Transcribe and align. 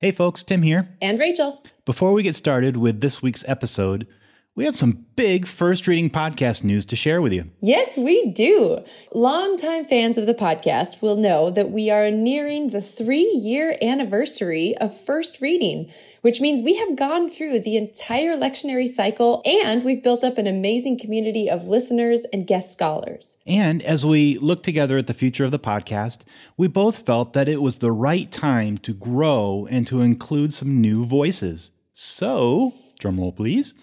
Hey 0.00 0.12
folks, 0.12 0.44
Tim 0.44 0.62
here. 0.62 0.90
And 1.02 1.18
Rachel. 1.18 1.60
Before 1.84 2.12
we 2.12 2.22
get 2.22 2.36
started 2.36 2.76
with 2.76 3.00
this 3.00 3.20
week's 3.20 3.44
episode, 3.48 4.06
we 4.58 4.64
have 4.64 4.74
some 4.74 5.06
big 5.14 5.46
first 5.46 5.86
reading 5.86 6.10
podcast 6.10 6.64
news 6.64 6.84
to 6.84 6.96
share 6.96 7.22
with 7.22 7.32
you. 7.32 7.48
Yes, 7.60 7.96
we 7.96 8.32
do. 8.32 8.84
Longtime 9.14 9.84
fans 9.84 10.18
of 10.18 10.26
the 10.26 10.34
podcast 10.34 11.00
will 11.00 11.14
know 11.14 11.48
that 11.48 11.70
we 11.70 11.90
are 11.90 12.10
nearing 12.10 12.70
the 12.70 12.80
three 12.80 13.30
year 13.40 13.76
anniversary 13.80 14.76
of 14.78 15.00
first 15.00 15.40
reading, 15.40 15.92
which 16.22 16.40
means 16.40 16.64
we 16.64 16.74
have 16.74 16.96
gone 16.96 17.30
through 17.30 17.60
the 17.60 17.76
entire 17.76 18.36
lectionary 18.36 18.88
cycle 18.88 19.42
and 19.44 19.84
we've 19.84 20.02
built 20.02 20.24
up 20.24 20.38
an 20.38 20.48
amazing 20.48 20.98
community 20.98 21.48
of 21.48 21.68
listeners 21.68 22.26
and 22.32 22.44
guest 22.44 22.72
scholars. 22.72 23.38
And 23.46 23.80
as 23.82 24.04
we 24.04 24.38
look 24.38 24.64
together 24.64 24.98
at 24.98 25.06
the 25.06 25.14
future 25.14 25.44
of 25.44 25.52
the 25.52 25.60
podcast, 25.60 26.22
we 26.56 26.66
both 26.66 27.06
felt 27.06 27.32
that 27.34 27.48
it 27.48 27.62
was 27.62 27.78
the 27.78 27.92
right 27.92 28.28
time 28.32 28.76
to 28.78 28.92
grow 28.92 29.68
and 29.70 29.86
to 29.86 30.00
include 30.00 30.52
some 30.52 30.80
new 30.80 31.04
voices. 31.04 31.70
So, 31.92 32.74
drumroll 32.98 33.34
please. 33.34 33.74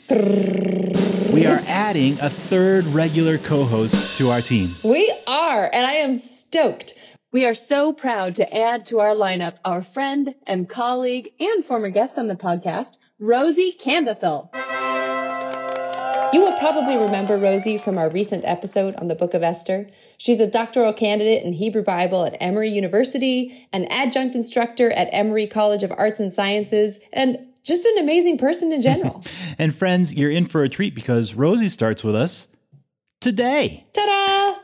We 1.34 1.46
are 1.46 1.62
adding 1.68 2.20
a 2.20 2.30
third 2.30 2.86
regular 2.88 3.38
co 3.38 3.64
host 3.64 4.18
to 4.18 4.30
our 4.30 4.42
team. 4.42 4.70
We 4.84 5.14
are, 5.28 5.70
and 5.72 5.86
I 5.86 5.94
am 5.96 6.18
stoked. 6.18 6.94
We 7.32 7.46
are 7.46 7.56
so 7.56 7.92
proud 7.92 8.36
to 8.36 8.56
add 8.56 8.86
to 8.88 9.00
our 9.00 9.16
lineup 9.16 9.56
our 9.66 9.84
friend 9.84 10.36
and 10.48 10.70
colleague 10.70 11.32
and 11.40 11.66
former 11.66 11.90
guest 11.90 12.18
on 12.18 12.28
the 12.28 12.36
podcast, 12.36 12.92
Rosy 13.20 13.76
Kandathil. 13.78 14.50
You 16.34 16.42
will 16.42 16.58
probably 16.58 16.98
remember 16.98 17.38
Rosy 17.38 17.78
from 17.78 17.98
our 17.98 18.10
recent 18.10 18.44
episode 18.44 18.96
on 18.96 19.08
the 19.08 19.16
Book 19.16 19.34
of 19.34 19.44
Esther. 19.44 19.90
She's 20.18 20.42
a 20.42 20.48
doctoral 20.48 20.92
candidate 20.92 21.44
in 21.44 21.54
Hebrew 21.54 21.84
Bible 21.84 22.26
at 22.26 22.36
Emory 22.42 22.70
University, 22.70 23.68
an 23.72 23.86
adjunct 23.86 24.36
instructor 24.36 24.92
at 24.92 25.08
Emory 25.14 25.48
College 25.48 25.84
of 25.84 25.94
Arts 25.98 26.20
and 26.20 26.34
Sciences, 26.34 27.00
and 27.14 27.38
just 27.66 27.86
an 27.86 27.98
amazing 27.98 28.38
person 28.38 28.72
in 28.72 28.82
general. 28.82 29.24
and 29.58 29.76
friends, 29.76 30.14
you're 30.14 30.30
in 30.30 30.46
for 30.46 30.64
a 30.64 30.70
treat 30.70 30.96
because 30.96 31.34
Rosy 31.34 31.68
starts 31.68 32.04
with 32.04 32.16
us 32.16 32.48
today. 33.20 33.86
Ta 33.92 34.06
da! 34.06 34.62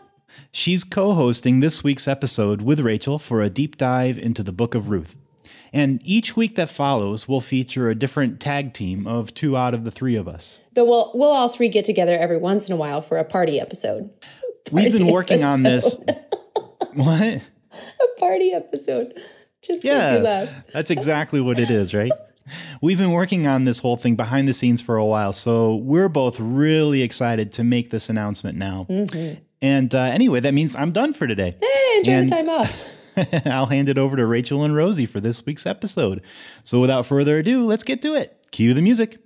She's 0.52 0.84
co 0.84 1.14
hosting 1.14 1.60
this 1.60 1.84
week's 1.84 2.08
episode 2.08 2.62
with 2.62 2.80
Rachel 2.80 3.18
for 3.18 3.42
a 3.42 3.50
deep 3.50 3.78
dive 3.78 4.18
into 4.18 4.44
the 4.44 4.52
book 4.52 4.76
of 4.76 4.90
Ruth. 4.90 5.16
And 5.74 6.02
each 6.04 6.36
week 6.36 6.58
that 6.58 6.70
follows 6.70 7.28
will 7.30 7.42
feature 7.42 7.90
a 7.90 7.96
different 7.96 8.42
tag 8.42 8.74
team 8.74 9.08
of 9.08 9.34
two 9.34 9.56
out 9.56 9.74
of 9.74 9.86
the 9.86 9.92
three 9.92 10.18
of 10.18 10.28
us. 10.28 10.62
Though 10.74 10.84
we'll, 10.84 11.12
we'll 11.16 11.32
all 11.32 11.48
three 11.48 11.70
get 11.70 11.86
together 11.86 12.18
every 12.18 12.38
once 12.38 12.68
in 12.68 12.74
a 12.74 12.76
while 12.76 13.02
for 13.02 13.18
a 13.18 13.24
party 13.24 13.60
episode. 13.60 14.10
Party 14.70 14.90
We've 14.90 14.92
been 14.92 15.08
working 15.08 15.42
episode. 15.42 15.54
on 15.54 15.64
this. 15.64 15.98
what? 16.94 17.42
A 17.72 18.20
party 18.20 18.52
episode. 18.52 19.18
Just 19.64 19.86
yeah, 19.86 20.48
That's 20.74 20.92
exactly 20.92 21.40
what 21.40 21.58
it 21.58 21.72
is, 21.72 21.94
right? 21.94 22.12
We've 22.82 22.98
been 22.98 23.12
working 23.12 23.48
on 23.48 23.66
this 23.66 23.80
whole 23.80 23.98
thing 23.98 24.16
behind 24.16 24.48
the 24.48 24.54
scenes 24.54 24.82
for 24.82 24.98
a 24.98 25.06
while, 25.06 25.34
so 25.34 25.76
we're 25.76 26.10
both 26.10 26.40
really 26.40 27.02
excited 27.02 27.52
to 27.54 27.64
make 27.64 27.90
this 27.90 28.10
announcement 28.10 28.58
now. 28.58 28.88
Mm-hmm. 28.90 29.42
And 29.62 29.94
uh, 29.94 30.02
anyway, 30.02 30.40
that 30.40 30.54
means 30.54 30.76
I'm 30.76 30.92
done 30.92 31.14
for 31.14 31.28
today. 31.28 31.56
Hey, 31.62 31.98
enjoy 31.98 32.12
and 32.14 32.30
the 32.30 32.36
time 32.36 32.50
off. 32.50 32.88
I'll 33.46 33.68
hand 33.68 33.90
it 33.90 33.98
over 33.98 34.16
to 34.16 34.26
Rachel 34.26 34.64
and 34.64 34.76
Rosy 34.76 35.06
for 35.06 35.20
this 35.20 35.46
week's 35.46 35.66
episode. 35.66 36.22
So 36.64 36.80
without 36.80 37.06
further 37.06 37.38
ado, 37.40 37.66
let's 37.66 37.84
get 37.84 38.02
to 38.04 38.16
it. 38.16 38.38
Cue 38.52 38.74
the 38.74 38.82
music. 38.82 39.20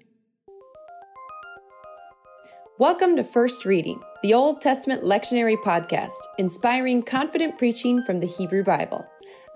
Welcome 2.77 3.15
to 3.15 3.23
First 3.23 3.63
Reading, 3.63 4.01
the 4.21 4.33
Old 4.33 4.59
Testament 4.59 5.03
lectionary 5.03 5.55
podcast, 5.55 6.19
inspiring 6.37 7.03
confident 7.03 7.57
preaching 7.57 8.03
from 8.03 8.19
the 8.19 8.27
Hebrew 8.27 8.63
Bible. 8.63 9.07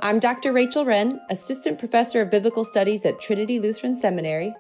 I'm 0.02 0.18
Dr. 0.20 0.54
Rachel 0.54 0.86
Wrenn, 0.86 1.20
Assistant 1.30 1.78
Professor 1.78 2.22
of 2.22 2.30
Biblical 2.30 2.64
Studies 2.64 3.06
at 3.06 3.20
Trinity 3.20 3.60
Lutheran 3.60 3.98
Seminary. 3.98 4.56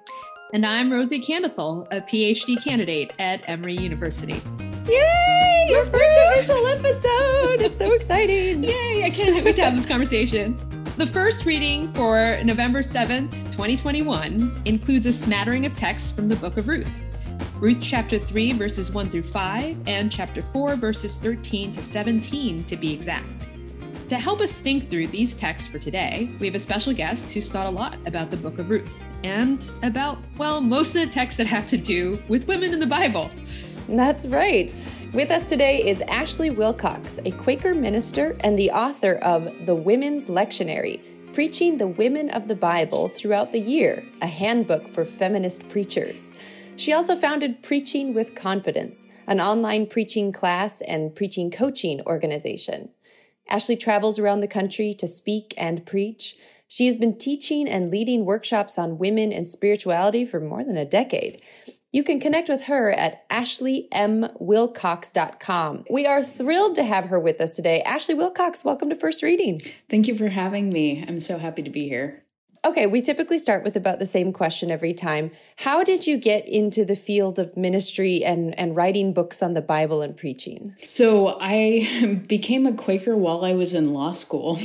And 0.54 0.66
I'm 0.66 0.92
Rosy 0.92 1.22
Kandathil, 1.22 1.88
a 1.92 2.02
PhD 2.02 2.62
candidate 2.62 3.14
at 3.20 3.48
Emory 3.48 3.76
University. 3.76 4.42
Yay! 4.86 5.68
Your 5.70 5.86
first 5.86 6.14
official 6.28 6.68
episode! 6.68 7.62
It's 7.62 7.78
so 7.78 7.94
exciting! 7.94 8.66
Yay! 8.66 9.06
I 9.06 9.10
can't 9.10 9.46
wait 9.46 9.56
to 9.56 9.64
have 9.64 9.78
this 9.78 9.86
conversation. 9.86 10.58
The 10.98 11.08
first 11.08 11.46
reading 11.46 11.88
for 11.94 12.38
November 12.44 12.80
7th, 12.80 13.32
2021 13.52 14.62
includes 14.66 15.06
a 15.06 15.14
smattering 15.14 15.66
of 15.66 15.74
texts 15.74 16.12
from 16.12 16.28
the 16.28 16.36
book 16.36 16.58
of 16.58 16.68
Ruth. 16.68 16.92
Ruth 17.62 17.80
chapter 17.82 18.20
3, 18.20 18.52
verses 18.54 18.92
1 18.92 19.06
through 19.06 19.24
5, 19.24 19.88
and 19.88 20.12
chapter 20.12 20.42
4, 20.42 20.76
verses 20.76 21.18
13 21.18 21.72
to 21.72 21.82
17 21.82 22.66
to 22.66 22.76
be 22.76 22.92
exact. 22.92 23.48
To 24.10 24.18
help 24.18 24.42
us 24.42 24.60
think 24.60 24.90
through 24.90 25.06
these 25.10 25.36
texts 25.36 25.70
for 25.70 25.78
today, 25.78 26.32
we 26.40 26.48
have 26.48 26.56
a 26.56 26.60
special 26.60 26.94
guest 26.94 27.32
who's 27.32 27.48
thought 27.48 27.68
a 27.68 27.70
lot 27.70 27.96
about 28.08 28.32
the 28.32 28.38
book 28.38 28.58
of 28.58 28.68
Ruth 28.68 28.92
and 29.24 29.70
about, 29.84 30.18
well, 30.36 30.62
most 30.62 30.96
of 30.96 31.02
the 31.02 31.06
texts 31.06 31.38
that 31.38 31.46
have 31.46 31.68
to 31.68 31.78
do 31.78 32.20
with 32.28 32.48
women 32.48 32.74
in 32.74 32.80
the 32.80 32.88
Bible. 32.88 33.30
That's 33.88 34.26
right. 34.26 34.76
With 35.14 35.30
us 35.30 35.48
today 35.48 35.88
is 35.88 36.02
Ashley 36.02 36.50
Wilcox, 36.50 37.20
a 37.24 37.30
Quaker 37.30 37.76
minister 37.76 38.36
and 38.40 38.58
the 38.58 38.72
author 38.72 39.18
of 39.18 39.48
The 39.68 39.76
Women's 39.76 40.28
Lectionary 40.28 41.00
Preaching 41.32 41.78
the 41.78 41.88
Women 41.88 42.32
of 42.32 42.48
the 42.48 42.56
Bible 42.56 43.10
Throughout 43.10 43.52
the 43.52 43.60
Year, 43.60 44.04
a 44.24 44.28
handbook 44.28 44.90
for 44.90 45.06
feminist 45.06 45.70
preachers. 45.70 46.34
She 46.78 46.94
also 46.94 47.16
founded 47.16 47.62
Preaching 47.62 48.16
with 48.16 48.34
Confidence, 48.34 49.06
an 49.28 49.40
online 49.40 49.86
preaching 49.86 50.32
class 50.32 50.82
and 50.82 51.14
preaching 51.14 51.52
coaching 51.52 52.02
organization. 52.08 52.90
Ashley 53.50 53.76
travels 53.76 54.20
around 54.20 54.42
the 54.42 54.48
country 54.48 54.94
to 54.96 55.08
speak 55.08 55.54
and 55.58 55.86
preach. 55.86 56.36
She 56.68 56.86
has 56.86 56.98
been 56.98 57.18
teaching 57.18 57.68
and 57.68 57.90
leading 57.90 58.26
workshops 58.26 58.78
on 58.78 59.00
women 59.00 59.34
and 59.34 59.48
spirituality 59.48 60.24
for 60.26 60.40
more 60.40 60.64
than 60.64 60.78
a 60.78 60.86
decade. 60.86 61.42
You 61.92 62.04
can 62.04 62.20
connect 62.20 62.48
with 62.48 62.66
her 62.66 62.92
at 62.92 63.28
ashleymwilcox.com. 63.30 65.86
We 65.90 66.06
are 66.06 66.22
thrilled 66.22 66.76
to 66.76 66.84
have 66.84 67.06
her 67.06 67.20
with 67.20 67.42
us 67.42 67.56
today. 67.56 67.82
Ashley 67.82 68.14
Wilcox, 68.14 68.64
welcome 68.64 68.92
to 68.92 68.96
First 68.96 69.24
Reading. 69.24 69.60
Thank 69.90 70.08
you 70.08 70.14
for 70.14 70.30
having 70.30 70.70
me. 70.70 71.04
I'm 71.08 71.20
so 71.20 71.40
happy 71.40 71.64
to 71.64 71.72
be 71.72 71.90
here. 71.90 72.22
Okay, 72.66 72.88
we 72.88 73.02
typically 73.02 73.40
start 73.40 73.64
with 73.64 73.76
about 73.76 74.00
the 74.00 74.06
same 74.06 74.34
question 74.34 74.70
every 74.70 74.94
time. 74.94 75.32
How 75.58 75.84
did 75.84 76.06
you 76.06 76.18
get 76.18 76.48
into 76.48 76.84
the 76.84 76.96
field 76.96 77.40
of 77.40 77.56
ministry 77.56 78.24
and, 78.24 78.58
and 78.60 78.76
writing 78.76 79.14
books 79.14 79.42
on 79.42 79.54
the 79.54 79.62
Bible 79.62 80.02
and 80.02 80.16
preaching? 80.16 80.76
So 80.86 81.38
I 81.40 82.22
became 82.28 82.68
a 82.68 82.74
Quaker 82.74 83.16
while 83.16 83.46
I 83.46 83.54
was 83.54 83.74
in 83.74 83.94
law 83.94 84.14
school. 84.14 84.60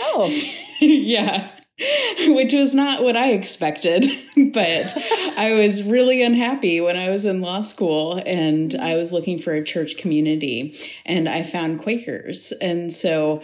Oh. 0.00 0.26
yeah. 0.80 1.50
which 2.28 2.52
was 2.52 2.74
not 2.74 3.02
what 3.02 3.16
I 3.16 3.32
expected. 3.32 4.06
but 4.52 4.96
I 5.38 5.54
was 5.54 5.82
really 5.82 6.22
unhappy 6.22 6.80
when 6.80 6.96
I 6.96 7.08
was 7.08 7.24
in 7.24 7.40
law 7.40 7.62
school 7.62 8.20
and 8.26 8.74
I 8.74 8.96
was 8.96 9.12
looking 9.12 9.38
for 9.38 9.52
a 9.52 9.64
church 9.64 9.96
community 9.96 10.76
and 11.06 11.28
I 11.28 11.42
found 11.42 11.80
Quakers. 11.80 12.52
And 12.60 12.92
so, 12.92 13.42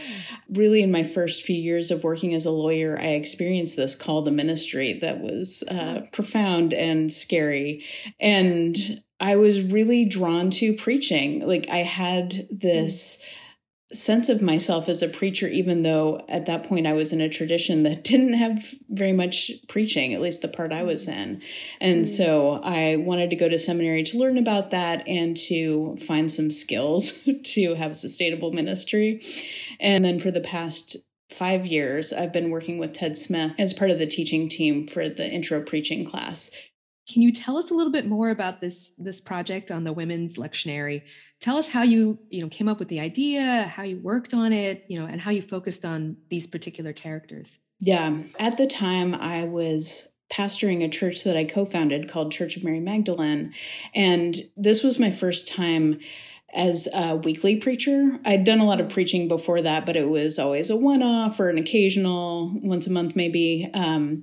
really, 0.50 0.83
in 0.83 0.91
my 0.91 1.05
first 1.05 1.43
few 1.43 1.56
years 1.56 1.91
of 1.91 2.05
working 2.05 2.34
as 2.34 2.44
a 2.44 2.50
lawyer, 2.50 2.99
I 3.00 3.09
experienced 3.09 3.77
this 3.77 3.97
call 3.97 4.25
to 4.25 4.31
ministry 4.31 4.93
that 4.95 5.21
was 5.21 5.62
uh, 5.71 6.03
profound 6.12 6.75
and 6.75 7.12
scary. 7.12 7.84
And 8.21 8.77
I 9.21 9.37
was 9.37 9.62
really 9.62 10.05
drawn 10.05 10.50
to 10.50 10.75
preaching. 10.75 11.47
Like, 11.47 11.69
I 11.71 11.78
had 11.78 12.47
this. 12.50 13.16
Mm 13.16 13.25
sense 13.93 14.28
of 14.28 14.43
myself 14.43 14.88
as 14.88 15.03
a 15.03 15.09
preacher, 15.09 15.49
even 15.49 15.82
though 15.82 16.21
at 16.28 16.44
that 16.47 16.65
point 16.65 16.87
I 16.87 16.93
was 16.93 17.12
in 17.12 17.21
a 17.21 17.28
tradition 17.28 17.84
that 17.84 18.04
didn't 18.04 18.34
have 18.34 18.75
very 18.88 19.12
much 19.12 19.50
preaching, 19.69 20.12
at 20.12 20.21
least 20.21 20.43
the 20.43 20.49
part 20.49 20.72
I 20.72 20.82
was 20.82 21.09
in. 21.09 21.41
And 21.81 22.04
mm. 22.04 22.06
so 22.06 22.60
I 22.62 22.97
wanted 22.97 23.31
to 23.31 23.37
go 23.37 23.48
to 23.48 23.59
seminary 23.59 24.03
to 24.04 24.19
learn 24.19 24.37
about 24.37 24.71
that 24.71 25.06
and 25.09 25.37
to 25.48 25.97
find 25.97 26.31
some 26.31 26.50
skills 26.50 27.27
to 27.44 27.75
have 27.75 27.97
sustainable 27.97 28.53
ministry. 28.53 29.22
And 29.81 30.04
then 30.04 30.19
for 30.19 30.31
the 30.31 30.41
past 30.41 30.97
five 31.31 31.66
years, 31.66 32.12
I've 32.12 32.32
been 32.32 32.50
working 32.50 32.78
with 32.78 32.93
Ted 32.93 33.16
Smith 33.16 33.54
as 33.59 33.72
part 33.72 33.91
of 33.91 33.98
the 33.98 34.06
teaching 34.06 34.48
team 34.48 34.86
for 34.86 35.09
the 35.09 35.30
intro 35.30 35.63
preaching 35.63 36.04
class. 36.04 36.51
Can 37.10 37.22
you 37.22 37.33
tell 37.33 37.57
us 37.57 37.71
a 37.71 37.74
little 37.74 37.92
bit 37.92 38.07
more 38.07 38.28
about 38.28 38.60
this 38.60 38.92
this 38.98 39.21
project 39.21 39.71
on 39.71 39.84
the 39.84 39.95
women's 39.95 40.36
lectionary? 40.36 41.04
Tell 41.41 41.57
us 41.57 41.69
how 41.69 41.83
you 41.83 42.19
you 42.31 42.43
know 42.43 42.49
came 42.49 42.69
up 42.69 42.79
with 42.79 42.89
the 42.89 43.01
idea, 43.01 43.73
how 43.75 43.83
you 43.83 43.99
worked 43.99 44.35
on 44.35 44.53
it, 44.53 44.85
you 44.89 44.99
know, 44.99 45.07
and 45.07 45.21
how 45.21 45.31
you 45.31 45.43
focused 45.43 45.85
on 45.85 46.17
these 46.31 46.47
particular 46.47 46.93
characters. 46.93 47.59
Yeah, 47.81 48.23
at 48.39 48.57
the 48.57 48.67
time 48.67 49.15
I 49.15 49.45
was 49.45 50.11
pastoring 50.33 50.85
a 50.85 50.89
church 50.89 51.25
that 51.25 51.37
I 51.37 51.45
co-founded 51.45 52.11
called 52.11 52.33
Church 52.33 52.57
of 52.57 52.65
Mary 52.65 52.81
Magdalene, 52.81 53.55
and 53.95 54.37
this 54.57 54.83
was 54.83 54.99
my 54.99 55.11
first 55.11 55.49
time 55.49 56.01
as 56.54 56.89
a 56.95 57.15
weekly 57.15 57.56
preacher. 57.56 58.18
I'd 58.24 58.45
done 58.45 58.60
a 58.60 58.65
lot 58.65 58.80
of 58.80 58.89
preaching 58.89 59.28
before 59.28 59.60
that, 59.60 59.84
but 59.84 59.97
it 59.97 60.09
was 60.09 60.39
always 60.39 60.71
a 60.71 60.77
one 60.77 61.03
off 61.03 61.39
or 61.39 61.50
an 61.50 61.59
occasional, 61.59 62.50
once 62.62 62.86
a 62.86 62.91
month 62.91 63.15
maybe. 63.15 63.68
Um, 63.74 64.22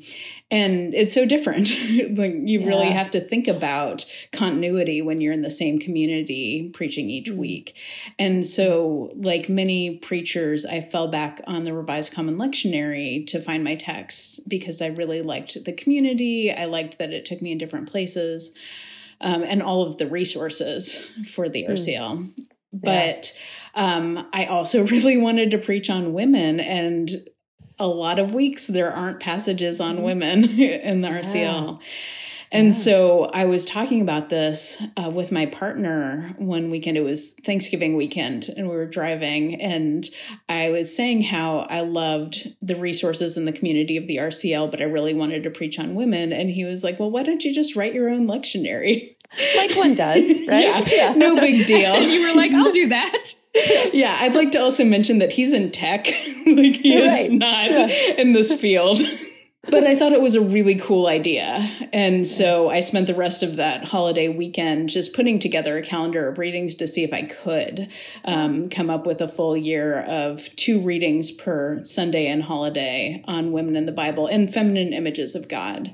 and 0.50 0.96
it's 0.96 1.14
so 1.14 1.26
different. 1.26 1.70
like 2.18 2.34
you 2.34 2.60
yeah. 2.60 2.68
really 2.68 2.90
have 2.90 3.12
to 3.12 3.22
think 3.22 3.48
about 3.48 4.06
continuity 4.32 5.04
when 5.04 5.22
you're 5.22 5.34
in 5.34 5.44
the 5.44 5.52
same 5.52 5.78
community 5.78 6.72
preaching 6.74 7.12
each 7.12 7.30
mm-hmm. 7.30 7.40
week. 7.40 7.78
And 8.18 8.46
so, 8.46 9.12
like 9.16 9.48
many 9.48 9.98
preachers, 9.98 10.66
I 10.66 10.82
fell 10.82 11.08
back 11.08 11.42
on 11.46 11.64
the 11.64 11.74
Revised 11.74 12.12
Common 12.12 12.38
Lectionary 12.38 13.26
to 13.28 13.40
find 13.40 13.64
my 13.64 13.76
texts 13.76 14.40
because 14.48 14.82
I 14.82 14.88
really 14.88 15.22
liked 15.22 15.64
the 15.64 15.74
community. 15.74 16.52
I 16.52 16.66
liked 16.66 16.98
that 16.98 17.14
it 17.14 17.26
took 17.26 17.42
me 17.42 17.52
in 17.52 17.60
different 17.60 17.90
places 17.90 18.52
um, 19.22 19.44
and 19.44 19.62
all 19.62 19.86
of 19.86 19.98
the 19.98 20.08
resources 20.08 21.12
for 21.34 21.50
the 21.50 21.66
RCL. 21.70 22.18
Mm. 22.18 22.34
But 22.74 23.34
um, 23.74 24.28
I 24.34 24.46
also 24.46 24.86
really 24.88 25.18
wanted 25.18 25.52
to 25.52 25.58
preach 25.58 25.90
on 25.90 26.14
women 26.14 26.60
and 26.60 27.10
a 27.78 27.88
lot 27.88 28.20
of 28.20 28.34
weeks 28.34 28.68
there 28.68 28.92
aren't 28.92 29.20
passages 29.20 29.80
on 29.82 29.96
mm-hmm. 29.96 30.06
women 30.06 30.44
in 30.60 31.02
the 31.02 31.10
RCL. 31.10 31.80
And 32.56 32.68
yeah. 32.68 32.74
so 32.74 33.26
I 33.26 33.46
was 33.46 33.66
talking 33.66 34.00
about 34.00 34.30
this 34.30 34.82
uh, 34.96 35.10
with 35.10 35.30
my 35.30 35.46
partner 35.46 36.34
one 36.38 36.72
weekend. 36.72 36.96
It 36.96 37.04
was 37.04 37.34
Thanksgiving 37.44 37.98
weekend, 37.98 38.50
and 38.56 38.70
we 38.70 38.76
were 38.76 38.86
driving. 38.86 39.60
And 39.62 40.08
I 40.48 40.70
was 40.70 40.96
saying 40.96 41.24
how 41.24 41.68
I 41.70 41.82
loved 41.82 42.56
the 42.62 42.78
resources 42.78 43.36
in 43.36 43.44
the 43.44 43.52
community 43.52 43.98
of 43.98 44.08
the 44.08 44.18
RCL, 44.18 44.72
but 44.72 44.82
I 44.82 44.86
really 44.86 45.14
wanted 45.14 45.44
to 45.44 45.50
preach 45.50 45.78
on 45.80 45.96
women. 45.96 46.32
And 46.32 46.50
he 46.50 46.64
was 46.64 46.82
like, 46.82 46.98
Well, 46.98 47.12
why 47.12 47.24
don't 47.24 47.44
you 47.44 47.54
just 47.54 47.76
write 47.76 47.94
your 47.94 48.10
own 48.10 48.26
lectionary? 48.26 49.16
Like 49.58 49.76
one 49.76 49.96
does, 49.96 50.26
right? 50.48 50.64
yeah, 50.64 50.84
yeah. 50.88 51.14
No 51.14 51.36
big 51.36 51.68
deal. 51.68 51.94
and 51.96 52.10
you 52.10 52.26
were 52.26 52.36
like, 52.36 52.54
I'll 52.54 52.72
do 52.72 52.88
that. 52.88 53.34
yeah, 53.92 54.16
I'd 54.20 54.34
like 54.36 54.54
to 54.54 54.60
also 54.60 54.86
mention 54.86 55.20
that 55.20 55.34
he's 55.34 55.52
in 55.52 55.72
tech. 55.72 56.06
like 56.48 56.78
he 56.78 57.02
right. 57.02 57.20
is 57.20 57.32
not 57.32 57.72
yeah. 57.72 57.88
in 58.18 58.32
this 58.32 58.54
field 58.54 59.02
but 59.70 59.84
I 59.84 59.96
thought 59.96 60.14
it 60.14 60.22
was 60.22 60.36
a 60.36 60.42
really 60.42 60.76
cool 60.76 61.08
idea. 61.08 61.70
And 61.92 62.26
so 62.26 62.70
I 62.70 62.82
spent 62.82 63.08
the 63.08 63.16
rest 63.16 63.44
of 63.44 63.56
that 63.56 63.86
holiday 63.86 64.28
weekend 64.28 64.90
just 64.90 65.14
putting 65.14 65.40
together 65.40 65.78
a 65.78 65.82
calendar 65.82 66.28
of 66.28 66.38
readings 66.38 66.76
to 66.76 66.88
see 66.88 67.04
if 67.04 67.14
I 67.14 67.24
could 67.24 67.92
um, 68.26 68.70
come 68.70 68.90
up 68.90 69.06
with 69.06 69.22
a 69.22 69.28
full 69.28 69.58
year 69.58 70.02
of 70.02 70.56
two 70.56 70.80
readings 70.80 71.32
per 71.32 71.84
Sunday 71.84 72.28
and 72.28 72.44
holiday 72.44 73.24
on 73.28 73.52
women 73.52 73.76
in 73.76 73.86
the 73.86 73.92
Bible 73.92 74.28
and 74.28 74.54
feminine 74.54 74.94
images 74.94 75.36
of 75.36 75.48
God. 75.48 75.94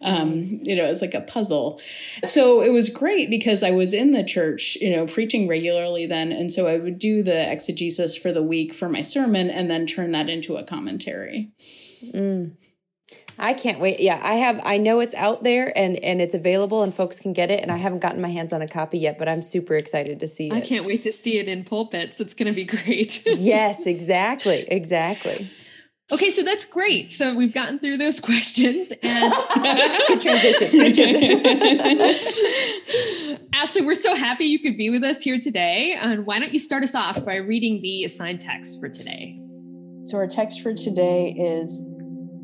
Um, 0.00 0.42
you 0.44 0.76
know, 0.76 0.84
it's 0.84 1.02
like 1.02 1.14
a 1.14 1.20
puzzle. 1.20 1.80
So 2.24 2.62
it 2.62 2.70
was 2.70 2.88
great 2.88 3.30
because 3.30 3.62
I 3.62 3.70
was 3.70 3.92
in 3.92 4.12
the 4.12 4.24
church, 4.24 4.76
you 4.80 4.90
know, 4.90 5.06
preaching 5.06 5.48
regularly 5.48 6.06
then. 6.06 6.30
And 6.30 6.52
so 6.52 6.66
I 6.66 6.78
would 6.78 6.98
do 6.98 7.22
the 7.22 7.50
exegesis 7.50 8.16
for 8.16 8.32
the 8.32 8.42
week 8.42 8.72
for 8.72 8.88
my 8.88 9.00
sermon 9.00 9.50
and 9.50 9.70
then 9.70 9.86
turn 9.86 10.12
that 10.12 10.28
into 10.28 10.56
a 10.56 10.62
commentary. 10.62 11.50
Mm. 12.04 12.52
I 13.38 13.54
can't 13.54 13.78
wait. 13.78 14.00
Yeah, 14.00 14.18
I 14.22 14.34
have 14.36 14.60
I 14.64 14.78
know 14.78 14.98
it's 15.00 15.14
out 15.14 15.44
there 15.44 15.72
and 15.76 15.96
and 16.02 16.20
it's 16.20 16.34
available 16.34 16.82
and 16.82 16.92
folks 16.92 17.20
can 17.20 17.32
get 17.32 17.50
it 17.50 17.60
and 17.60 17.70
I 17.70 17.76
haven't 17.76 18.00
gotten 18.00 18.20
my 18.20 18.30
hands 18.30 18.52
on 18.52 18.62
a 18.62 18.68
copy 18.68 18.98
yet, 18.98 19.16
but 19.16 19.28
I'm 19.28 19.42
super 19.42 19.76
excited 19.76 20.18
to 20.20 20.28
see 20.28 20.48
it. 20.48 20.52
I 20.52 20.60
can't 20.60 20.84
wait 20.84 21.02
to 21.02 21.12
see 21.12 21.38
it 21.38 21.46
in 21.46 21.64
pulpit. 21.64 22.14
So 22.14 22.24
it's 22.24 22.34
going 22.34 22.52
to 22.52 22.56
be 22.56 22.64
great. 22.64 23.24
yes, 23.26 23.86
exactly. 23.86 24.66
Exactly. 24.68 25.48
Okay, 26.10 26.30
so 26.30 26.42
that's 26.42 26.64
great. 26.64 27.12
So 27.12 27.34
we've 27.34 27.52
gotten 27.52 27.78
through 27.78 27.98
those 27.98 28.18
questions 28.28 28.92
and 29.02 29.32
good 30.08 30.20
transition. 30.20 30.70
Good 30.70 30.94
transition. 30.94 32.48
Ashley, 33.52 33.82
we're 33.82 33.94
so 33.94 34.16
happy 34.16 34.46
you 34.46 34.58
could 34.58 34.76
be 34.76 34.90
with 34.90 35.04
us 35.04 35.22
here 35.22 35.38
today. 35.38 35.96
And 36.00 36.26
why 36.26 36.40
don't 36.40 36.52
you 36.52 36.60
start 36.60 36.82
us 36.82 36.94
off 36.94 37.24
by 37.24 37.36
reading 37.36 37.82
the 37.82 38.04
assigned 38.04 38.40
text 38.40 38.80
for 38.80 38.88
today? 38.88 39.38
So 40.04 40.16
our 40.16 40.26
text 40.26 40.62
for 40.62 40.72
today 40.72 41.34
is 41.38 41.86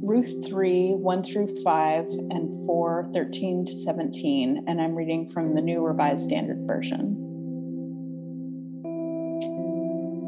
Ruth 0.07 0.47
3, 0.47 0.93
1 0.93 1.23
through 1.23 1.49
5, 1.63 2.07
and 2.31 2.53
4, 2.67 3.11
13 3.15 3.65
to 3.65 3.77
17, 3.77 4.65
and 4.67 4.81
I'm 4.81 4.95
reading 4.95 5.31
from 5.31 5.55
the 5.55 5.63
New 5.63 5.81
Revised 5.81 6.25
Standard 6.25 6.67
Version. 6.67 7.17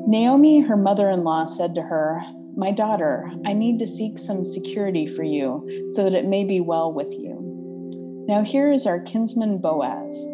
Naomi, 0.08 0.61
her 0.61 0.76
mother 0.76 1.11
in 1.11 1.25
law, 1.25 1.44
said 1.44 1.75
to 1.75 1.82
her, 1.82 2.23
My 2.56 2.70
daughter, 2.70 3.31
I 3.44 3.52
need 3.52 3.78
to 3.81 3.87
seek 3.87 4.19
some 4.19 4.44
security 4.44 5.06
for 5.06 5.25
you 5.25 5.90
so 5.93 6.05
that 6.05 6.14
it 6.14 6.25
may 6.25 6.44
be 6.44 6.61
well 6.61 6.90
with 6.90 7.12
you. 7.12 8.25
Now 8.26 8.43
here 8.43 8.73
is 8.73 8.87
our 8.87 9.00
kinsman 9.00 9.58
Boaz, 9.58 10.25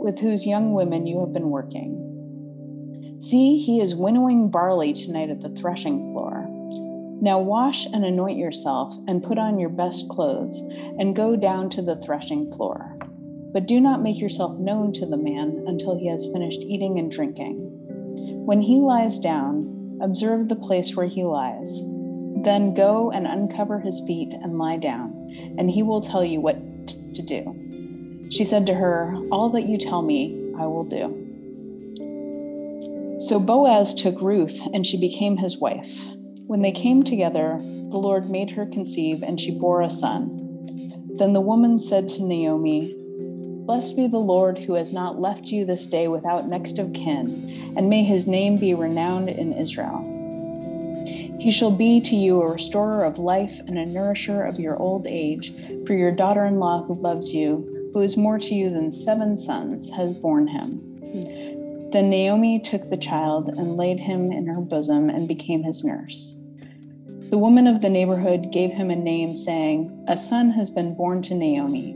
with 0.00 0.18
whose 0.20 0.46
young 0.46 0.72
women 0.72 1.06
you 1.06 1.20
have 1.20 1.34
been 1.34 1.50
working. 1.50 3.18
See, 3.20 3.58
he 3.58 3.80
is 3.80 3.94
winnowing 3.94 4.50
barley 4.50 4.94
tonight 4.94 5.28
at 5.28 5.42
the 5.42 5.50
threshing 5.50 6.10
floor. 6.10 6.47
Now 7.20 7.38
wash 7.40 7.86
and 7.86 8.04
anoint 8.04 8.38
yourself, 8.38 8.94
and 9.08 9.22
put 9.22 9.38
on 9.38 9.58
your 9.58 9.70
best 9.70 10.08
clothes, 10.08 10.62
and 10.98 11.16
go 11.16 11.34
down 11.34 11.68
to 11.70 11.82
the 11.82 11.96
threshing 11.96 12.52
floor. 12.52 12.96
But 13.52 13.66
do 13.66 13.80
not 13.80 14.02
make 14.02 14.20
yourself 14.20 14.58
known 14.58 14.92
to 14.92 15.06
the 15.06 15.16
man 15.16 15.64
until 15.66 15.98
he 15.98 16.06
has 16.08 16.30
finished 16.32 16.60
eating 16.60 16.98
and 16.98 17.10
drinking. 17.10 17.56
When 18.46 18.62
he 18.62 18.78
lies 18.78 19.18
down, 19.18 19.98
observe 20.00 20.48
the 20.48 20.56
place 20.56 20.94
where 20.94 21.08
he 21.08 21.24
lies. 21.24 21.82
Then 22.44 22.74
go 22.74 23.10
and 23.10 23.26
uncover 23.26 23.80
his 23.80 24.00
feet 24.06 24.32
and 24.32 24.58
lie 24.58 24.76
down, 24.76 25.12
and 25.58 25.70
he 25.70 25.82
will 25.82 26.00
tell 26.00 26.24
you 26.24 26.40
what 26.40 26.56
to 27.14 27.22
do. 27.22 28.28
She 28.30 28.44
said 28.44 28.66
to 28.66 28.74
her, 28.74 29.16
All 29.32 29.48
that 29.50 29.66
you 29.66 29.76
tell 29.76 30.02
me, 30.02 30.52
I 30.58 30.66
will 30.66 30.84
do. 30.84 31.24
So 33.18 33.40
Boaz 33.40 33.94
took 33.94 34.20
Ruth, 34.20 34.60
and 34.72 34.86
she 34.86 35.00
became 35.00 35.38
his 35.38 35.58
wife. 35.58 36.04
When 36.48 36.62
they 36.62 36.72
came 36.72 37.02
together, 37.02 37.58
the 37.60 37.98
Lord 37.98 38.30
made 38.30 38.52
her 38.52 38.64
conceive, 38.64 39.22
and 39.22 39.38
she 39.38 39.50
bore 39.50 39.82
a 39.82 39.90
son. 39.90 40.34
Then 41.16 41.34
the 41.34 41.42
woman 41.42 41.78
said 41.78 42.08
to 42.08 42.24
Naomi, 42.24 42.94
Blessed 43.66 43.94
be 43.96 44.06
the 44.06 44.16
Lord 44.16 44.56
who 44.56 44.72
has 44.72 44.90
not 44.90 45.20
left 45.20 45.48
you 45.48 45.66
this 45.66 45.84
day 45.84 46.08
without 46.08 46.48
next 46.48 46.78
of 46.78 46.94
kin, 46.94 47.74
and 47.76 47.90
may 47.90 48.02
his 48.02 48.26
name 48.26 48.56
be 48.56 48.72
renowned 48.72 49.28
in 49.28 49.52
Israel. 49.52 50.02
He 51.38 51.50
shall 51.50 51.70
be 51.70 52.00
to 52.00 52.16
you 52.16 52.40
a 52.40 52.50
restorer 52.50 53.04
of 53.04 53.18
life 53.18 53.60
and 53.66 53.76
a 53.76 53.84
nourisher 53.84 54.42
of 54.42 54.58
your 54.58 54.78
old 54.78 55.06
age, 55.06 55.52
for 55.86 55.92
your 55.92 56.12
daughter 56.12 56.46
in 56.46 56.56
law 56.56 56.82
who 56.82 56.94
loves 56.94 57.34
you, 57.34 57.90
who 57.92 58.00
is 58.00 58.16
more 58.16 58.38
to 58.38 58.54
you 58.54 58.70
than 58.70 58.90
seven 58.90 59.36
sons, 59.36 59.90
has 59.90 60.14
borne 60.14 60.48
him. 60.48 60.80
Then 61.92 62.08
Naomi 62.08 62.58
took 62.58 62.88
the 62.88 62.96
child 62.96 63.48
and 63.48 63.76
laid 63.76 64.00
him 64.00 64.32
in 64.32 64.46
her 64.46 64.62
bosom 64.62 65.10
and 65.10 65.28
became 65.28 65.62
his 65.62 65.84
nurse. 65.84 66.37
The 67.30 67.36
woman 67.36 67.66
of 67.66 67.82
the 67.82 67.90
neighborhood 67.90 68.50
gave 68.52 68.72
him 68.72 68.88
a 68.88 68.96
name, 68.96 69.34
saying, 69.34 70.06
A 70.08 70.16
son 70.16 70.48
has 70.52 70.70
been 70.70 70.94
born 70.94 71.20
to 71.22 71.34
Naomi. 71.34 71.94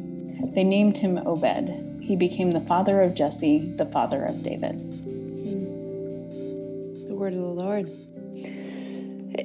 They 0.53 0.63
named 0.63 0.99
him 0.99 1.17
Obed. 1.27 2.03
He 2.03 2.17
became 2.17 2.51
the 2.51 2.61
father 2.61 3.01
of 3.01 3.15
Jesse, 3.15 3.73
the 3.77 3.87
father 3.87 4.23
of 4.23 4.43
David. 4.43 4.79
The 7.09 7.15
word 7.15 7.33
of 7.33 7.41
the 7.41 7.47
Lord. 7.47 7.89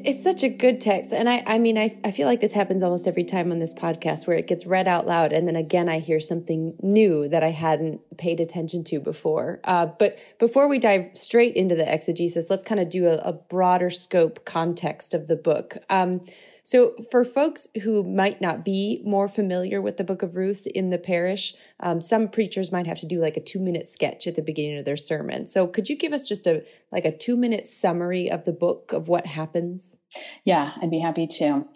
It's 0.06 0.24
such 0.24 0.44
a 0.44 0.50
good 0.50 0.80
text. 0.82 1.12
And 1.12 1.30
I, 1.30 1.44
I 1.46 1.58
mean, 1.58 1.78
I, 1.78 1.98
I 2.04 2.12
feel 2.12 2.28
like 2.28 2.42
this 2.42 2.54
happens 2.54 2.84
almost 2.84 3.08
every 3.08 3.24
time 3.24 3.52
on 3.52 3.60
this 3.60 3.74
podcast 3.74 4.28
where 4.28 4.38
it 4.38 4.48
gets 4.48 4.66
read 4.66 4.88
out 4.88 5.06
loud. 5.06 5.34
And 5.34 5.48
then 5.48 5.56
again, 5.56 5.90
I 5.90 6.00
hear 6.00 6.20
something 6.20 6.76
new 6.82 7.28
that 7.30 7.44
I 7.44 7.52
hadn't 7.52 8.02
paid 8.18 8.40
attention 8.40 8.84
to 8.86 9.00
before. 9.00 9.60
Uh, 9.64 9.88
but 9.88 10.20
before 10.40 10.68
we 10.68 10.80
dive 10.80 11.10
straight 11.14 11.56
into 11.56 11.76
the 11.76 11.92
exegesis, 11.92 12.50
let's 12.50 12.64
kind 12.64 12.80
of 12.80 12.90
do 12.90 13.08
a, 13.08 13.18
a 13.18 13.34
broader 13.34 13.90
scope 13.90 14.46
context 14.46 15.14
of 15.14 15.28
the 15.28 15.36
book. 15.36 15.78
Um, 15.90 16.22
so, 16.68 16.96
for 17.12 17.24
folks 17.24 17.70
who 17.84 18.04
might 18.04 18.42
not 18.42 18.66
be 18.66 19.02
more 19.06 19.30
familiar 19.30 19.82
with 19.82 19.96
the 19.96 20.04
book 20.04 20.22
of 20.22 20.36
Ruth 20.36 20.68
in 20.68 20.90
the 20.90 20.98
parish, 20.98 21.54
um, 21.80 22.02
some 22.02 22.28
preachers 22.28 22.74
might 22.74 22.86
have 22.88 23.00
to 23.00 23.08
do 23.08 23.22
like 23.22 23.38
a 23.38 23.42
two 23.42 23.62
minute 23.62 23.88
sketch 23.88 24.28
at 24.28 24.36
the 24.36 24.42
beginning 24.42 24.78
of 24.78 24.84
their 24.84 24.98
sermon. 24.98 25.48
So, 25.48 25.66
could 25.66 25.88
you 25.88 25.96
give 25.96 26.12
us 26.12 26.28
just 26.28 26.46
a 26.46 26.66
like 26.92 27.06
a 27.06 27.18
two 27.18 27.38
minute 27.38 27.68
summary 27.68 28.30
of 28.30 28.44
the 28.44 28.52
book 28.52 28.92
of 28.92 29.08
what 29.08 29.26
happens? 29.26 29.96
Yeah, 30.44 30.74
I'd 30.82 30.92
be 30.92 31.00
happy 31.00 31.26
to. 31.40 31.70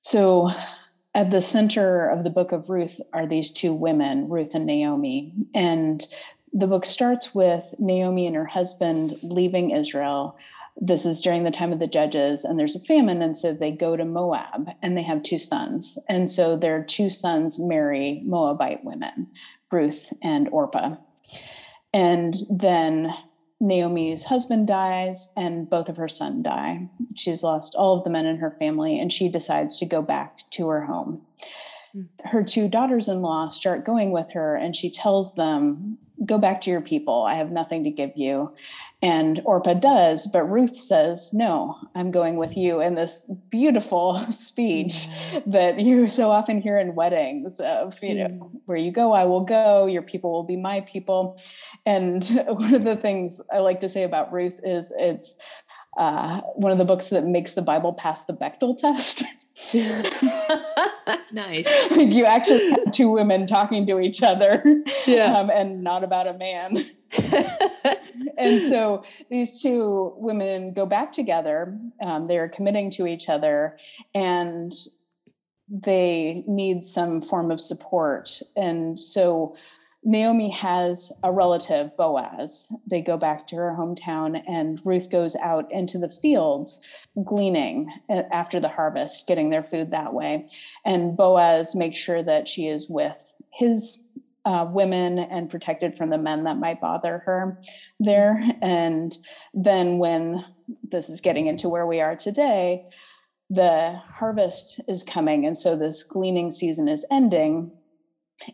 So, 0.00 0.52
at 1.14 1.30
the 1.30 1.42
center 1.42 2.08
of 2.08 2.24
the 2.24 2.30
book 2.30 2.50
of 2.50 2.70
Ruth 2.70 3.02
are 3.12 3.26
these 3.26 3.52
two 3.52 3.74
women, 3.74 4.30
Ruth 4.30 4.54
and 4.54 4.64
Naomi. 4.64 5.34
And 5.54 6.02
the 6.50 6.66
book 6.66 6.86
starts 6.86 7.34
with 7.34 7.74
Naomi 7.78 8.26
and 8.26 8.36
her 8.36 8.46
husband 8.46 9.18
leaving 9.22 9.70
Israel 9.70 10.38
this 10.80 11.04
is 11.04 11.20
during 11.20 11.42
the 11.42 11.50
time 11.50 11.72
of 11.72 11.80
the 11.80 11.86
judges 11.86 12.44
and 12.44 12.58
there's 12.58 12.76
a 12.76 12.80
famine 12.80 13.20
and 13.20 13.36
so 13.36 13.52
they 13.52 13.72
go 13.72 13.96
to 13.96 14.04
moab 14.04 14.70
and 14.82 14.96
they 14.96 15.02
have 15.02 15.22
two 15.22 15.38
sons. 15.38 15.98
And 16.08 16.30
so 16.30 16.56
their 16.56 16.82
two 16.84 17.10
sons 17.10 17.58
marry 17.58 18.22
moabite 18.24 18.84
women 18.84 19.28
ruth 19.70 20.12
and 20.22 20.48
orpah. 20.50 20.96
And 21.92 22.34
then 22.48 23.12
naomi's 23.60 24.24
husband 24.24 24.68
dies 24.68 25.32
and 25.36 25.68
both 25.68 25.88
of 25.88 25.96
her 25.96 26.08
sons 26.08 26.44
die. 26.44 26.88
She's 27.16 27.42
lost 27.42 27.74
all 27.74 27.98
of 27.98 28.04
the 28.04 28.10
men 28.10 28.26
in 28.26 28.36
her 28.38 28.56
family 28.58 28.98
and 28.98 29.12
she 29.12 29.28
decides 29.28 29.78
to 29.78 29.86
go 29.86 30.00
back 30.00 30.48
to 30.52 30.68
her 30.68 30.84
home. 30.84 31.22
Hmm. 31.92 32.02
Her 32.24 32.44
two 32.44 32.68
daughters 32.68 33.08
in 33.08 33.22
law 33.22 33.48
start 33.50 33.86
going 33.86 34.10
with 34.10 34.32
her, 34.32 34.54
and 34.54 34.76
she 34.76 34.90
tells 34.90 35.34
them, 35.34 35.98
Go 36.26 36.38
back 36.38 36.60
to 36.62 36.70
your 36.70 36.80
people. 36.80 37.24
I 37.24 37.34
have 37.34 37.50
nothing 37.50 37.84
to 37.84 37.90
give 37.90 38.12
you. 38.16 38.52
And 39.00 39.40
Orpah 39.44 39.74
does, 39.74 40.26
but 40.26 40.44
Ruth 40.44 40.76
says, 40.76 41.30
No, 41.32 41.76
I'm 41.94 42.10
going 42.10 42.36
with 42.36 42.56
you 42.56 42.80
in 42.80 42.96
this 42.96 43.30
beautiful 43.50 44.16
speech 44.30 45.06
that 45.46 45.78
you 45.78 46.08
so 46.08 46.30
often 46.30 46.60
hear 46.60 46.78
in 46.78 46.96
weddings 46.96 47.60
of, 47.60 48.02
you 48.02 48.14
know, 48.14 48.28
mm. 48.28 48.50
where 48.66 48.78
you 48.78 48.90
go, 48.90 49.12
I 49.12 49.24
will 49.24 49.44
go, 49.44 49.86
your 49.86 50.02
people 50.02 50.32
will 50.32 50.42
be 50.42 50.56
my 50.56 50.80
people. 50.80 51.40
And 51.86 52.24
one 52.48 52.74
of 52.74 52.84
the 52.84 52.96
things 52.96 53.40
I 53.52 53.58
like 53.58 53.80
to 53.82 53.88
say 53.88 54.02
about 54.02 54.32
Ruth 54.32 54.58
is 54.64 54.92
it's 54.98 55.36
uh, 55.96 56.40
one 56.54 56.72
of 56.72 56.78
the 56.78 56.84
books 56.84 57.10
that 57.10 57.24
makes 57.24 57.52
the 57.52 57.62
Bible 57.62 57.92
pass 57.92 58.24
the 58.24 58.32
Bechdel 58.32 58.76
test. 58.76 59.24
nice. 61.32 61.68
you 61.96 62.24
actually 62.24 62.70
have 62.70 62.90
two 62.92 63.10
women 63.10 63.46
talking 63.46 63.86
to 63.86 64.00
each 64.00 64.22
other, 64.22 64.62
yeah. 65.06 65.34
um, 65.34 65.50
and 65.50 65.82
not 65.82 66.04
about 66.04 66.26
a 66.26 66.34
man. 66.34 66.84
and 68.38 68.62
so 68.62 69.04
these 69.30 69.60
two 69.62 70.14
women 70.16 70.72
go 70.72 70.86
back 70.86 71.12
together. 71.12 71.78
Um, 72.02 72.26
they 72.26 72.38
are 72.38 72.48
committing 72.48 72.90
to 72.92 73.06
each 73.06 73.28
other, 73.28 73.78
and 74.14 74.72
they 75.68 76.44
need 76.46 76.84
some 76.84 77.22
form 77.22 77.50
of 77.50 77.60
support. 77.60 78.40
And 78.56 78.98
so 78.98 79.56
Naomi 80.08 80.48
has 80.48 81.12
a 81.22 81.30
relative, 81.30 81.94
Boaz. 81.98 82.68
They 82.86 83.02
go 83.02 83.18
back 83.18 83.46
to 83.48 83.56
her 83.56 83.76
hometown, 83.78 84.42
and 84.48 84.80
Ruth 84.82 85.10
goes 85.10 85.36
out 85.36 85.70
into 85.70 85.98
the 85.98 86.08
fields 86.08 86.80
gleaning 87.26 87.92
after 88.08 88.58
the 88.58 88.70
harvest, 88.70 89.26
getting 89.26 89.50
their 89.50 89.62
food 89.62 89.90
that 89.90 90.14
way. 90.14 90.48
And 90.82 91.14
Boaz 91.14 91.74
makes 91.74 91.98
sure 91.98 92.22
that 92.22 92.48
she 92.48 92.68
is 92.68 92.88
with 92.88 93.34
his 93.52 94.02
uh, 94.46 94.66
women 94.70 95.18
and 95.18 95.50
protected 95.50 95.94
from 95.94 96.08
the 96.08 96.16
men 96.16 96.44
that 96.44 96.56
might 96.56 96.80
bother 96.80 97.18
her 97.26 97.60
there. 98.00 98.42
And 98.62 99.14
then, 99.52 99.98
when 99.98 100.42
this 100.84 101.10
is 101.10 101.20
getting 101.20 101.48
into 101.48 101.68
where 101.68 101.86
we 101.86 102.00
are 102.00 102.16
today, 102.16 102.86
the 103.50 104.00
harvest 104.14 104.80
is 104.88 105.04
coming. 105.04 105.44
And 105.44 105.54
so 105.54 105.76
this 105.76 106.02
gleaning 106.02 106.50
season 106.50 106.88
is 106.88 107.06
ending 107.10 107.72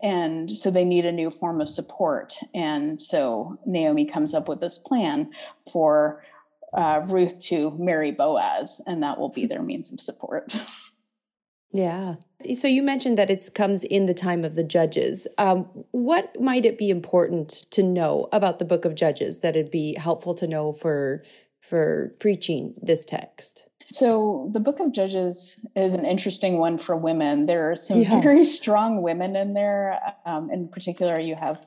and 0.03 0.51
so 0.51 0.71
they 0.71 0.85
need 0.85 1.05
a 1.05 1.13
new 1.13 1.31
form 1.31 1.61
of 1.61 1.69
support. 1.69 2.35
And 2.55 3.01
so 3.01 3.59
naomi 3.67 4.05
comes 4.05 4.35
up 4.35 4.49
with 4.49 4.61
this 4.61 4.79
plan 4.79 5.31
for 5.71 6.23
uh, 6.73 7.03
ruth 7.05 7.41
to 7.45 7.71
marry 7.79 8.11
boaz 8.11 8.81
and 8.87 9.03
that 9.03 9.19
will 9.19 9.29
be 9.29 9.47
their 9.47 9.63
means 9.63 9.93
of 9.93 10.01
support. 10.01 10.57
Yeah. 11.75 12.15
So 12.55 12.69
you 12.69 12.85
mentioned 12.85 13.19
that 13.19 13.31
it 13.31 13.51
comes 13.53 13.83
in 13.83 14.07
the 14.07 14.15
time 14.15 14.45
of 14.45 14.55
the 14.55 14.63
judges. 14.63 15.27
Um, 15.39 15.69
what 15.91 16.41
might 16.41 16.65
it 16.65 16.79
be 16.79 16.89
important 16.89 17.67
to 17.73 17.83
know 17.83 18.29
about 18.31 18.61
the 18.61 18.65
book 18.65 18.85
of 18.85 18.95
judges 18.95 19.41
that 19.41 19.57
it'd 19.57 19.73
be 19.73 19.95
helpful 19.95 20.35
to 20.35 20.47
know 20.47 20.73
for 20.73 21.25
for 21.69 22.15
preaching 22.21 22.75
this 22.83 23.05
text 23.05 23.67
so 23.91 24.51
the 24.53 24.61
book 24.61 24.81
of 24.81 24.93
Judges 24.93 25.61
is 25.77 25.95
an 25.95 26.05
interesting 26.05 26.59
one 26.59 26.79
for 26.79 26.97
women. 26.97 27.47
There 27.47 27.71
are 27.71 27.77
some 27.77 28.03
yeah. 28.03 28.21
very 28.21 28.45
strong 28.59 29.03
women 29.03 29.37
in 29.37 29.55
there. 29.55 30.01
Um, 30.27 30.51
in 30.51 30.69
particular, 30.69 31.19
you 31.21 31.35
have 31.35 31.65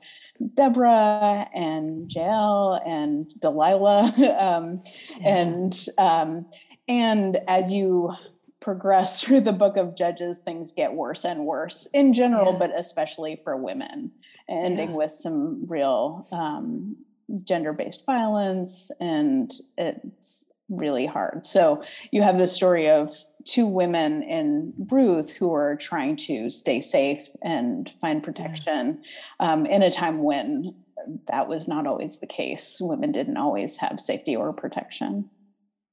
Deborah 0.54 1.48
and 1.54 2.12
Jael 2.12 2.80
and 2.86 3.32
Delilah, 3.40 4.12
um, 4.38 4.82
yeah. 5.18 5.36
and 5.36 5.86
um, 5.96 6.46
and 6.86 7.38
as 7.48 7.72
you 7.72 8.12
progress 8.60 9.20
through 9.22 9.40
the 9.40 9.52
book 9.52 9.76
of 9.76 9.96
Judges, 9.96 10.38
things 10.38 10.72
get 10.72 10.92
worse 10.92 11.24
and 11.24 11.46
worse 11.46 11.86
in 11.94 12.12
general, 12.12 12.52
yeah. 12.52 12.58
but 12.58 12.78
especially 12.78 13.40
for 13.42 13.56
women, 13.56 14.10
ending 14.48 14.92
with 14.92 15.12
some 15.12 15.66
real 15.66 16.26
um, 17.28 17.36
gender-based 17.44 18.06
violence, 18.06 18.90
and 19.00 19.52
it's 19.76 20.46
really 20.68 21.06
hard. 21.06 21.46
So 21.46 21.82
you 22.10 22.22
have 22.22 22.38
this 22.38 22.54
story 22.54 22.90
of 22.90 23.10
two 23.44 23.66
women 23.66 24.22
in 24.22 24.74
Ruth 24.90 25.30
who 25.30 25.54
are 25.54 25.76
trying 25.76 26.16
to 26.16 26.50
stay 26.50 26.80
safe 26.80 27.28
and 27.42 27.88
find 28.00 28.22
protection 28.22 29.02
um, 29.40 29.64
in 29.64 29.82
a 29.82 29.90
time 29.90 30.22
when 30.22 30.74
that 31.28 31.48
was 31.48 31.68
not 31.68 31.86
always 31.86 32.18
the 32.18 32.26
case. 32.26 32.78
Women 32.80 33.12
didn't 33.12 33.38
always 33.38 33.78
have 33.78 34.00
safety 34.00 34.36
or 34.36 34.52
protection. 34.52 35.30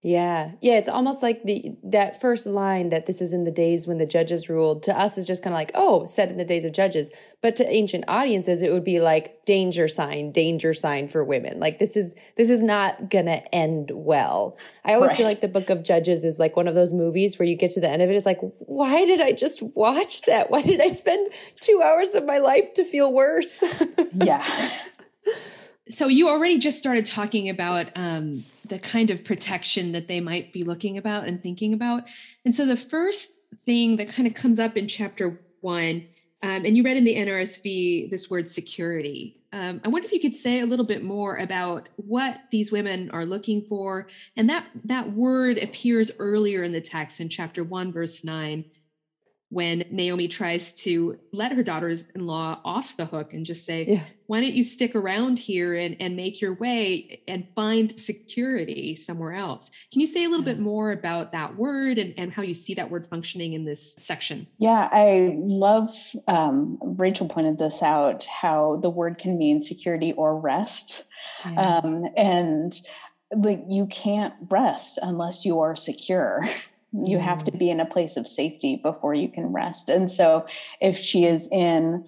Yeah. 0.02 0.52
Yeah, 0.62 0.76
it's 0.76 0.88
almost 0.88 1.24
like 1.24 1.42
the 1.46 1.72
that 1.84 2.22
first 2.22 2.46
line 2.46 2.90
that 2.90 3.08
this 3.08 3.22
is 3.22 3.34
in 3.34 3.44
the 3.44 3.50
days 3.50 3.88
when 3.88 3.98
the 3.98 4.06
judges 4.06 4.48
ruled 4.50 4.84
to 4.84 4.96
us 4.96 5.18
is 5.18 5.26
just 5.26 5.42
kind 5.42 5.52
of 5.52 5.58
like, 5.58 5.72
oh, 5.74 6.06
said 6.06 6.30
in 6.30 6.38
the 6.38 6.46
days 6.46 6.64
of 6.64 6.74
judges. 6.74 7.10
But 7.42 7.56
to 7.56 7.68
ancient 7.68 8.04
audiences 8.08 8.62
it 8.62 8.72
would 8.72 8.84
be 8.84 9.00
like 9.00 9.44
danger 9.46 9.88
sign, 9.88 10.32
danger 10.32 10.76
sign 10.76 11.08
for 11.08 11.24
women. 11.24 11.60
Like 11.60 11.80
this 11.80 11.98
is 11.98 12.14
this 12.38 12.52
is 12.52 12.62
not 12.62 13.10
going 13.10 13.26
to 13.26 13.56
end 13.56 13.90
well. 13.96 14.60
I 14.84 14.94
always 14.94 15.10
right. 15.10 15.18
feel 15.18 15.26
like 15.26 15.42
the 15.42 15.48
book 15.48 15.72
of 15.72 15.84
judges 15.84 16.24
is 16.24 16.38
like 16.38 16.56
one 16.56 16.68
of 16.68 16.76
those 16.76 16.94
movies 16.94 17.40
where 17.40 17.48
you 17.48 17.56
get 17.56 17.72
to 17.72 17.82
the 17.82 17.90
end 17.90 18.04
of 18.04 18.10
it 18.12 18.16
it's 18.16 18.28
like, 18.28 18.42
why 18.60 19.06
did 19.06 19.22
I 19.22 19.32
just 19.32 19.64
watch 19.76 20.22
that? 20.24 20.52
Why 20.52 20.62
did 20.62 20.82
I 20.82 20.88
spend 20.90 21.34
2 21.62 21.82
hours 21.84 22.14
of 22.14 22.26
my 22.26 22.38
life 22.38 22.76
to 22.76 22.84
feel 22.84 23.12
worse? 23.12 23.64
yeah. 24.14 24.46
So 25.90 26.08
you 26.08 26.30
already 26.30 26.60
just 26.60 26.78
started 26.78 27.08
talking 27.08 27.50
about 27.50 27.88
um 27.96 28.46
the 28.68 28.80
kind 28.80 29.12
of 29.12 29.24
protection 29.24 29.92
that 29.92 30.08
they 30.08 30.20
might 30.20 30.54
be 30.54 30.64
looking 30.64 30.98
about 30.98 31.28
and 31.28 31.42
thinking 31.42 31.74
about. 31.74 32.04
And 32.44 32.54
so 32.54 32.66
the 32.66 32.78
first 32.78 33.32
thing 33.66 33.98
that 33.98 34.10
kind 34.10 34.28
of 34.28 34.34
comes 34.34 34.60
up 34.60 34.78
in 34.78 34.88
chapter 34.88 35.40
one, 35.62 36.08
um, 36.44 36.66
and 36.66 36.78
you 36.78 36.84
read 36.84 36.98
in 36.98 37.04
the 37.04 37.16
NRSV 37.16 38.10
this 38.10 38.30
word 38.30 38.50
security. 38.50 39.42
Um, 39.52 39.80
I 39.86 39.88
wonder 39.88 40.06
if 40.06 40.12
you 40.12 40.20
could 40.20 40.36
say 40.36 40.60
a 40.60 40.66
little 40.66 40.86
bit 40.86 41.04
more 41.04 41.38
about 41.38 41.88
what 41.96 42.42
these 42.52 42.72
women 42.72 43.10
are 43.12 43.26
looking 43.26 43.66
for. 43.70 44.08
And 44.36 44.50
that 44.50 44.68
that 44.84 45.14
word 45.14 45.58
appears 45.58 46.12
earlier 46.20 46.64
in 46.64 46.74
the 46.74 46.82
text 46.82 47.22
in 47.22 47.30
chapter 47.30 47.64
one, 47.64 47.92
verse 47.92 48.24
nine 48.24 48.66
when 49.56 49.86
Naomi 49.90 50.28
tries 50.28 50.74
to 50.74 51.18
let 51.32 51.54
her 51.54 51.64
daughters 51.64 52.10
in 52.14 52.28
law 52.28 52.60
off 52.66 52.98
the 52.98 53.06
hook 53.06 53.34
and 53.34 53.46
just 53.46 53.66
say, 53.66 53.86
yeah. 53.86 54.04
why 54.28 54.42
don't 54.42 54.52
you 54.52 54.64
stick 54.64 54.94
around 54.94 55.40
here 55.40 55.74
and, 55.76 55.96
and 56.02 56.18
make 56.18 56.42
your 56.42 56.56
way 56.56 57.22
and 57.26 57.48
find 57.56 57.98
security 57.98 58.98
somewhere 58.98 59.32
else? 59.32 59.72
Can 59.94 60.02
you 60.02 60.08
say 60.08 60.26
a 60.26 60.30
little 60.30 60.46
yeah. 60.46 60.56
bit 60.56 60.60
more 60.60 60.92
about 60.92 61.32
that 61.32 61.56
word 61.56 61.98
and, 61.98 62.14
and 62.18 62.34
how 62.34 62.42
you 62.42 62.54
see 62.54 62.74
that 62.74 62.92
word 62.92 63.08
functioning 63.08 63.54
in 63.54 63.64
this 63.64 63.96
section? 63.96 64.46
Yeah, 64.58 64.90
I 64.92 65.38
love, 65.38 65.90
um, 66.28 66.78
Rachel 66.84 67.30
pointed 67.30 67.58
this 67.58 67.82
out, 67.82 68.26
how 68.26 68.76
the 68.82 68.90
word 68.90 69.20
can 69.20 69.38
mean 69.38 69.62
security 69.62 70.12
or 70.18 70.38
rest. 70.38 71.06
Yeah. 71.46 71.78
Um, 71.78 72.04
and 72.18 72.74
like 73.34 73.64
you 73.70 73.88
can't 73.88 74.34
rest 74.50 75.00
unless 75.02 75.46
you 75.46 75.62
are 75.62 75.78
secure. 75.78 76.42
You 77.04 77.18
have 77.20 77.44
to 77.46 77.52
mm. 77.52 77.60
be 77.60 77.70
in 77.70 77.80
a 77.80 77.86
place 77.86 78.16
of 78.18 78.28
safety 78.28 78.78
before 78.78 79.14
you 79.14 79.28
can 79.28 79.52
rest. 79.52 79.90
And 79.90 80.10
so, 80.10 80.46
if 80.82 80.98
she 80.98 81.26
is 81.26 81.50
in 81.52 82.06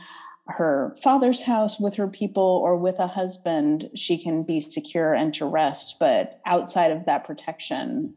her 0.50 0.96
father's 1.02 1.42
house 1.42 1.80
with 1.80 1.96
her 1.96 2.08
people 2.08 2.62
or 2.64 2.78
with 2.78 3.00
a 3.00 3.08
husband, 3.08 3.90
she 3.96 4.18
can 4.18 4.44
be 4.44 4.62
secure 4.62 5.14
and 5.14 5.34
to 5.34 5.46
rest. 5.46 5.98
But 6.00 6.40
outside 6.46 6.92
of 6.92 7.06
that 7.06 7.26
protection, 7.26 8.14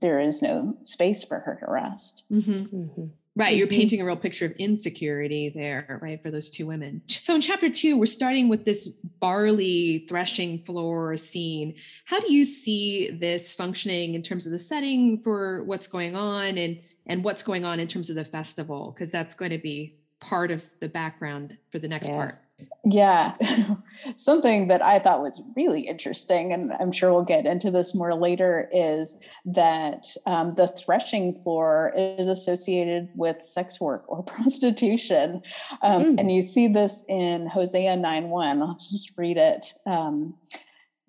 there 0.00 0.18
is 0.18 0.42
no 0.42 0.76
space 0.82 1.22
for 1.22 1.40
her 1.40 1.58
to 1.60 1.70
rest. 1.70 2.24
Mm-hmm. 2.32 2.76
Mm-hmm. 2.76 3.04
Right. 3.38 3.56
You're 3.56 3.68
mm-hmm. 3.68 3.76
painting 3.76 4.00
a 4.00 4.04
real 4.04 4.16
picture 4.16 4.46
of 4.46 4.52
insecurity 4.56 5.48
there, 5.48 6.00
right, 6.02 6.20
for 6.20 6.32
those 6.32 6.50
two 6.50 6.66
women. 6.66 7.02
So 7.06 7.36
in 7.36 7.40
chapter 7.40 7.70
two, 7.70 7.96
we're 7.96 8.06
starting 8.06 8.48
with 8.48 8.64
this 8.64 8.88
barley 8.88 10.06
threshing 10.08 10.64
floor 10.64 11.16
scene. 11.16 11.76
How 12.04 12.18
do 12.18 12.32
you 12.32 12.44
see 12.44 13.10
this 13.12 13.54
functioning 13.54 14.14
in 14.14 14.22
terms 14.22 14.44
of 14.44 14.50
the 14.50 14.58
setting 14.58 15.22
for 15.22 15.62
what's 15.62 15.86
going 15.86 16.16
on 16.16 16.58
and 16.58 16.80
and 17.06 17.22
what's 17.22 17.44
going 17.44 17.64
on 17.64 17.78
in 17.78 17.86
terms 17.86 18.10
of 18.10 18.16
the 18.16 18.24
festival? 18.24 18.90
Because 18.92 19.12
that's 19.12 19.34
going 19.34 19.52
to 19.52 19.58
be 19.58 20.00
part 20.20 20.50
of 20.50 20.64
the 20.80 20.88
background 20.88 21.56
for 21.70 21.78
the 21.78 21.88
next 21.88 22.08
yeah. 22.08 22.16
part. 22.16 22.42
Yeah. 22.84 23.34
Something 24.16 24.68
that 24.68 24.82
I 24.82 24.98
thought 24.98 25.22
was 25.22 25.42
really 25.54 25.82
interesting, 25.82 26.52
and 26.52 26.72
I'm 26.80 26.92
sure 26.92 27.12
we'll 27.12 27.22
get 27.22 27.46
into 27.46 27.70
this 27.70 27.94
more 27.94 28.14
later, 28.14 28.68
is 28.72 29.16
that 29.44 30.06
um, 30.26 30.54
the 30.54 30.68
threshing 30.68 31.34
floor 31.34 31.92
is 31.96 32.26
associated 32.26 33.10
with 33.14 33.42
sex 33.42 33.80
work 33.80 34.04
or 34.08 34.22
prostitution. 34.24 35.42
Um, 35.82 36.02
mm. 36.02 36.20
And 36.20 36.32
you 36.32 36.42
see 36.42 36.68
this 36.68 37.04
in 37.08 37.46
Hosea 37.46 37.96
9 37.96 38.28
1. 38.28 38.62
I'll 38.62 38.74
just 38.74 39.12
read 39.16 39.36
it. 39.36 39.74
Um, 39.86 40.34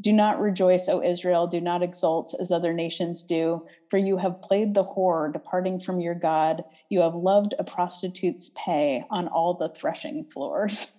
do 0.02 0.14
not 0.14 0.40
rejoice, 0.40 0.88
O 0.88 1.02
Israel. 1.04 1.48
Do 1.48 1.60
not 1.60 1.84
exult 1.84 2.34
as 2.40 2.52
other 2.52 2.74
nations 2.74 3.22
do, 3.22 3.66
for 3.90 3.98
you 3.98 4.18
have 4.18 4.42
played 4.42 4.74
the 4.74 4.84
whore, 4.84 5.32
departing 5.32 5.80
from 5.80 6.00
your 6.00 6.16
God. 6.16 6.64
You 6.90 7.02
have 7.02 7.16
loved 7.16 7.54
a 7.60 7.66
prostitute's 7.66 8.52
pay 8.56 9.04
on 9.10 9.28
all 9.28 9.56
the 9.56 9.70
threshing 9.70 10.26
floors. 10.32 10.94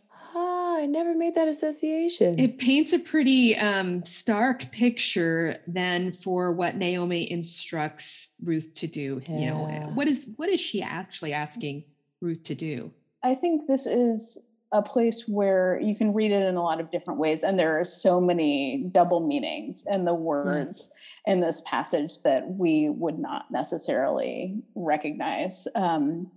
I 0.80 0.86
never 0.86 1.14
made 1.14 1.34
that 1.34 1.46
association. 1.46 2.38
It 2.38 2.58
paints 2.58 2.94
a 2.94 2.98
pretty 2.98 3.54
um, 3.56 4.02
stark 4.04 4.70
picture 4.72 5.58
then 5.66 6.10
for 6.10 6.52
what 6.52 6.76
Naomi 6.76 7.30
instructs 7.30 8.30
Ruth 8.42 8.72
to 8.74 8.86
do. 8.86 9.20
Yeah. 9.26 9.38
You 9.38 9.46
know, 9.46 9.90
what 9.94 10.08
is 10.08 10.30
what 10.36 10.48
is 10.48 10.60
she 10.60 10.80
actually 10.80 11.34
asking 11.34 11.84
Ruth 12.22 12.42
to 12.44 12.54
do? 12.54 12.92
I 13.22 13.34
think 13.34 13.66
this 13.66 13.86
is 13.86 14.38
a 14.72 14.80
place 14.80 15.24
where 15.26 15.78
you 15.80 15.94
can 15.94 16.14
read 16.14 16.30
it 16.30 16.42
in 16.42 16.56
a 16.56 16.62
lot 16.62 16.80
of 16.80 16.90
different 16.90 17.20
ways, 17.20 17.42
and 17.42 17.58
there 17.58 17.78
are 17.78 17.84
so 17.84 18.20
many 18.20 18.88
double 18.90 19.26
meanings 19.26 19.84
in 19.86 20.06
the 20.06 20.14
words 20.14 20.90
mm. 21.28 21.32
in 21.32 21.40
this 21.40 21.60
passage 21.66 22.22
that 22.22 22.48
we 22.48 22.88
would 22.88 23.18
not 23.18 23.50
necessarily 23.50 24.62
recognize. 24.74 25.68
Um, 25.74 26.30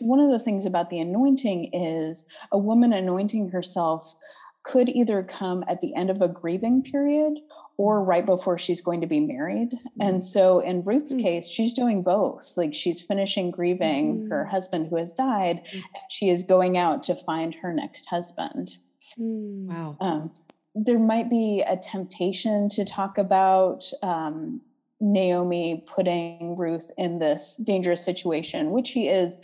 one 0.00 0.20
of 0.20 0.30
the 0.30 0.38
things 0.38 0.66
about 0.66 0.90
the 0.90 1.00
anointing 1.00 1.70
is 1.72 2.26
a 2.52 2.58
woman 2.58 2.92
anointing 2.92 3.50
herself 3.50 4.14
could 4.62 4.88
either 4.88 5.22
come 5.22 5.64
at 5.68 5.80
the 5.80 5.94
end 5.94 6.10
of 6.10 6.20
a 6.20 6.28
grieving 6.28 6.82
period 6.82 7.38
or 7.78 8.02
right 8.02 8.26
before 8.26 8.58
she's 8.58 8.82
going 8.82 9.00
to 9.00 9.06
be 9.06 9.20
married. 9.20 9.70
Mm-hmm. 9.70 10.00
And 10.00 10.22
so 10.22 10.58
in 10.60 10.82
Ruth's 10.82 11.14
mm-hmm. 11.14 11.22
case, 11.22 11.48
she's 11.48 11.72
doing 11.72 12.02
both. 12.02 12.52
Like 12.56 12.74
she's 12.74 13.00
finishing 13.00 13.50
grieving 13.50 14.16
mm-hmm. 14.16 14.30
her 14.30 14.44
husband 14.44 14.88
who 14.88 14.96
has 14.96 15.14
died, 15.14 15.62
mm. 15.72 15.74
and 15.74 16.02
she 16.10 16.28
is 16.28 16.42
going 16.42 16.76
out 16.76 17.04
to 17.04 17.14
find 17.14 17.54
her 17.62 17.72
next 17.72 18.06
husband. 18.06 18.78
Mm. 19.18 19.66
Wow. 19.66 19.96
Um, 20.00 20.32
there 20.74 20.98
might 20.98 21.30
be 21.30 21.64
a 21.66 21.76
temptation 21.76 22.68
to 22.70 22.84
talk 22.84 23.16
about 23.16 23.84
um, 24.02 24.60
Naomi 25.00 25.84
putting 25.86 26.56
Ruth 26.56 26.90
in 26.98 27.20
this 27.20 27.60
dangerous 27.64 28.04
situation, 28.04 28.70
which 28.70 28.88
she 28.88 29.08
is, 29.08 29.38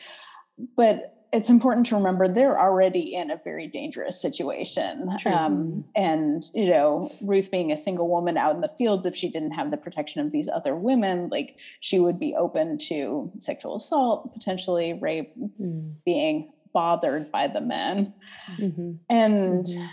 but 0.77 1.11
it's 1.35 1.51
important 1.51 1.85
to 1.87 1.97
remember 1.97 2.29
they're 2.29 2.61
already 2.61 3.13
in 3.13 3.29
a 3.29 3.41
very 3.43 3.67
dangerous 3.67 4.23
situation. 4.23 5.09
Um, 5.27 5.85
and, 5.97 6.45
you 6.55 6.71
know, 6.71 7.13
Ruth 7.21 7.51
being 7.51 7.73
a 7.73 7.77
single 7.77 8.09
woman 8.09 8.37
out 8.37 8.55
in 8.55 8.61
the 8.61 8.69
fields, 8.69 9.05
if 9.05 9.17
she 9.17 9.29
didn't 9.29 9.51
have 9.51 9.73
the 9.73 9.77
protection 9.77 10.25
of 10.25 10.31
these 10.31 10.49
other 10.49 10.77
women, 10.77 11.29
like 11.31 11.57
she 11.81 11.99
would 11.99 12.21
be 12.21 12.37
open 12.37 12.79
to 12.87 13.33
sexual 13.39 13.75
assault, 13.75 14.33
potentially 14.33 14.93
rape, 14.93 15.33
mm-hmm. 15.37 15.91
being 16.05 16.53
bothered 16.73 17.33
by 17.33 17.49
the 17.49 17.61
men. 17.61 18.15
Mm-hmm. 18.57 18.93
And 19.11 19.65
mm-hmm. 19.65 19.87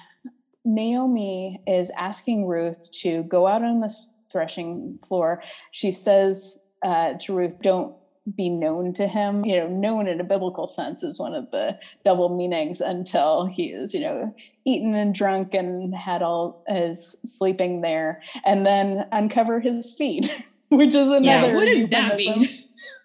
Naomi 0.63 1.59
is 1.65 1.91
asking 1.97 2.45
Ruth 2.45 2.91
to 3.01 3.23
go 3.23 3.47
out 3.47 3.63
on 3.63 3.79
the 3.79 3.91
threshing 4.31 4.99
floor. 5.03 5.41
She 5.71 5.91
says 5.91 6.59
uh, 6.83 7.15
to 7.21 7.35
Ruth, 7.35 7.59
don't 7.61 7.95
be 8.35 8.49
known 8.49 8.93
to 8.93 9.07
him. 9.07 9.45
You 9.45 9.59
know, 9.59 9.67
known 9.67 10.07
in 10.07 10.19
a 10.19 10.23
biblical 10.23 10.67
sense 10.67 11.03
is 11.03 11.19
one 11.19 11.33
of 11.33 11.51
the 11.51 11.77
double 12.05 12.35
meanings 12.35 12.81
until 12.81 13.45
he 13.45 13.67
is, 13.67 13.93
you 13.93 14.01
know, 14.01 14.35
eaten 14.65 14.93
and 14.93 15.13
drunk 15.13 15.53
and 15.53 15.95
had 15.95 16.21
all 16.21 16.63
his 16.67 17.17
sleeping 17.25 17.81
there, 17.81 18.21
and 18.45 18.65
then 18.65 19.07
uncover 19.11 19.59
his 19.59 19.91
feet, 19.91 20.33
which 20.69 20.93
is 20.93 21.09
another. 21.09 21.47
Yeah, 21.47 21.55
what 21.55 21.65
does 21.65 21.89
that 21.89 22.15
mean? 22.17 22.49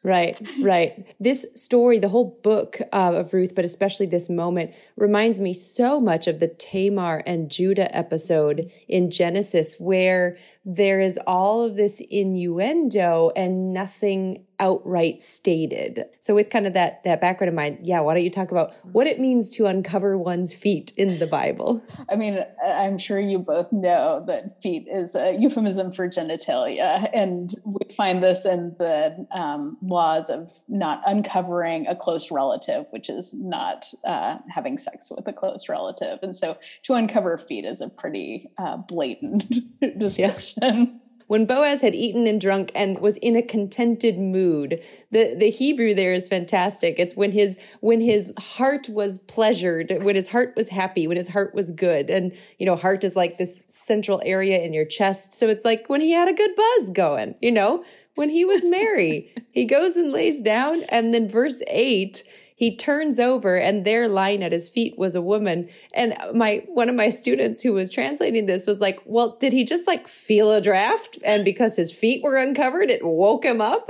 Right, 0.07 0.39
right. 0.63 1.05
This 1.19 1.45
story, 1.57 1.99
the 1.99 2.09
whole 2.09 2.39
book 2.45 2.79
uh, 2.93 3.15
of 3.15 3.35
Ruth, 3.35 3.57
but 3.57 3.65
especially 3.65 4.07
this 4.07 4.31
moment, 4.31 4.73
reminds 4.97 5.41
me 5.41 5.53
so 5.53 5.99
much 5.99 6.29
of 6.29 6.39
the 6.39 6.47
Tamar 6.47 7.25
and 7.27 7.51
Judah 7.51 7.93
episode 7.95 8.71
in 8.87 9.11
Genesis, 9.11 9.75
where 9.81 10.39
there 10.69 11.01
is 11.01 11.19
all 11.29 11.63
of 11.63 11.77
this 11.77 12.03
innuendo 12.11 13.31
and 13.37 13.73
nothing 13.73 14.45
outright 14.59 15.21
stated. 15.21 16.07
So 16.21 16.35
with 16.35 16.51
kind 16.51 16.67
of 16.67 16.75
that 16.75 17.05
that 17.05 17.21
background 17.21 17.51
in 17.51 17.55
mind, 17.55 17.79
yeah, 17.83 18.01
why 18.01 18.15
don't 18.15 18.25
you 18.25 18.31
talk 18.31 18.51
about 18.51 18.73
what 18.93 19.07
it 19.07 19.21
means 19.21 19.51
to 19.57 19.67
uncover 19.67 20.17
one's 20.19 20.55
feet 20.55 20.93
in 20.97 21.19
the 21.19 21.27
Bible? 21.27 21.85
I 22.11 22.17
mean, 22.17 22.41
I'm 22.65 22.99
sure 22.99 23.21
you 23.21 23.39
both 23.39 23.71
know 23.73 24.25
that 24.27 24.63
feet 24.63 24.87
is 24.91 25.15
a 25.15 25.37
euphemism 25.39 25.93
for 25.93 26.09
genitalia, 26.09 27.09
and 27.13 27.55
we 27.65 27.95
find 27.95 28.23
this 28.23 28.45
in 28.45 28.75
the 28.79 29.27
um, 29.33 29.77
laws 29.83 30.31
of 30.31 30.61
not 30.69 31.03
uncovering 31.07 31.87
a 31.87 31.95
close 31.95 32.31
relative, 32.31 32.87
which 32.91 33.09
is 33.09 33.35
not 33.35 33.87
uh, 34.05 34.39
having 34.51 34.79
sex 34.79 35.13
with 35.15 35.27
a 35.29 35.33
close 35.33 35.69
relative. 35.69 36.19
And 36.23 36.35
so 36.35 36.57
to 36.85 36.95
uncover 36.95 37.37
feet 37.39 37.65
is 37.65 37.81
a 37.81 37.89
pretty 37.89 38.49
uh, 38.59 38.79
blatant 38.79 39.55
description. 39.99 40.56
when 41.27 41.45
Boaz 41.45 41.81
had 41.81 41.95
eaten 41.95 42.27
and 42.27 42.41
drunk 42.41 42.71
and 42.75 42.99
was 43.01 43.17
in 43.19 43.37
a 43.37 43.43
contented 43.43 44.19
mood. 44.19 44.81
The 45.11 45.35
the 45.35 45.51
Hebrew 45.51 45.95
there 45.95 46.13
is 46.13 46.29
fantastic. 46.29 46.97
It's 46.99 47.17
when 47.17 47.33
his 47.33 47.59
when 47.81 48.01
his 48.01 48.33
heart 48.39 48.89
was 48.89 49.19
pleasured, 49.19 50.03
when 50.03 50.15
his 50.15 50.29
heart 50.29 50.55
was 50.57 50.69
happy, 50.69 51.07
when 51.07 51.17
his 51.17 51.29
heart 51.29 51.55
was 51.55 51.71
good. 51.71 52.11
And 52.11 52.33
you 52.59 52.67
know, 52.67 52.77
heart 52.77 53.05
is 53.05 53.17
like 53.17 53.39
this 53.39 53.63
central 53.69 54.23
area 54.25 54.61
in 54.61 54.73
your 54.73 54.87
chest. 54.87 55.35
So 55.35 55.49
it's 55.49 55.65
like 55.65 55.89
when 55.89 56.01
he 56.01 56.13
had 56.13 56.29
a 56.29 56.35
good 56.35 56.55
buzz 56.57 56.91
going, 56.91 57.35
you 57.41 57.53
know, 57.53 57.85
when 58.15 58.31
he 58.31 58.45
was 58.45 58.65
merry. 58.65 59.33
he 59.51 59.65
goes 59.65 59.97
and 59.97 60.13
lays 60.13 60.41
down 60.41 60.83
and 60.85 61.13
then 61.13 61.29
verse 61.29 61.63
8 61.67 62.23
he 62.57 62.75
turns 62.75 63.21
over 63.21 63.57
and 63.57 63.85
there 63.85 64.09
lying 64.09 64.43
at 64.43 64.51
his 64.51 64.69
feet 64.71 64.99
was 64.99 65.15
a 65.15 65.21
woman. 65.21 65.69
And 65.95 66.17
my 66.35 66.65
one 66.67 66.89
of 66.89 66.95
my 66.95 67.11
students 67.11 67.61
who 67.61 67.75
was 67.75 67.93
translating 67.93 68.47
this 68.47 68.67
was 68.67 68.80
like 68.80 68.99
well 69.04 69.37
did 69.39 69.52
he 69.52 69.65
just 69.65 69.87
like 69.87 70.09
feel 70.09 70.50
a 70.50 70.61
draft? 70.61 71.19
And 71.25 71.45
because 71.45 71.76
his 71.76 71.93
feet 71.93 72.23
were 72.25 72.37
uncovered 72.37 72.91
it 72.91 73.04
woke 73.04 73.45
him 73.45 73.61
up? 73.61 73.89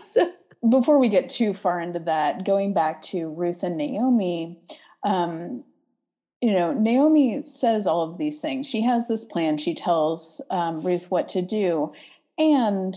So. 0.00 0.32
before 0.70 0.98
we 0.98 1.10
get 1.10 1.28
too 1.28 1.52
far 1.52 1.78
into 1.78 1.98
that 1.98 2.46
going 2.46 2.72
back 2.72 3.02
to 3.02 3.28
ruth 3.34 3.62
and 3.62 3.76
naomi 3.76 4.58
um, 5.04 5.62
you 6.40 6.54
know 6.54 6.72
naomi 6.72 7.42
says 7.42 7.86
all 7.86 8.08
of 8.08 8.16
these 8.16 8.40
things. 8.40 8.66
She 8.66 8.82
has 8.82 9.08
this 9.08 9.24
plan. 9.24 9.56
She 9.56 9.74
tells 9.74 10.40
um, 10.50 10.80
ruth 10.80 11.10
what 11.10 11.28
to 11.30 11.42
do. 11.42 11.92
And 12.38 12.94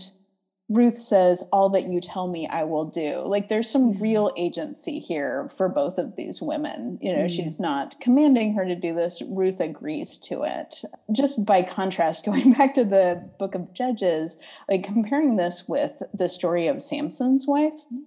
Ruth 0.68 0.98
says, 0.98 1.44
All 1.52 1.70
that 1.70 1.88
you 1.88 2.00
tell 2.00 2.28
me, 2.28 2.46
I 2.46 2.64
will 2.64 2.84
do. 2.84 3.22
Like 3.24 3.48
there's 3.48 3.70
some 3.70 3.94
real 3.94 4.32
agency 4.36 4.98
here 4.98 5.48
for 5.56 5.68
both 5.68 5.98
of 5.98 6.16
these 6.16 6.42
women. 6.42 6.98
You 7.00 7.12
know, 7.12 7.18
mm-hmm. 7.20 7.28
she's 7.28 7.58
not 7.58 8.00
commanding 8.00 8.54
her 8.54 8.64
to 8.64 8.74
do 8.74 8.94
this. 8.94 9.22
Ruth 9.26 9.60
agrees 9.60 10.18
to 10.18 10.42
it. 10.42 10.82
Just 11.10 11.46
by 11.46 11.62
contrast, 11.62 12.24
going 12.26 12.52
back 12.52 12.74
to 12.74 12.84
the 12.84 13.30
book 13.38 13.54
of 13.54 13.72
Judges, 13.72 14.38
like 14.68 14.84
comparing 14.84 15.36
this 15.36 15.68
with 15.68 16.02
the 16.12 16.28
story 16.28 16.66
of 16.66 16.82
Samson's 16.82 17.46
wife, 17.46 17.84
Mm-hmm. 17.92 18.02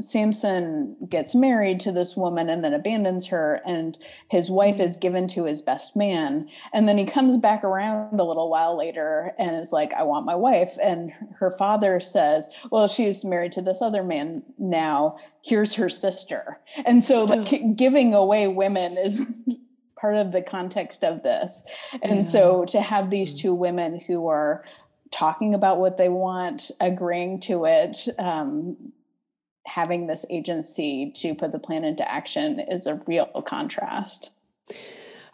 Samson 0.00 0.96
gets 1.08 1.34
married 1.34 1.80
to 1.80 1.92
this 1.92 2.16
woman 2.16 2.48
and 2.48 2.64
then 2.64 2.74
abandons 2.74 3.26
her, 3.26 3.60
and 3.66 3.98
his 4.28 4.50
wife 4.50 4.80
is 4.80 4.96
given 4.96 5.26
to 5.28 5.44
his 5.44 5.62
best 5.62 5.96
man. 5.96 6.48
And 6.72 6.88
then 6.88 6.98
he 6.98 7.04
comes 7.04 7.36
back 7.36 7.64
around 7.64 8.18
a 8.18 8.24
little 8.24 8.50
while 8.50 8.76
later 8.76 9.32
and 9.38 9.56
is 9.56 9.72
like, 9.72 9.92
I 9.94 10.02
want 10.02 10.26
my 10.26 10.34
wife. 10.34 10.76
And 10.82 11.12
her 11.38 11.50
father 11.50 12.00
says, 12.00 12.48
Well, 12.70 12.88
she's 12.88 13.24
married 13.24 13.52
to 13.52 13.62
this 13.62 13.82
other 13.82 14.02
man 14.02 14.42
now. 14.58 15.16
Here's 15.44 15.74
her 15.74 15.88
sister. 15.88 16.60
And 16.86 17.02
so, 17.02 17.24
like, 17.24 17.52
oh. 17.52 17.74
giving 17.74 18.14
away 18.14 18.48
women 18.48 18.96
is 18.96 19.32
part 20.00 20.14
of 20.14 20.32
the 20.32 20.42
context 20.42 21.04
of 21.04 21.22
this. 21.22 21.66
And 22.02 22.18
yeah. 22.18 22.22
so, 22.22 22.64
to 22.66 22.80
have 22.80 23.10
these 23.10 23.34
mm. 23.34 23.40
two 23.40 23.54
women 23.54 24.00
who 24.00 24.28
are 24.28 24.64
talking 25.10 25.54
about 25.54 25.78
what 25.78 25.96
they 25.96 26.08
want, 26.08 26.70
agreeing 26.80 27.38
to 27.40 27.64
it, 27.66 28.08
um, 28.18 28.76
having 29.66 30.06
this 30.06 30.24
agency 30.30 31.10
to 31.16 31.34
put 31.34 31.52
the 31.52 31.58
plan 31.58 31.84
into 31.84 32.08
action 32.10 32.60
is 32.60 32.86
a 32.86 33.00
real 33.06 33.26
contrast. 33.46 34.32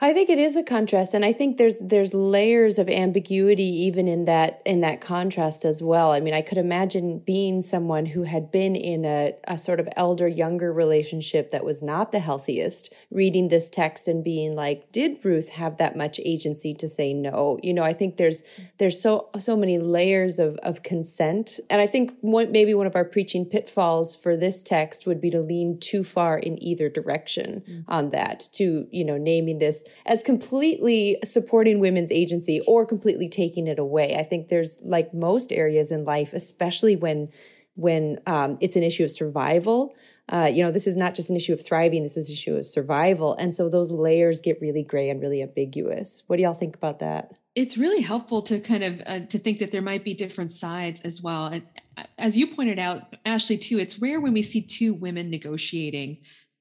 I 0.02 0.14
think 0.14 0.30
it 0.30 0.38
is 0.38 0.56
a 0.56 0.62
contrast 0.62 1.12
and 1.12 1.24
I 1.24 1.32
think 1.34 1.58
there's 1.58 1.78
there's 1.78 2.14
layers 2.14 2.78
of 2.78 2.88
ambiguity 2.88 3.82
even 3.84 4.08
in 4.08 4.24
that 4.24 4.62
in 4.64 4.80
that 4.80 5.02
contrast 5.02 5.66
as 5.66 5.82
well. 5.82 6.12
I 6.12 6.20
mean, 6.20 6.32
I 6.32 6.40
could 6.40 6.56
imagine 6.56 7.18
being 7.18 7.60
someone 7.60 8.06
who 8.06 8.22
had 8.22 8.50
been 8.50 8.76
in 8.76 9.04
a, 9.04 9.34
a 9.44 9.58
sort 9.58 9.78
of 9.78 9.88
elder 9.96 10.26
younger 10.26 10.72
relationship 10.72 11.50
that 11.50 11.64
was 11.64 11.82
not 11.82 12.12
the 12.12 12.18
healthiest, 12.18 12.94
reading 13.10 13.48
this 13.48 13.68
text 13.68 14.08
and 14.08 14.24
being 14.24 14.54
like, 14.54 14.90
did 14.90 15.22
Ruth 15.22 15.50
have 15.50 15.76
that 15.76 15.96
much 15.96 16.18
agency 16.24 16.72
to 16.74 16.88
say 16.88 17.12
no? 17.12 17.58
You 17.62 17.74
know, 17.74 17.82
I 17.82 17.92
think 17.92 18.16
there's 18.16 18.42
there's 18.78 19.00
so 19.00 19.28
so 19.38 19.54
many 19.54 19.78
layers 19.78 20.38
of 20.38 20.56
of 20.62 20.82
consent. 20.82 21.60
And 21.68 21.80
I 21.80 21.86
think 21.86 22.12
one 22.22 22.52
maybe 22.52 22.72
one 22.72 22.86
of 22.86 22.96
our 22.96 23.04
preaching 23.04 23.44
pitfalls 23.44 24.16
for 24.16 24.34
this 24.34 24.62
text 24.62 25.06
would 25.06 25.20
be 25.20 25.30
to 25.30 25.40
lean 25.40 25.78
too 25.78 26.02
far 26.04 26.38
in 26.38 26.62
either 26.62 26.88
direction 26.88 27.62
mm-hmm. 27.68 27.80
on 27.88 28.10
that, 28.10 28.48
to, 28.54 28.86
you 28.90 29.04
know, 29.04 29.18
naming 29.18 29.58
this 29.58 29.84
as 30.06 30.22
completely 30.22 31.16
supporting 31.24 31.80
women's 31.80 32.10
agency 32.10 32.60
or 32.66 32.86
completely 32.86 33.28
taking 33.28 33.66
it 33.66 33.78
away. 33.78 34.16
I 34.16 34.22
think 34.22 34.48
there's 34.48 34.80
like 34.82 35.14
most 35.14 35.52
areas 35.52 35.90
in 35.90 36.04
life, 36.04 36.32
especially 36.32 36.96
when 36.96 37.28
when 37.76 38.20
um, 38.26 38.58
it's 38.60 38.76
an 38.76 38.82
issue 38.82 39.04
of 39.04 39.10
survival. 39.10 39.94
Uh, 40.28 40.50
you 40.52 40.62
know, 40.62 40.70
this 40.70 40.86
is 40.86 40.96
not 40.96 41.14
just 41.14 41.30
an 41.30 41.36
issue 41.36 41.52
of 41.52 41.64
thriving; 41.64 42.02
this 42.02 42.16
is 42.16 42.28
an 42.28 42.34
issue 42.34 42.56
of 42.56 42.66
survival, 42.66 43.34
and 43.34 43.54
so 43.54 43.68
those 43.68 43.90
layers 43.92 44.40
get 44.40 44.60
really 44.60 44.82
gray 44.82 45.10
and 45.10 45.20
really 45.20 45.42
ambiguous. 45.42 46.22
What 46.26 46.36
do 46.36 46.42
y'all 46.42 46.54
think 46.54 46.76
about 46.76 47.00
that? 47.00 47.32
It's 47.56 47.76
really 47.76 48.00
helpful 48.00 48.42
to 48.42 48.60
kind 48.60 48.84
of 48.84 49.02
uh, 49.06 49.20
to 49.26 49.38
think 49.38 49.58
that 49.58 49.72
there 49.72 49.82
might 49.82 50.04
be 50.04 50.14
different 50.14 50.52
sides 50.52 51.00
as 51.00 51.20
well. 51.20 51.46
And 51.46 51.62
uh, 51.96 52.04
as 52.16 52.36
you 52.36 52.46
pointed 52.46 52.78
out, 52.78 53.16
Ashley, 53.24 53.58
too, 53.58 53.78
it's 53.78 53.98
rare 53.98 54.20
when 54.20 54.32
we 54.32 54.42
see 54.42 54.62
two 54.62 54.94
women 54.94 55.30
negotiating 55.30 56.18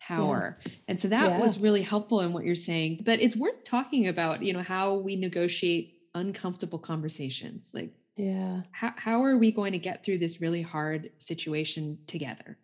power. 0.10 0.58
Yeah. 0.66 0.72
And 0.88 1.02
so 1.02 1.08
that 1.10 1.30
yeah. 1.30 1.40
was 1.40 1.60
really 1.60 1.82
helpful 1.82 2.22
in 2.22 2.34
what 2.34 2.44
you're 2.44 2.56
saying. 2.56 3.02
But 3.06 3.22
it's 3.22 3.36
worth 3.36 3.64
talking 3.64 4.08
about, 4.08 4.44
you 4.44 4.54
know, 4.54 4.64
how 4.64 4.96
we 4.96 5.16
negotiate 5.16 6.00
uncomfortable 6.16 6.80
conversations. 6.80 7.72
Like, 7.74 7.92
yeah. 8.16 8.62
How, 8.72 8.94
how 8.98 9.24
are 9.24 9.38
we 9.38 9.52
going 9.52 9.72
to 9.74 9.80
get 9.80 10.04
through 10.04 10.18
this 10.18 10.42
really 10.42 10.62
hard 10.62 11.12
situation 11.18 12.00
together? 12.08 12.58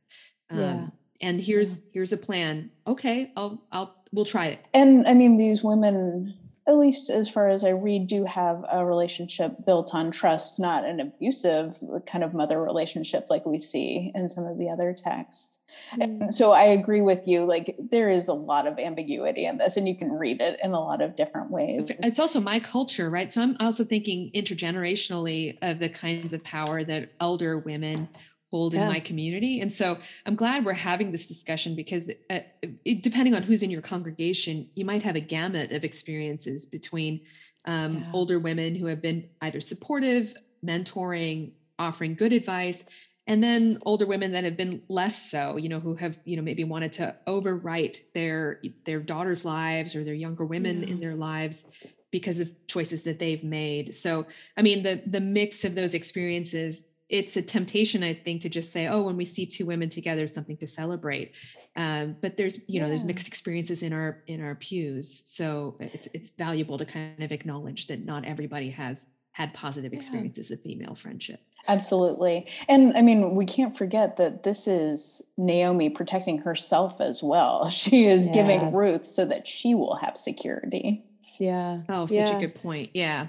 Um, 0.52 0.60
yeah. 0.60 0.88
and 1.22 1.42
here's 1.42 1.82
here's 1.94 2.14
a 2.14 2.18
plan. 2.18 2.72
Okay, 2.86 3.32
I'll 3.36 3.64
I'll 3.72 3.96
we'll 4.12 4.26
try 4.26 4.48
it. 4.48 4.60
And 4.74 5.08
I 5.08 5.14
mean, 5.14 5.38
these 5.38 5.64
women 5.64 6.34
at 6.68 6.78
least 6.78 7.12
as 7.12 7.30
far 7.30 7.50
as 7.50 7.64
I 7.64 7.70
read, 7.70 8.08
do 8.08 8.26
have 8.26 8.66
a 8.72 8.84
relationship 8.84 9.66
built 9.66 9.94
on 9.94 10.10
trust, 10.10 10.60
not 10.60 10.84
an 10.84 11.00
abusive 11.00 11.78
kind 12.08 12.24
of 12.24 12.34
mother 12.34 12.62
relationship 12.62 13.28
like 13.30 13.46
we 13.46 13.60
see 13.60 14.12
in 14.16 14.30
some 14.30 14.46
of 14.46 14.58
the 14.58 14.70
other 14.70 14.92
texts. 14.92 15.60
Mm. 15.96 16.22
And 16.22 16.34
so 16.34 16.54
I 16.54 16.64
agree 16.64 17.02
with 17.02 17.28
you. 17.28 17.46
Like 17.46 17.76
there 17.92 18.10
is 18.10 18.28
a 18.28 18.34
lot 18.34 18.66
of 18.66 18.80
ambiguity 18.80 19.46
in 19.46 19.60
this, 19.60 19.78
and 19.78 19.88
you 19.88 19.96
can 19.96 20.12
read 20.12 20.42
it 20.42 20.60
in 20.64 20.72
a 20.72 20.80
lot 20.80 21.04
of 21.04 21.16
different 21.16 21.52
ways. 21.52 21.86
It's 21.88 22.20
also 22.20 22.40
my 22.40 22.60
culture, 22.60 23.12
right? 23.12 23.32
So 23.32 23.42
I'm 23.42 23.58
also 23.60 23.84
thinking 23.84 24.32
intergenerationally 24.34 25.60
of 25.62 25.78
the 25.78 25.90
kinds 25.90 26.34
of 26.34 26.44
power 26.44 26.84
that 26.84 27.12
elder 27.20 27.60
women 27.60 28.10
hold 28.56 28.74
yeah. 28.74 28.84
in 28.84 28.88
my 28.88 29.02
community. 29.02 29.60
And 29.60 29.72
so 29.72 29.98
I'm 30.26 30.36
glad 30.36 30.64
we're 30.64 30.72
having 30.72 31.12
this 31.12 31.28
discussion 31.28 31.76
because 31.76 32.10
uh, 32.30 32.40
it, 32.86 33.04
depending 33.04 33.36
on 33.36 33.42
who's 33.44 33.64
in 33.64 33.70
your 33.70 33.82
congregation, 33.82 34.70
you 34.76 34.86
might 34.86 35.04
have 35.04 35.18
a 35.18 35.20
gamut 35.20 35.74
of 35.74 35.84
experiences 35.84 36.66
between 36.66 37.20
um, 37.66 37.98
yeah. 37.98 38.04
older 38.14 38.40
women 38.40 38.74
who 38.74 38.86
have 38.86 39.02
been 39.02 39.28
either 39.42 39.60
supportive, 39.60 40.36
mentoring, 40.66 41.52
offering 41.78 42.16
good 42.16 42.32
advice, 42.32 42.86
and 43.28 43.44
then 43.44 43.78
older 43.86 44.06
women 44.06 44.32
that 44.32 44.46
have 44.46 44.56
been 44.56 44.82
less 44.88 45.32
so 45.32 45.58
you 45.58 45.68
know 45.68 45.80
who 45.80 45.96
have 45.96 46.18
you 46.26 46.38
know 46.38 46.44
maybe 46.44 46.64
wanted 46.64 46.94
to 46.94 47.16
overwrite 47.28 47.98
their 48.14 48.62
their 48.86 49.00
daughters 49.00 49.44
lives 49.44 49.96
or 49.96 50.04
their 50.04 50.14
younger 50.14 50.46
women 50.46 50.84
yeah. 50.84 50.90
in 50.90 51.00
their 51.00 51.16
lives 51.16 51.66
because 52.12 52.40
of 52.40 52.50
choices 52.68 53.02
that 53.02 53.18
they've 53.18 53.44
made 53.44 53.96
so 53.96 54.28
i 54.58 54.62
mean 54.62 54.84
the 54.84 55.02
the 55.08 55.20
mix 55.20 55.66
of 55.66 55.74
those 55.74 55.96
experiences 55.96 56.86
it's 57.10 57.38
a 57.38 57.42
temptation 57.42 58.04
i 58.04 58.14
think 58.14 58.42
to 58.42 58.50
just 58.50 58.72
say 58.72 58.88
oh 58.88 59.04
when 59.04 59.16
we 59.16 59.26
see 59.26 59.46
two 59.46 59.66
women 59.66 59.90
together 59.90 60.24
it's 60.24 60.36
something 60.36 60.58
to 60.58 60.68
celebrate. 60.68 61.34
Um, 61.76 62.16
but 62.22 62.38
there's 62.38 62.60
you 62.68 62.80
know 62.80 62.88
there's 62.88 63.04
mixed 63.04 63.28
experiences 63.28 63.82
in 63.84 63.94
our 63.94 64.24
in 64.28 64.42
our 64.42 64.56
pews. 64.56 65.24
So 65.26 65.76
it's 65.80 66.08
it's 66.14 66.32
valuable 66.32 66.78
to 66.78 66.86
kind 66.86 67.24
of 67.24 67.32
acknowledge 67.32 67.88
that 67.88 68.06
not 68.06 68.26
everybody 68.26 68.70
has 68.72 69.08
had 69.32 69.54
positive 69.54 69.92
experiences 69.92 70.50
yeah. 70.50 70.56
of 70.56 70.62
female 70.62 70.96
friendship. 70.96 71.42
Absolutely. 71.68 72.48
And 72.70 72.96
i 72.96 73.02
mean 73.02 73.36
we 73.36 73.46
can't 73.46 73.78
forget 73.78 74.18
that 74.18 74.44
this 74.44 74.68
is 74.68 75.22
naomi 75.38 75.90
protecting 75.90 76.40
herself 76.40 77.02
as 77.02 77.24
well. 77.24 77.70
She 77.86 78.06
is 78.06 78.28
yeah. 78.28 78.34
giving 78.34 78.74
ruth 78.74 79.06
so 79.06 79.26
that 79.26 79.48
she 79.48 79.76
will 79.76 79.96
have 79.96 80.18
security 80.18 81.04
yeah. 81.40 81.82
Oh, 81.90 82.08
such 82.08 82.18
yeah. 82.18 82.38
a 82.38 82.40
good 82.40 82.56
point. 82.56 82.92
Yeah. 82.94 83.28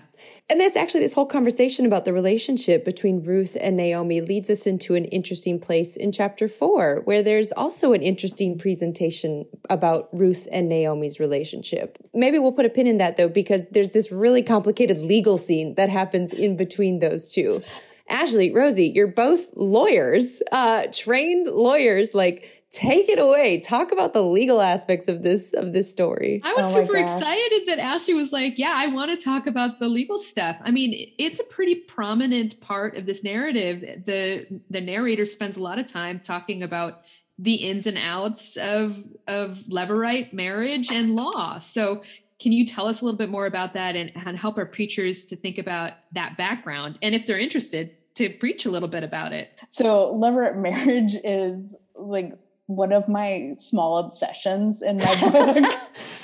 And 0.49 0.61
that's 0.61 0.77
actually 0.77 1.01
this 1.01 1.15
whole 1.15 1.27
conversation 1.27 1.87
about 1.87 2.05
the 2.05 2.13
relationship 2.13 2.85
between 2.85 3.23
Ruth 3.23 3.57
and 3.61 3.77
Naomi 3.77 4.21
leads 4.21 4.49
us 4.51 4.67
into 4.67 4.95
an 4.95 5.05
interesting 5.07 5.59
place 5.59 5.97
in 5.97 6.13
chapter 6.13 6.49
four, 6.49 7.03
where 7.05 7.23
there's 7.23 7.53
also 7.53 7.93
an 7.93 8.03
interesting 8.03 8.59
presentation 8.59 9.47
about 9.69 10.09
Ruth 10.13 10.47
and 10.51 10.69
Naomi's 10.69 11.19
relationship. 11.21 11.99
Maybe 12.15 12.39
we'll 12.39 12.53
put 12.53 12.67
a 12.67 12.71
pin 12.71 12.87
in 12.87 12.99
that 12.99 13.17
though, 13.17 13.29
because 13.29 13.67
there's 13.69 13.91
this 13.91 14.13
really 14.13 14.43
complicated 14.43 14.99
legal 14.99 15.39
scene 15.39 15.75
that 15.75 15.91
happens 15.91 16.33
in 16.33 16.57
between 16.57 17.01
those 17.01 17.29
two. 17.29 17.63
Ashley, 18.09 18.53
Rosy, 18.53 18.87
you're 18.87 19.09
both 19.09 19.49
lawyers, 19.57 20.41
uh, 20.53 20.87
trained 20.93 21.49
lawyers. 21.49 22.15
Like, 22.15 22.56
take 22.73 23.09
it 23.09 23.19
away. 23.19 23.61
Talk 23.61 23.93
about 23.93 24.13
the 24.13 24.23
legal 24.23 24.61
aspects 24.61 25.09
of 25.09 25.23
this 25.23 25.53
of 25.55 25.73
this 25.73 25.91
story. 25.91 26.41
I 26.45 26.53
was 26.55 26.75
oh 26.75 26.83
super 26.83 26.97
excited 26.97 27.63
that 27.67 27.79
Ashley 27.79 28.15
was 28.15 28.33
like, 28.33 28.59
"Yeah, 28.59 28.73
I 28.75 28.89
want 28.89 29.11
to 29.11 29.17
talk 29.17 29.47
about 29.47 29.79
the 29.81 29.89
legal 29.89 30.19
stuff." 30.19 30.57
I 30.63 30.71
mean, 30.71 31.13
it's 31.19 31.41
a 31.41 31.45
pretty 31.45 31.77
prominent 31.77 32.61
part 32.61 32.97
of 32.97 33.07
this 33.07 33.25
narrative. 33.25 33.81
The 34.07 34.61
the 34.71 34.81
narrator 34.81 35.25
spends 35.25 35.57
a 35.57 35.63
lot 35.63 35.79
of 35.79 35.87
time 35.87 36.21
talking 36.21 36.63
about 36.63 37.05
the 37.39 37.55
ins 37.55 37.87
and 37.87 37.99
outs 37.99 38.57
of 38.57 38.97
of 39.27 39.59
levirate 39.71 40.33
marriage 40.33 40.91
and 40.91 41.15
law. 41.15 41.59
So, 41.59 42.03
can 42.41 42.53
you 42.53 42.67
tell 42.67 42.87
us 42.87 43.01
a 43.01 43.05
little 43.05 43.19
bit 43.19 43.31
more 43.31 43.47
about 43.47 43.75
that 43.75 43.97
and, 43.97 44.13
and 44.15 44.39
help 44.39 44.59
our 44.59 44.67
preachers 44.67 45.25
to 45.27 45.37
think 45.37 45.59
about 45.59 45.93
that 46.13 46.37
background 46.37 46.99
and 47.01 47.15
if 47.15 47.27
they're 47.27 47.39
interested 47.39 47.93
to 48.17 48.31
preach 48.31 48.67
a 48.67 48.71
little 48.71 48.89
bit 48.89 49.05
about 49.05 49.33
it? 49.33 49.51
So, 49.69 50.15
levirate 50.15 50.57
marriage 50.57 51.15
is 51.25 51.77
like 51.95 52.33
one 52.67 52.93
of 52.93 53.09
my 53.09 53.55
small 53.59 53.99
obsessions 53.99 54.83
in 54.83 54.99
my 54.99 55.21
book. 55.65 55.65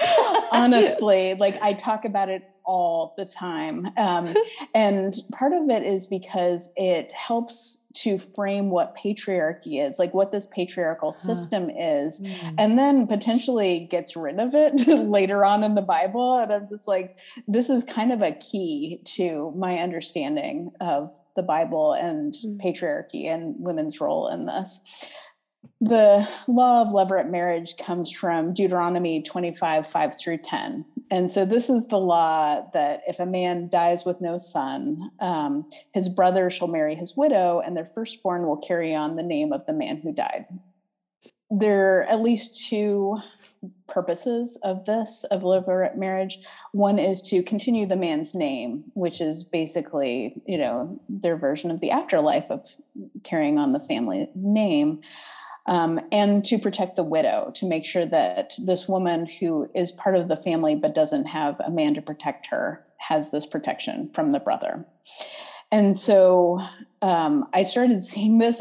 Honestly, 0.53 1.35
like 1.35 1.61
I 1.63 1.73
talk 1.73 2.05
about 2.05 2.29
it 2.29 2.43
all 2.65 3.15
the 3.17 3.25
time. 3.25 3.89
Um, 3.97 4.35
and 4.75 5.15
part 5.33 5.53
of 5.53 5.69
it 5.71 5.83
is 5.83 6.07
because 6.07 6.73
it 6.77 7.11
helps 7.13 7.81
to 7.95 8.19
frame 8.19 8.71
what 8.71 8.97
patriarchy 8.97 9.87
is, 9.87 9.99
like 9.99 10.15
what 10.15 10.33
this 10.33 10.47
patriarchal 10.47 11.13
system 11.13 11.65
huh. 11.65 11.77
is, 11.77 12.21
mm. 12.21 12.55
and 12.59 12.79
then 12.79 13.07
potentially 13.07 13.81
gets 13.91 14.17
rid 14.17 14.39
of 14.39 14.55
it 14.55 14.87
later 14.87 15.45
on 15.45 15.63
in 15.63 15.75
the 15.75 15.83
Bible. 15.83 16.39
And 16.39 16.53
I'm 16.53 16.69
just 16.69 16.89
like, 16.89 17.19
this 17.47 17.69
is 17.69 17.85
kind 17.85 18.13
of 18.13 18.23
a 18.23 18.33
key 18.33 19.01
to 19.17 19.53
my 19.57 19.79
understanding 19.79 20.73
of 20.81 21.13
the 21.37 21.43
Bible 21.43 21.93
and 21.93 22.35
mm. 22.35 22.59
patriarchy 22.63 23.27
and 23.27 23.55
women's 23.59 24.01
role 24.01 24.29
in 24.29 24.47
this 24.47 24.81
the 25.83 26.29
law 26.47 26.81
of 26.81 26.93
levirate 26.93 27.29
marriage 27.29 27.77
comes 27.77 28.09
from 28.09 28.55
Deuteronomy 28.55 29.21
25, 29.21 29.85
5 29.85 30.19
through 30.19 30.39
10. 30.39 30.85
And 31.11 31.29
so 31.29 31.45
this 31.45 31.69
is 31.69 31.89
the 31.89 31.99
law 31.99 32.65
that 32.73 33.03
if 33.09 33.19
a 33.19 33.27
man 33.27 33.69
dies 33.69 34.05
with 34.05 34.21
no 34.21 34.39
son, 34.39 35.11
um, 35.19 35.69
his 35.93 36.09
brother 36.09 36.51
shall 36.51 36.69
marry 36.69 36.95
his 36.95 37.17
widow, 37.17 37.61
and 37.67 37.77
their 37.77 37.85
firstborn 37.85 38.47
will 38.47 38.59
carry 38.59 38.95
on 38.95 39.17
the 39.17 39.25
name 39.25 39.53
of 39.53 39.67
the 39.67 39.73
man 39.73 39.97
who 39.97 40.13
died. 40.13 40.47
There 41.51 41.99
are 41.99 42.03
at 42.05 42.23
least 42.23 42.69
two 42.69 43.19
purposes 43.89 44.57
of 44.63 44.85
this, 44.85 45.25
of 45.33 45.43
levirate 45.43 45.97
marriage. 45.97 46.39
One 46.71 47.01
is 47.01 47.21
to 47.23 47.43
continue 47.43 47.87
the 47.87 47.97
man's 47.97 48.37
name, 48.37 48.85
which 48.95 49.21
is 49.21 49.43
basically, 49.43 50.41
you 50.47 50.59
know, 50.59 51.01
their 51.09 51.37
version 51.37 51.73
of 51.73 51.81
the 51.81 51.91
afterlife 51.91 52.51
of 52.51 52.69
carrying 53.25 53.59
on 53.59 53.73
the 53.73 53.81
family 53.81 54.29
name 54.37 55.01
um, 55.67 56.01
and 56.11 56.45
to 56.45 56.59
protect 56.59 56.97
the 56.97 57.05
widow, 57.05 57.53
to 57.55 57.67
make 57.67 57.87
sure 57.87 58.07
that 58.07 58.53
this 58.59 58.89
woman 58.89 59.27
who 59.27 59.71
is 59.75 59.93
part 59.93 60.17
of 60.17 60.29
the 60.29 60.37
family 60.37 60.75
but 60.75 60.95
doesn't 60.95 61.27
have 61.27 61.61
a 61.61 61.71
man 61.71 61.95
to 61.95 62.03
protect 62.03 62.47
her 62.49 62.85
has 62.99 63.31
this 63.31 63.47
protection 63.47 64.11
from 64.13 64.31
the 64.31 64.41
brother. 64.41 64.85
And 65.71 65.97
so 65.97 66.61
um, 67.01 67.47
I 67.53 67.63
started 67.63 68.03
seeing 68.03 68.39
this 68.39 68.61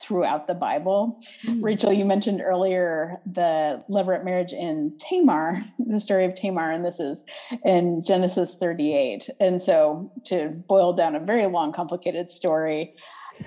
throughout 0.00 0.46
the 0.46 0.54
Bible. 0.54 1.20
Mm-hmm. 1.44 1.60
Rachel, 1.62 1.92
you 1.92 2.04
mentioned 2.04 2.40
earlier 2.40 3.20
the 3.26 3.82
levirate 3.90 4.24
marriage 4.24 4.52
in 4.52 4.96
Tamar, 4.98 5.60
the 5.78 5.98
story 5.98 6.24
of 6.24 6.34
Tamar, 6.34 6.70
and 6.70 6.84
this 6.84 7.00
is 7.00 7.24
in 7.64 8.04
Genesis 8.04 8.54
38. 8.54 9.28
And 9.40 9.60
so, 9.60 10.12
to 10.26 10.48
boil 10.68 10.92
down 10.92 11.16
a 11.16 11.20
very 11.20 11.46
long, 11.46 11.72
complicated 11.72 12.30
story, 12.30 12.94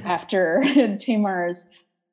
after 0.06 0.64
Tamar's 1.00 1.68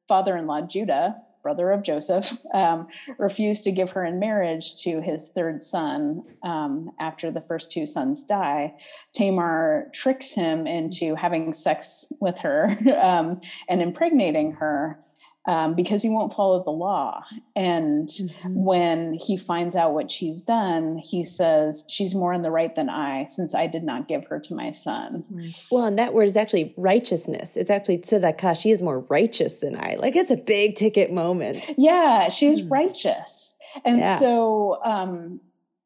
father 0.09 0.37
in 0.37 0.47
law, 0.47 0.63
Judah, 0.63 1.17
brother 1.43 1.71
of 1.71 1.83
Joseph, 1.83 2.33
um, 2.55 2.89
refused 3.19 3.65
to 3.65 3.73
give 3.73 3.91
her 3.91 4.05
in 4.05 4.19
marriage 4.19 4.83
to 4.83 5.01
his 5.01 5.29
third 5.29 5.63
son 5.63 6.25
um, 6.43 6.91
after 6.99 7.31
the 7.31 7.41
first 7.41 7.71
two 7.71 7.87
sons 7.87 8.25
die. 8.25 8.75
Tamar 9.15 9.91
tricks 9.95 10.33
him 10.33 10.67
into 10.67 11.15
having 11.15 11.53
sex 11.53 12.13
with 12.21 12.41
her 12.41 12.67
um, 13.01 13.41
and 13.69 13.81
impregnating 13.81 14.53
her 14.53 14.99
um, 15.49 15.75
because 15.75 16.03
he 16.03 16.11
won't 16.11 16.35
follow 16.35 16.63
the 16.63 16.71
law. 16.71 17.25
And 17.57 18.07
mm-hmm. 18.07 18.55
when 18.55 19.15
he 19.15 19.39
finds 19.39 19.75
out 19.75 19.95
what 19.95 20.11
she's 20.11 20.43
done, 20.43 20.99
he 20.99 21.25
says, 21.25 21.87
She's 21.89 22.15
more 22.15 22.35
in 22.35 22.43
the 22.43 22.51
right 22.51 22.75
than 22.75 22.91
I, 22.91 23.25
since 23.25 23.55
I 23.55 23.67
did 23.67 23.83
not 23.83 24.09
give 24.09 24.27
her 24.27 24.39
to 24.41 24.55
my 24.55 24.71
son. 24.71 25.25
Well, 25.71 25.87
and 25.87 25.99
that 25.99 26.13
word 26.13 26.25
is 26.25 26.37
actually 26.37 26.75
righteousness. 26.77 27.57
It's 27.57 27.71
actually 27.71 27.99
tzedakah. 27.99 28.61
She 28.61 28.71
is 28.71 28.83
more 28.83 29.01
righteous 29.09 29.57
than 29.57 29.75
I. 29.75 29.97
Like 29.99 30.17
it's 30.17 30.31
a 30.31 30.37
big 30.37 30.77
ticket 30.77 31.11
moment. 31.11 31.67
Yeah, 31.79 32.29
she's 32.29 32.67
mm. 32.67 32.71
righteous. 32.71 33.57
And 33.87 33.99
yeah. 33.99 34.19
so 34.19 34.79
um, 34.85 35.41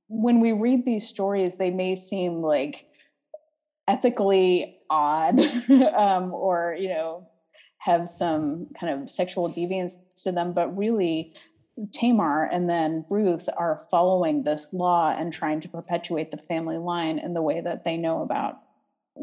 when 0.08 0.40
we 0.40 0.50
read 0.50 0.84
these 0.84 1.06
stories, 1.06 1.56
they 1.56 1.70
may 1.70 1.94
seem 1.94 2.42
like 2.42 2.86
ethically 3.86 4.78
odd 4.90 5.38
um, 5.96 6.34
or, 6.34 6.76
you 6.78 6.88
know, 6.88 7.28
have 7.82 8.08
some 8.08 8.68
kind 8.78 9.02
of 9.02 9.10
sexual 9.10 9.52
deviance 9.52 9.94
to 10.14 10.30
them, 10.30 10.52
but 10.52 10.76
really 10.76 11.34
Tamar 11.90 12.44
and 12.44 12.70
then 12.70 13.04
Ruth 13.10 13.48
are 13.56 13.84
following 13.90 14.44
this 14.44 14.72
law 14.72 15.10
and 15.10 15.32
trying 15.32 15.60
to 15.62 15.68
perpetuate 15.68 16.30
the 16.30 16.36
family 16.36 16.78
line 16.78 17.18
in 17.18 17.34
the 17.34 17.42
way 17.42 17.60
that 17.60 17.84
they 17.84 17.96
know 17.96 18.22
about 18.22 18.58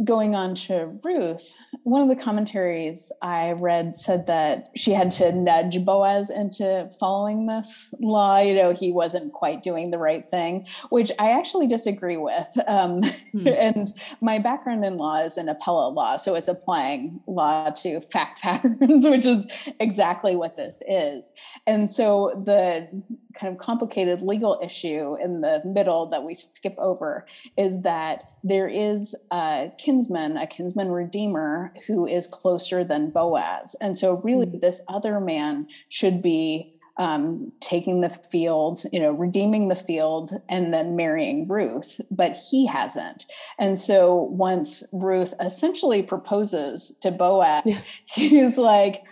going 0.03 0.35
on 0.35 0.55
to 0.55 0.97
Ruth, 1.03 1.55
one 1.83 2.01
of 2.01 2.07
the 2.07 2.15
commentaries 2.15 3.11
I 3.21 3.51
read 3.53 3.97
said 3.97 4.27
that 4.27 4.69
she 4.75 4.91
had 4.91 5.11
to 5.11 5.31
nudge 5.31 5.83
Boaz 5.83 6.29
into 6.29 6.89
following 6.99 7.47
this 7.47 7.93
law. 7.99 8.39
You 8.39 8.53
know, 8.53 8.71
he 8.71 8.91
wasn't 8.91 9.33
quite 9.33 9.63
doing 9.63 9.89
the 9.89 9.97
right 9.97 10.29
thing, 10.29 10.67
which 10.89 11.11
I 11.19 11.31
actually 11.31 11.67
disagree 11.67 12.17
with. 12.17 12.47
Um, 12.67 13.03
hmm. 13.31 13.47
And 13.59 13.91
my 14.21 14.39
background 14.39 14.85
in 14.85 14.97
law 14.97 15.17
is 15.17 15.37
in 15.37 15.49
appellate 15.49 15.93
law, 15.93 16.17
so 16.17 16.35
it's 16.35 16.47
applying 16.47 17.19
law 17.27 17.69
to 17.71 17.99
fact 18.01 18.41
patterns, 18.41 19.05
which 19.05 19.25
is 19.25 19.47
exactly 19.79 20.35
what 20.35 20.55
this 20.55 20.81
is. 20.87 21.33
And 21.67 21.89
so 21.89 22.41
the 22.45 22.87
kind 23.33 23.53
of 23.53 23.59
complicated 23.59 24.21
legal 24.21 24.59
issue 24.63 25.15
in 25.21 25.41
the 25.41 25.61
middle 25.65 26.07
that 26.07 26.23
we 26.23 26.33
skip 26.33 26.75
over 26.77 27.25
is 27.57 27.81
that 27.83 28.31
there 28.43 28.67
is 28.67 29.15
a 29.31 29.71
kinsman, 29.77 30.37
a 30.37 30.47
kinsman 30.47 30.89
redeemer 30.89 31.73
who 31.87 32.07
is 32.07 32.27
closer 32.27 32.83
than 32.83 33.11
Boaz. 33.11 33.75
And 33.79 33.97
so, 33.97 34.15
really, 34.17 34.47
mm-hmm. 34.47 34.59
this 34.59 34.81
other 34.87 35.19
man 35.19 35.67
should 35.89 36.21
be 36.21 36.73
um, 36.99 37.53
taking 37.61 38.01
the 38.01 38.09
field, 38.09 38.83
you 38.91 38.99
know, 38.99 39.13
redeeming 39.13 39.69
the 39.69 39.75
field 39.75 40.41
and 40.49 40.73
then 40.73 40.97
marrying 40.97 41.47
Ruth, 41.47 42.01
but 42.11 42.35
he 42.35 42.67
hasn't. 42.67 43.25
And 43.57 43.79
so 43.79 44.15
once 44.15 44.83
Ruth 44.91 45.33
essentially 45.39 46.03
proposes 46.03 46.97
to 46.99 47.09
Boaz, 47.09 47.63
yeah. 47.65 47.79
he's 48.05 48.57
like, 48.57 49.03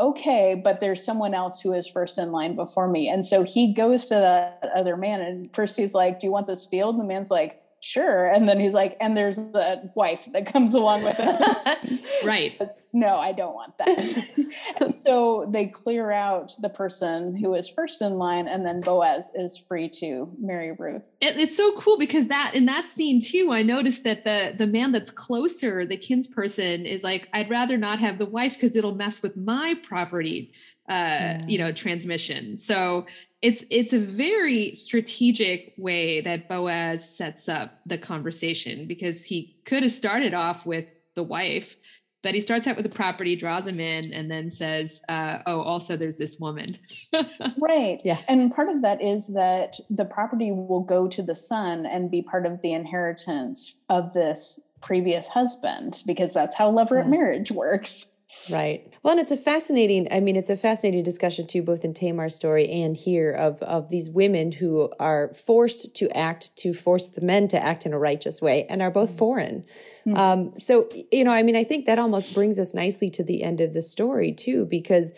okay, 0.00 0.54
but 0.54 0.80
there's 0.80 1.04
someone 1.04 1.34
else 1.34 1.60
who 1.60 1.74
is 1.74 1.86
first 1.86 2.18
in 2.18 2.32
line 2.32 2.56
before 2.56 2.88
me. 2.88 3.08
And 3.08 3.24
so 3.24 3.44
he 3.44 3.72
goes 3.74 4.06
to 4.06 4.14
that 4.14 4.70
other 4.74 4.96
man 4.96 5.20
and 5.20 5.54
first 5.54 5.76
he's 5.76 5.94
like, 5.94 6.18
do 6.18 6.26
you 6.26 6.32
want 6.32 6.46
this 6.46 6.66
field? 6.66 6.94
And 6.94 7.04
the 7.04 7.08
man's 7.08 7.30
like, 7.30 7.59
sure. 7.80 8.26
And 8.30 8.48
then 8.48 8.60
he's 8.60 8.74
like, 8.74 8.96
and 9.00 9.16
there's 9.16 9.36
the 9.36 9.90
wife 9.94 10.28
that 10.32 10.46
comes 10.46 10.74
along 10.74 11.04
with 11.04 11.16
it. 11.18 12.00
right. 12.24 12.56
Says, 12.58 12.74
no, 12.92 13.16
I 13.18 13.32
don't 13.32 13.54
want 13.54 13.78
that. 13.78 14.26
and 14.80 14.96
so 14.96 15.48
they 15.50 15.66
clear 15.66 16.10
out 16.10 16.52
the 16.60 16.68
person 16.68 17.36
who 17.36 17.54
is 17.54 17.68
first 17.68 18.02
in 18.02 18.14
line, 18.14 18.48
and 18.48 18.66
then 18.66 18.80
Boaz 18.80 19.30
is 19.34 19.62
free 19.68 19.88
to 20.00 20.30
marry 20.38 20.72
Ruth. 20.72 21.08
It, 21.20 21.38
it's 21.38 21.56
so 21.56 21.72
cool 21.78 21.98
because 21.98 22.26
that 22.28 22.52
in 22.54 22.66
that 22.66 22.88
scene 22.88 23.20
too, 23.20 23.50
I 23.52 23.62
noticed 23.62 24.04
that 24.04 24.24
the 24.24 24.54
the 24.56 24.66
man 24.66 24.92
that's 24.92 25.10
closer, 25.10 25.86
the 25.86 25.96
kinsperson, 25.96 26.84
is 26.84 27.04
like, 27.04 27.28
I'd 27.32 27.50
rather 27.50 27.76
not 27.76 28.00
have 28.00 28.18
the 28.18 28.26
wife 28.26 28.54
because 28.54 28.76
it'll 28.76 28.94
mess 28.94 29.22
with 29.22 29.36
my 29.36 29.74
property 29.82 30.52
uh, 30.90 30.92
yeah. 30.92 31.46
you 31.46 31.56
know, 31.56 31.70
transmission. 31.70 32.56
So 32.56 33.06
it's 33.42 33.64
it's 33.70 33.92
a 33.92 33.98
very 33.98 34.74
strategic 34.74 35.72
way 35.78 36.20
that 36.20 36.48
Boaz 36.48 37.08
sets 37.08 37.48
up 37.48 37.78
the 37.86 37.96
conversation 37.96 38.88
because 38.88 39.24
he 39.24 39.56
could 39.64 39.84
have 39.84 39.92
started 39.92 40.34
off 40.34 40.66
with 40.66 40.86
the 41.14 41.22
wife, 41.22 41.76
but 42.24 42.34
he 42.34 42.40
starts 42.40 42.66
out 42.66 42.74
with 42.74 42.82
the 42.82 42.94
property, 42.94 43.36
draws 43.36 43.68
him 43.68 43.78
in, 43.78 44.12
and 44.12 44.28
then 44.28 44.50
says, 44.50 45.00
uh, 45.08 45.38
"Oh, 45.46 45.62
also 45.62 45.96
there's 45.96 46.18
this 46.18 46.40
woman." 46.40 46.76
right. 47.58 48.00
Yeah. 48.04 48.18
And 48.26 48.52
part 48.52 48.68
of 48.68 48.82
that 48.82 49.00
is 49.00 49.28
that 49.28 49.76
the 49.88 50.04
property 50.04 50.50
will 50.50 50.82
go 50.82 51.06
to 51.06 51.22
the 51.22 51.36
son 51.36 51.86
and 51.86 52.10
be 52.10 52.20
part 52.20 52.46
of 52.46 52.60
the 52.62 52.72
inheritance 52.72 53.76
of 53.88 54.12
this 54.12 54.58
previous 54.82 55.28
husband 55.28 56.02
because 56.04 56.34
that's 56.34 56.56
how 56.56 56.72
levirate 56.72 57.04
yeah. 57.04 57.10
marriage 57.10 57.52
works. 57.52 58.10
Right. 58.50 58.92
Well, 59.02 59.12
and 59.12 59.20
it's 59.20 59.32
a 59.32 59.36
fascinating, 59.36 60.08
I 60.10 60.20
mean, 60.20 60.36
it's 60.36 60.50
a 60.50 60.56
fascinating 60.56 61.02
discussion 61.02 61.46
too, 61.46 61.62
both 61.62 61.84
in 61.84 61.94
Tamar's 61.94 62.34
story 62.34 62.70
and 62.70 62.96
here 62.96 63.30
of, 63.30 63.60
of 63.62 63.88
these 63.88 64.10
women 64.10 64.52
who 64.52 64.90
are 64.98 65.32
forced 65.34 65.94
to 65.96 66.16
act, 66.16 66.56
to 66.58 66.72
force 66.72 67.08
the 67.08 67.24
men 67.24 67.48
to 67.48 67.62
act 67.62 67.86
in 67.86 67.92
a 67.92 67.98
righteous 67.98 68.40
way 68.40 68.66
and 68.68 68.82
are 68.82 68.90
both 68.90 69.16
foreign. 69.16 69.64
Mm-hmm. 70.06 70.16
Um, 70.16 70.56
so, 70.56 70.88
you 71.12 71.24
know, 71.24 71.32
I 71.32 71.42
mean, 71.42 71.56
I 71.56 71.64
think 71.64 71.86
that 71.86 71.98
almost 71.98 72.34
brings 72.34 72.58
us 72.58 72.74
nicely 72.74 73.10
to 73.10 73.24
the 73.24 73.42
end 73.42 73.60
of 73.60 73.72
the 73.72 73.82
story 73.82 74.32
too, 74.32 74.64
because 74.64 75.12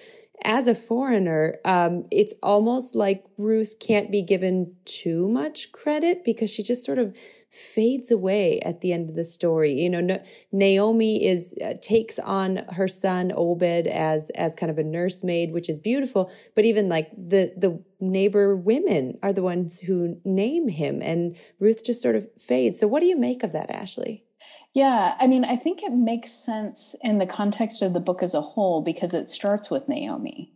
as 0.44 0.66
a 0.66 0.75
foreigner, 0.75 1.59
um, 1.64 2.07
it's 2.11 2.35
almost 2.42 2.94
like 2.94 3.25
Ruth 3.38 3.77
can't 3.79 4.11
be 4.11 4.22
given 4.22 4.75
too 4.85 5.29
much 5.29 5.70
credit 5.72 6.25
because 6.25 6.51
she 6.51 6.62
just 6.62 6.85
sort 6.85 6.98
of 6.98 7.16
fades 7.52 8.10
away 8.10 8.58
at 8.60 8.80
the 8.80 8.92
end 8.92 9.10
of 9.10 9.14
the 9.14 9.24
story. 9.24 9.74
You 9.74 9.90
know, 9.90 10.18
Naomi 10.52 11.24
is 11.24 11.54
uh, 11.62 11.74
takes 11.82 12.18
on 12.18 12.56
her 12.72 12.88
son 12.88 13.30
Obed 13.36 13.86
as 13.86 14.30
as 14.30 14.54
kind 14.54 14.70
of 14.70 14.78
a 14.78 14.82
nursemaid, 14.82 15.52
which 15.52 15.68
is 15.68 15.78
beautiful. 15.78 16.32
But 16.56 16.64
even 16.64 16.88
like 16.88 17.10
the 17.12 17.52
the 17.56 17.82
neighbor 18.00 18.56
women 18.56 19.18
are 19.22 19.34
the 19.34 19.42
ones 19.42 19.80
who 19.80 20.16
name 20.24 20.68
him, 20.68 21.02
and 21.02 21.36
Ruth 21.60 21.84
just 21.84 22.00
sort 22.00 22.16
of 22.16 22.26
fades. 22.38 22.80
So, 22.80 22.88
what 22.88 23.00
do 23.00 23.06
you 23.06 23.18
make 23.18 23.42
of 23.42 23.52
that, 23.52 23.70
Ashley? 23.70 24.24
Yeah, 24.72 25.16
I 25.20 25.26
mean, 25.26 25.44
I 25.44 25.56
think 25.56 25.82
it 25.82 25.92
makes 25.92 26.32
sense 26.32 26.96
in 27.02 27.18
the 27.18 27.26
context 27.26 27.82
of 27.82 27.92
the 27.92 28.00
book 28.00 28.22
as 28.22 28.32
a 28.32 28.40
whole 28.40 28.80
because 28.80 29.12
it 29.12 29.28
starts 29.28 29.70
with 29.70 29.86
Naomi 29.86 30.51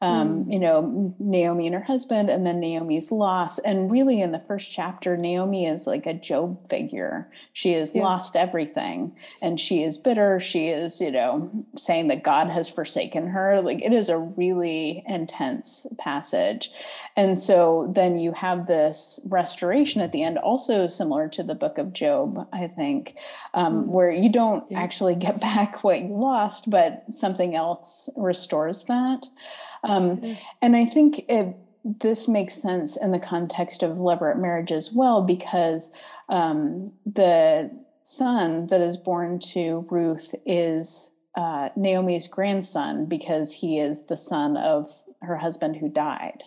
um, 0.00 0.44
mm. 0.44 0.52
you 0.52 0.58
know, 0.58 1.14
Naomi 1.18 1.66
and 1.66 1.74
her 1.74 1.82
husband, 1.82 2.30
and 2.30 2.46
then 2.46 2.60
Naomi's 2.60 3.12
loss. 3.12 3.58
And 3.58 3.90
really, 3.90 4.20
in 4.20 4.32
the 4.32 4.40
first 4.40 4.72
chapter, 4.72 5.16
Naomi 5.16 5.66
is 5.66 5.86
like 5.86 6.06
a 6.06 6.14
Job 6.14 6.66
figure. 6.68 7.28
She 7.52 7.72
has 7.72 7.94
yeah. 7.94 8.02
lost 8.02 8.36
everything 8.36 9.14
and 9.42 9.60
she 9.60 9.82
is 9.82 9.98
bitter. 9.98 10.40
She 10.40 10.68
is, 10.68 11.00
you 11.00 11.10
know, 11.10 11.50
saying 11.76 12.08
that 12.08 12.22
God 12.22 12.48
has 12.48 12.68
forsaken 12.70 13.28
her. 13.28 13.60
Like 13.60 13.82
it 13.82 13.92
is 13.92 14.08
a 14.08 14.18
really 14.18 15.04
intense 15.06 15.86
passage. 15.98 16.70
And 17.16 17.38
so 17.38 17.92
then 17.94 18.18
you 18.18 18.32
have 18.32 18.66
this 18.66 19.20
restoration 19.26 20.00
at 20.00 20.12
the 20.12 20.22
end, 20.22 20.38
also 20.38 20.86
similar 20.86 21.28
to 21.28 21.42
the 21.42 21.54
book 21.54 21.76
of 21.76 21.92
Job, 21.92 22.48
I 22.52 22.68
think, 22.68 23.16
um, 23.52 23.84
mm. 23.84 23.86
where 23.88 24.10
you 24.10 24.30
don't 24.30 24.64
yeah. 24.70 24.80
actually 24.80 25.16
get 25.16 25.40
back 25.42 25.84
what 25.84 26.00
you 26.00 26.16
lost, 26.16 26.70
but 26.70 27.04
something 27.10 27.54
else 27.54 28.08
restores 28.16 28.84
that. 28.84 29.26
Um, 29.82 30.20
And 30.62 30.76
I 30.76 30.84
think 30.84 31.24
it, 31.28 31.56
this 31.84 32.28
makes 32.28 32.54
sense 32.54 32.96
in 32.96 33.12
the 33.12 33.18
context 33.18 33.82
of 33.82 33.98
levirate 33.98 34.38
marriage 34.38 34.72
as 34.72 34.92
well, 34.92 35.22
because 35.22 35.92
um, 36.28 36.92
the 37.06 37.70
son 38.02 38.66
that 38.68 38.80
is 38.80 38.96
born 38.96 39.38
to 39.38 39.86
Ruth 39.90 40.34
is 40.44 41.12
uh, 41.36 41.68
Naomi's 41.76 42.28
grandson 42.28 43.06
because 43.06 43.54
he 43.54 43.78
is 43.78 44.06
the 44.06 44.16
son 44.16 44.56
of 44.56 44.90
her 45.22 45.36
husband 45.36 45.76
who 45.76 45.88
died. 45.88 46.44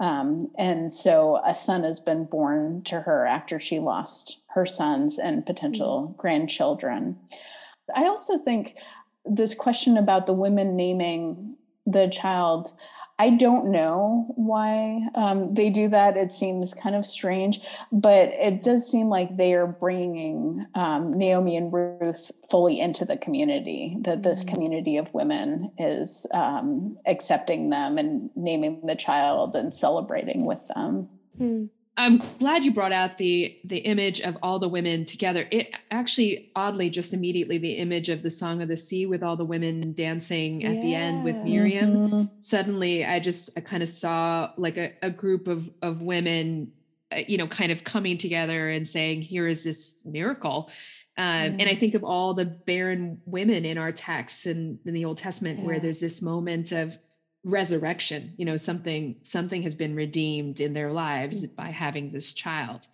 Um, 0.00 0.52
and 0.56 0.92
so 0.92 1.40
a 1.44 1.54
son 1.54 1.82
has 1.82 1.98
been 1.98 2.24
born 2.24 2.82
to 2.84 3.00
her 3.00 3.26
after 3.26 3.58
she 3.58 3.80
lost 3.80 4.38
her 4.48 4.66
sons 4.66 5.18
and 5.18 5.44
potential 5.44 6.02
mm-hmm. 6.04 6.20
grandchildren. 6.20 7.18
I 7.94 8.04
also 8.04 8.38
think 8.38 8.76
this 9.24 9.54
question 9.54 9.96
about 9.96 10.26
the 10.26 10.32
women 10.32 10.76
naming 10.76 11.56
the 11.90 12.08
child 12.08 12.74
I 13.20 13.30
don't 13.30 13.72
know 13.72 14.32
why 14.36 15.08
um, 15.16 15.52
they 15.52 15.70
do 15.70 15.88
that. 15.88 16.16
It 16.16 16.30
seems 16.30 16.72
kind 16.72 16.94
of 16.94 17.04
strange, 17.04 17.58
but 17.90 18.28
it 18.28 18.62
does 18.62 18.88
seem 18.88 19.08
like 19.08 19.36
they 19.36 19.54
are 19.54 19.66
bringing 19.66 20.64
um, 20.76 21.10
Naomi 21.10 21.56
and 21.56 21.72
Ruth 21.72 22.30
fully 22.48 22.78
into 22.78 23.04
the 23.04 23.16
community, 23.16 23.96
that 24.02 24.22
this 24.22 24.44
mm-hmm. 24.44 24.54
community 24.54 24.96
of 24.98 25.12
women 25.12 25.72
is 25.78 26.26
um, 26.32 26.96
accepting 27.06 27.70
them 27.70 27.98
and 27.98 28.30
naming 28.36 28.86
the 28.86 28.94
child 28.94 29.56
and 29.56 29.74
celebrating 29.74 30.44
with 30.44 30.60
them. 30.68 31.08
Hmm. 31.36 31.64
I'm 31.98 32.18
glad 32.38 32.62
you 32.62 32.72
brought 32.72 32.92
out 32.92 33.18
the 33.18 33.58
the 33.64 33.78
image 33.78 34.20
of 34.20 34.38
all 34.40 34.60
the 34.60 34.68
women 34.68 35.04
together. 35.04 35.48
It 35.50 35.74
actually 35.90 36.52
oddly 36.54 36.90
just 36.90 37.12
immediately 37.12 37.58
the 37.58 37.72
image 37.72 38.08
of 38.08 38.22
the 38.22 38.30
Song 38.30 38.62
of 38.62 38.68
the 38.68 38.76
Sea 38.76 39.04
with 39.06 39.24
all 39.24 39.36
the 39.36 39.44
women 39.44 39.92
dancing 39.94 40.64
at 40.64 40.76
yeah. 40.76 40.80
the 40.80 40.94
end 40.94 41.24
with 41.24 41.34
Miriam. 41.36 41.90
Mm-hmm. 41.90 42.22
Suddenly, 42.38 43.04
I 43.04 43.18
just 43.18 43.50
I 43.56 43.60
kind 43.60 43.82
of 43.82 43.88
saw 43.88 44.52
like 44.56 44.76
a, 44.76 44.92
a 45.02 45.10
group 45.10 45.48
of 45.48 45.68
of 45.82 46.00
women, 46.00 46.70
uh, 47.10 47.22
you 47.26 47.36
know, 47.36 47.48
kind 47.48 47.72
of 47.72 47.82
coming 47.82 48.16
together 48.16 48.70
and 48.70 48.86
saying, 48.86 49.22
"Here 49.22 49.48
is 49.48 49.64
this 49.64 50.04
miracle." 50.04 50.70
Um, 51.18 51.58
And 51.58 51.62
I 51.62 51.74
think 51.74 51.94
of 51.94 52.04
all 52.04 52.32
the 52.32 52.44
barren 52.44 53.20
women 53.26 53.64
in 53.64 53.76
our 53.76 53.90
texts 53.90 54.46
and 54.46 54.78
in 54.86 54.94
the 54.94 55.04
Old 55.04 55.18
Testament, 55.18 55.58
yeah. 55.58 55.66
where 55.66 55.80
there's 55.80 55.98
this 55.98 56.22
moment 56.22 56.70
of 56.70 56.96
resurrection 57.44 58.34
you 58.36 58.44
know 58.44 58.56
something 58.56 59.16
something 59.22 59.62
has 59.62 59.74
been 59.74 59.94
redeemed 59.94 60.60
in 60.60 60.72
their 60.72 60.92
lives 60.92 61.42
mm. 61.42 61.54
by 61.56 61.70
having 61.70 62.10
this 62.10 62.32
child 62.32 62.86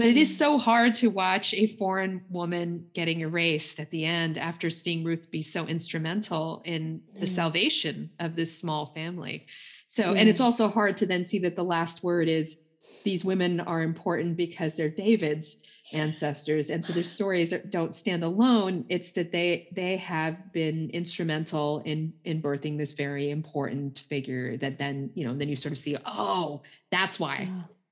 but 0.00 0.08
it 0.08 0.16
is 0.16 0.30
mm. 0.30 0.38
so 0.38 0.58
hard 0.58 0.94
to 0.94 1.08
watch 1.08 1.52
a 1.52 1.66
foreign 1.66 2.22
woman 2.30 2.86
getting 2.94 3.20
erased 3.20 3.78
at 3.78 3.90
the 3.90 4.06
end 4.06 4.38
after 4.38 4.70
seeing 4.70 5.04
Ruth 5.04 5.30
be 5.30 5.42
so 5.42 5.66
instrumental 5.66 6.62
in 6.64 7.02
the 7.12 7.26
mm. 7.26 7.28
salvation 7.28 8.08
of 8.18 8.34
this 8.34 8.56
small 8.56 8.94
family. 8.94 9.46
So, 9.88 10.14
and 10.14 10.26
it's 10.26 10.40
also 10.40 10.68
hard 10.68 10.96
to 10.96 11.06
then 11.06 11.22
see 11.22 11.38
that 11.40 11.54
the 11.54 11.64
last 11.64 12.02
word 12.02 12.28
is 12.28 12.60
these 13.04 13.24
women 13.24 13.60
are 13.60 13.82
important 13.82 14.36
because 14.36 14.76
they're 14.76 14.88
David's 14.88 15.58
ancestors. 15.92 16.70
And 16.70 16.84
so 16.84 16.92
their 16.92 17.04
stories 17.04 17.52
don't 17.70 17.96
stand 17.96 18.22
alone. 18.22 18.84
It's 18.88 19.12
that 19.12 19.32
they 19.32 19.68
they 19.72 19.96
have 19.96 20.52
been 20.52 20.90
instrumental 20.90 21.82
in 21.84 22.12
in 22.24 22.40
birthing 22.42 22.78
this 22.78 22.92
very 22.92 23.30
important 23.30 24.00
figure 24.08 24.56
that 24.58 24.78
then 24.78 25.10
you 25.14 25.26
know 25.26 25.34
then 25.34 25.48
you 25.48 25.56
sort 25.56 25.72
of 25.72 25.78
see 25.78 25.96
oh 26.06 26.62
that's 26.90 27.18
why 27.18 27.48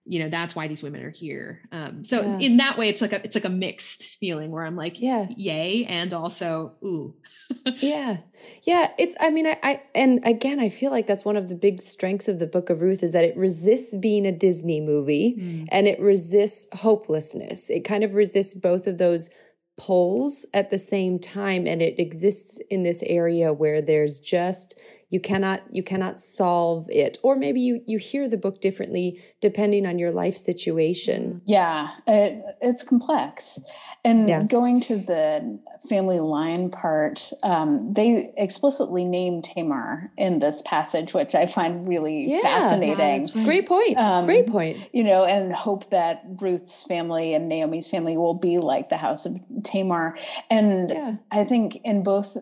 you 0.09 0.18
know 0.23 0.29
that's 0.29 0.57
why 0.57 0.66
these 0.68 0.83
women 0.83 1.03
are 1.03 1.11
here. 1.11 1.61
Um, 1.71 2.03
so 2.05 2.23
Yeah. 2.23 2.38
in 2.38 2.57
that 2.57 2.79
way 2.79 2.88
it's 2.88 3.01
like 3.01 3.12
a 3.12 3.23
it's 3.25 3.35
like 3.37 3.44
a 3.44 3.51
mixed 3.51 4.03
feeling 4.18 4.51
where 4.51 4.64
i'm 4.64 4.77
like 4.77 5.01
Yeah. 5.01 5.27
yay 5.37 5.85
and 5.85 6.12
also 6.14 6.73
ooh. 6.83 7.14
Yeah. 7.81 8.18
Yeah 8.64 8.92
it's 8.99 9.16
i 9.21 9.31
mean 9.31 9.47
I, 9.47 9.59
I 9.62 9.83
and 9.94 10.21
again 10.27 10.59
i 10.61 10.68
feel 10.68 10.90
like 10.90 11.07
that's 11.07 11.25
one 11.25 11.37
of 11.37 11.49
the 11.49 11.55
big 11.55 11.81
strengths 11.83 12.29
of 12.29 12.38
the 12.38 12.47
book 12.47 12.71
of 12.71 12.81
ruth 12.81 13.03
is 13.03 13.12
that 13.12 13.25
it 13.25 13.37
resists 13.37 13.97
being 13.97 14.27
a 14.27 14.33
disney 14.33 14.81
movie 14.81 15.66
and 15.71 15.87
it 15.87 16.01
resists 16.01 16.68
hopelessness. 16.75 17.71
It 17.71 17.85
kind 17.85 18.03
of 18.05 18.14
resists 18.14 18.55
both 18.55 18.87
of 18.87 18.99
those 18.99 19.31
poles 19.77 20.44
at 20.55 20.71
the 20.71 20.79
same 20.79 21.18
time 21.18 21.66
and 21.66 21.81
it 21.81 21.99
exists 22.01 22.59
in 22.68 22.83
this 22.83 23.03
area 23.07 23.53
where 23.53 23.81
there's 23.81 24.18
just 24.21 24.79
you 25.11 25.21
cannot 25.21 25.62
you 25.71 25.83
cannot 25.83 26.21
solve 26.21 26.87
it 26.90 27.18
or 27.23 27.35
maybe 27.37 27.61
you 27.61 27.81
you 27.87 27.99
hear 27.99 28.29
the 28.29 28.37
book 28.37 28.61
differently 28.61 29.21
depending 29.40 29.87
on 29.87 29.99
your 29.99 30.11
life 30.11 30.37
situation 30.37 31.40
Yeah, 31.47 31.90
it, 32.07 32.42
it's 32.61 32.83
complex. 32.83 33.61
And 34.05 34.29
Yeah. 34.29 34.42
going 34.44 34.81
to 34.83 34.97
the 34.99 35.59
family 35.88 36.21
line 36.21 36.71
part, 36.71 37.33
um, 37.42 37.92
they 37.92 38.33
explicitly 38.37 39.05
name 39.05 39.42
Tamar 39.42 40.12
in 40.16 40.38
this 40.38 40.62
passage, 40.62 41.12
which 41.14 41.35
I 41.35 41.47
find 41.47 41.88
really 41.88 42.25
Yeah. 42.27 42.40
fascinating. 42.40 43.29
great 43.44 43.66
point 43.66 43.99
Um, 43.99 44.27
great 44.27 44.47
point 44.47 44.77
You 44.92 45.05
know, 45.05 45.25
and 45.25 45.53
hope 45.53 45.90
that 45.90 46.23
Ruth's 46.40 46.83
family 46.85 47.35
and 47.35 47.49
Naomi's 47.49 47.88
family 47.88 48.16
will 48.16 48.35
be 48.35 48.59
like 48.59 48.88
the 48.88 48.97
house 48.99 49.27
of 49.27 49.37
Tamar. 49.64 50.16
And 50.51 50.90
yeah 50.90 51.14
I 51.31 51.44
think 51.44 51.81
in 51.85 52.03
both 52.03 52.37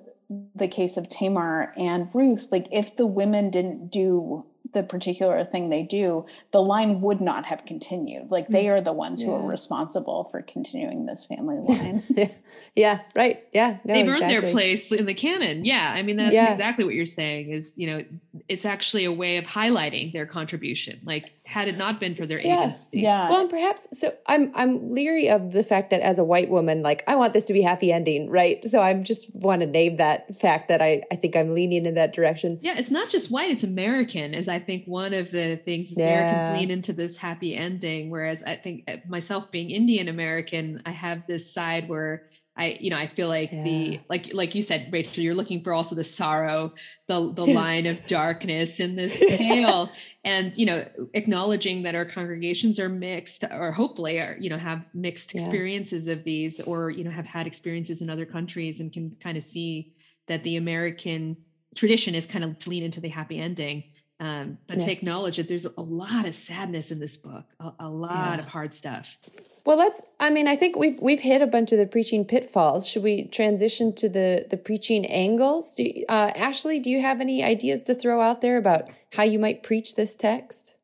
the 0.55 0.69
case 0.69 0.97
of 0.97 1.09
Tamar 1.09 1.73
and 1.77 2.09
Ruth, 2.12 2.49
like 2.51 2.67
if 2.73 2.97
the 2.97 3.07
women 3.07 3.51
didn't 3.51 3.91
do 3.91 4.45
the 4.73 4.83
particular 4.83 5.43
thing 5.45 5.71
they 5.71 5.83
do, 5.83 6.27
the 6.51 6.61
line 6.61 7.01
would 7.01 7.21
not 7.21 7.47
have 7.47 7.65
continued. 7.65 8.31
Like 8.31 8.49
they 8.49 8.65
mm. 8.65 8.77
are 8.77 8.81
the 8.81 8.93
ones 8.93 9.23
who 9.23 9.33
are 9.33 9.49
responsible 9.49 10.25
for 10.25 10.43
continuing 10.43 11.07
this 11.07 11.25
family 11.25 11.57
line. 11.62 12.03
yeah, 12.11 12.29
yeah, 12.75 13.01
right. 13.15 13.43
Yeah, 13.53 13.79
no, 13.85 13.95
they've 13.95 14.09
earned 14.09 14.31
their 14.31 14.43
place 14.43 14.93
in 14.93 15.07
the 15.07 15.15
canon 15.15 15.65
yeah 15.65 15.93
i 15.95 16.03
mean 16.03 16.17
that's 16.17 16.35
Yeah. 16.35 16.51
exactly 16.51 16.85
what 16.85 16.95
you're 16.95 17.07
saying 17.07 17.51
is 17.51 17.79
you 17.79 17.87
know 17.87 18.05
it's 18.49 18.65
actually 18.65 19.05
a 19.05 19.12
way 19.12 19.39
of 19.39 19.45
highlighting 19.45 20.12
their 20.12 20.27
contribution 20.27 21.01
like 21.05 21.33
had 21.46 21.68
it 21.68 21.76
not 21.78 22.00
been 22.00 22.14
for 22.14 22.26
their 22.26 22.40
Yeah. 22.40 22.64
agency 22.64 22.87
yeah. 22.92 23.30
Well, 23.30 23.42
and 23.42 23.50
perhaps 23.50 23.87
so. 23.98 24.12
I'm 24.26 24.50
I'm 24.54 24.90
leery 24.90 25.28
of 25.30 25.52
the 25.52 25.62
fact 25.62 25.90
that 25.90 26.00
as 26.00 26.18
a 26.18 26.24
white 26.24 26.50
woman, 26.50 26.82
like 26.82 27.04
I 27.06 27.14
want 27.16 27.32
this 27.35 27.44
to 27.46 27.52
be 27.52 27.62
happy 27.62 27.92
ending, 27.92 28.28
right? 28.28 28.66
So 28.68 28.80
I'm 28.80 29.04
just 29.04 29.35
want 29.35 29.61
to 29.61 29.66
name 29.66 29.96
that 29.98 30.37
fact 30.38 30.68
that 30.68 30.82
I 30.82 31.02
I 31.12 31.16
think 31.16 31.37
I'm 31.37 31.54
leaning 31.54 31.87
in 31.87 31.94
that 31.94 32.12
direction. 32.12 32.59
Yeah, 32.62 32.76
it's 32.76 32.90
not 32.90 33.11
just 33.11 33.30
white, 33.30 33.50
it's 33.50 33.64
American, 33.64 34.35
is 34.35 34.48
I 34.48 34.59
think 34.59 34.87
one 34.87 35.14
of 35.14 35.30
the 35.30 35.56
things 35.56 35.92
is 35.92 35.98
Yeah. 35.98 36.06
Americans 36.06 36.59
lean 36.59 36.70
into 36.70 36.92
this 36.92 37.16
happy 37.16 37.54
ending. 37.54 38.11
Whereas 38.11 38.42
I 38.42 38.56
think 38.56 38.85
uh, 38.88 38.96
myself 39.09 39.50
being 39.50 39.70
Indian 39.70 40.09
American, 40.09 40.82
I 40.85 40.90
have 40.90 41.26
this 41.26 41.50
side 41.52 41.88
where 41.88 42.24
I, 42.59 42.79
you 42.81 42.88
know, 42.90 42.97
I 42.97 43.07
feel 43.07 43.29
like 43.29 43.53
Yeah. 43.53 43.64
the 43.64 44.01
like 44.09 44.33
like 44.33 44.55
you 44.55 44.62
said, 44.62 44.88
Rachel, 44.90 45.23
you're 45.23 45.35
looking 45.35 45.62
for 45.62 45.75
also 45.75 45.95
the 45.95 46.05
sorrow, 46.05 46.73
the 47.07 47.33
the 47.35 47.45
Yes. 47.45 47.55
line 47.55 47.87
of 47.87 48.07
darkness 48.07 48.81
in 48.81 48.97
this 48.97 49.19
tale. 49.38 49.90
and 50.25 50.57
you 50.57 50.64
know, 50.66 50.87
acknowledging 51.14 51.83
that 51.83 51.95
our 51.95 52.05
congregations 52.07 52.79
are 52.79 52.88
mixed 52.88 53.45
or 53.51 53.73
hopefully 53.73 54.19
are, 54.19 54.37
you 54.40 54.49
know, 54.49 54.59
have 54.59 54.85
mixed 54.95 55.35
Yeah. 55.35 55.40
experiences 55.42 56.09
of 56.09 56.25
these 56.25 56.61
or, 56.61 56.90
you 56.90 57.05
know, 57.05 57.11
have 57.11 57.27
had 57.27 57.47
experiences 57.47 58.01
in 58.01 58.09
other 58.09 58.25
countries 58.27 58.81
and 58.81 58.92
can 58.92 59.11
kind 59.23 59.37
of 59.37 59.42
see 59.45 59.92
that 60.27 60.42
the 60.42 60.57
American 60.57 61.37
tradition 61.75 62.14
is 62.14 62.27
kind 62.27 62.42
of 62.45 62.59
to 62.59 62.71
lean 62.71 62.83
into 62.83 63.01
the 63.01 63.09
happy 63.09 63.38
ending. 63.38 63.85
Um, 64.19 64.57
but 64.66 64.79
Yeah. 64.79 64.87
to 64.87 64.92
acknowledge 64.92 65.37
that 65.37 65.47
there's 65.47 65.66
a 65.66 65.81
lot 65.83 66.27
of 66.27 66.35
sadness 66.35 66.90
in 66.90 66.99
this 67.01 67.19
book, 67.19 67.45
a, 67.61 67.71
a 67.81 67.88
lot 67.90 68.38
of 68.38 68.47
hard 68.47 68.73
stuff. 68.73 69.19
Well, 69.66 69.79
let's. 69.79 70.00
I 70.20 70.31
mean, 70.31 70.46
I 70.46 70.55
think 70.55 70.76
we've 70.76 70.98
we've 71.00 71.20
hit 71.20 71.42
a 71.42 71.46
bunch 71.46 71.72
of 71.72 71.79
the 71.79 71.88
preaching 71.88 72.24
pitfalls. 72.24 72.87
Should 72.87 73.02
we 73.02 73.24
transition 73.24 73.92
to 73.94 74.09
the 74.09 74.46
the 74.48 74.57
preaching 74.57 75.05
angles? 75.07 75.74
Do 75.74 75.85
uh, 76.09 76.31
Ashley, 76.37 76.79
do 76.79 76.88
you 76.88 77.00
have 77.00 77.20
any 77.20 77.42
ideas 77.42 77.83
to 77.85 77.94
throw 77.94 78.20
out 78.20 78.42
there 78.42 78.59
about 78.59 78.88
how 79.14 79.24
you 79.24 79.40
might 79.40 79.64
preach 79.64 79.96
this 79.96 80.14
text? 80.14 80.76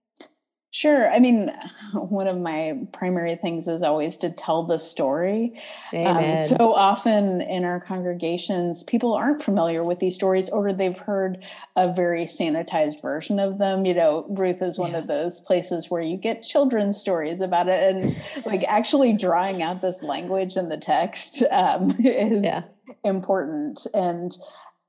Sure. 0.74 1.12
I 1.12 1.18
mean, 1.18 1.52
one 1.92 2.26
of 2.26 2.38
my 2.38 2.78
primary 2.92 3.36
things 3.36 3.68
is 3.68 3.82
always 3.82 4.16
to 4.16 4.30
tell 4.30 4.62
the 4.62 4.78
story. 4.78 5.52
Um, 5.92 6.34
so 6.34 6.74
often 6.74 7.42
in 7.42 7.64
our 7.64 7.78
congregations, 7.78 8.82
people 8.82 9.12
aren't 9.12 9.42
familiar 9.42 9.84
with 9.84 9.98
these 10.00 10.14
stories 10.14 10.48
or 10.48 10.72
they've 10.72 10.98
heard 10.98 11.44
a 11.76 11.92
very 11.92 12.24
sanitized 12.24 13.02
version 13.02 13.38
of 13.38 13.58
them. 13.58 13.84
You 13.84 13.92
know, 13.92 14.24
Ruth 14.30 14.62
is 14.62 14.78
one 14.78 14.92
Yeah. 14.92 14.98
of 15.00 15.08
those 15.08 15.42
places 15.42 15.90
where 15.90 16.00
you 16.00 16.16
get 16.16 16.42
children's 16.42 16.96
stories 16.98 17.42
about 17.42 17.68
it. 17.68 17.94
And 17.94 18.16
like 18.46 18.64
actually 18.64 19.12
drawing 19.12 19.60
out 19.60 19.82
this 19.82 20.02
language 20.02 20.56
in 20.56 20.70
the 20.70 20.78
text 20.78 21.42
um, 21.50 21.94
is 21.98 22.46
Yeah. 22.46 22.62
important. 23.04 23.86
And 23.92 24.32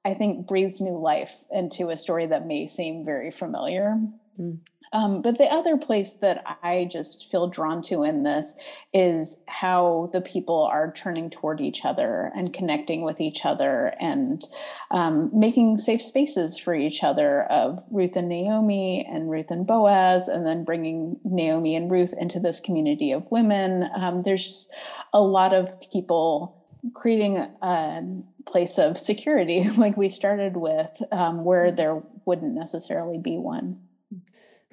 I 0.05 0.13
think 0.13 0.47
breathes 0.47 0.79
new 0.79 0.97
life 0.97 1.43
into 1.51 1.89
a 1.89 1.97
story 1.97 2.25
that 2.27 2.47
may 2.47 2.67
seem 2.67 3.03
very 3.03 3.31
familiar. 3.31 3.97
Mm. 4.39 4.59
Um, 4.93 5.23
but 5.23 5.39
the 5.39 5.51
other 5.51 5.75
place 5.75 6.13
that 6.17 6.43
I 6.61 6.87
just 6.89 7.29
feel 7.29 7.47
drawn 7.47 7.81
to 7.83 8.03
in 8.03 8.21
this 8.21 8.55
is 8.93 9.43
how 9.47 10.11
the 10.13 10.21
people 10.21 10.63
are 10.63 10.93
turning 10.93 11.31
toward 11.31 11.59
each 11.59 11.83
other 11.83 12.31
and 12.35 12.53
connecting 12.53 13.03
with 13.03 13.19
each 13.19 13.43
other 13.43 13.95
and 13.99 14.45
um, 14.91 15.31
making 15.33 15.79
safe 15.79 16.01
spaces 16.01 16.59
for 16.59 16.75
each 16.75 17.03
other 17.03 17.43
of 17.43 17.83
Ruth 17.89 18.15
and 18.15 18.29
Naomi 18.29 19.03
and 19.09 19.31
Ruth 19.31 19.49
and 19.49 19.65
Boaz, 19.65 20.27
and 20.27 20.45
then 20.45 20.63
bringing 20.63 21.19
Naomi 21.23 21.75
and 21.75 21.89
Ruth 21.89 22.13
into 22.17 22.39
this 22.39 22.59
community 22.59 23.11
of 23.11 23.29
women. 23.31 23.89
Um, 23.95 24.21
there's 24.21 24.69
a 25.11 25.21
lot 25.21 25.53
of 25.53 25.81
people 25.91 26.63
creating 26.93 27.37
a 27.37 28.03
place 28.45 28.77
of 28.77 28.99
security, 28.99 29.67
like 29.77 29.97
we 29.97 30.09
started 30.09 30.55
with, 30.55 31.01
um, 31.11 31.43
where 31.43 31.71
there 31.71 32.03
wouldn't 32.25 32.53
necessarily 32.53 33.17
be 33.17 33.37
one. 33.37 33.79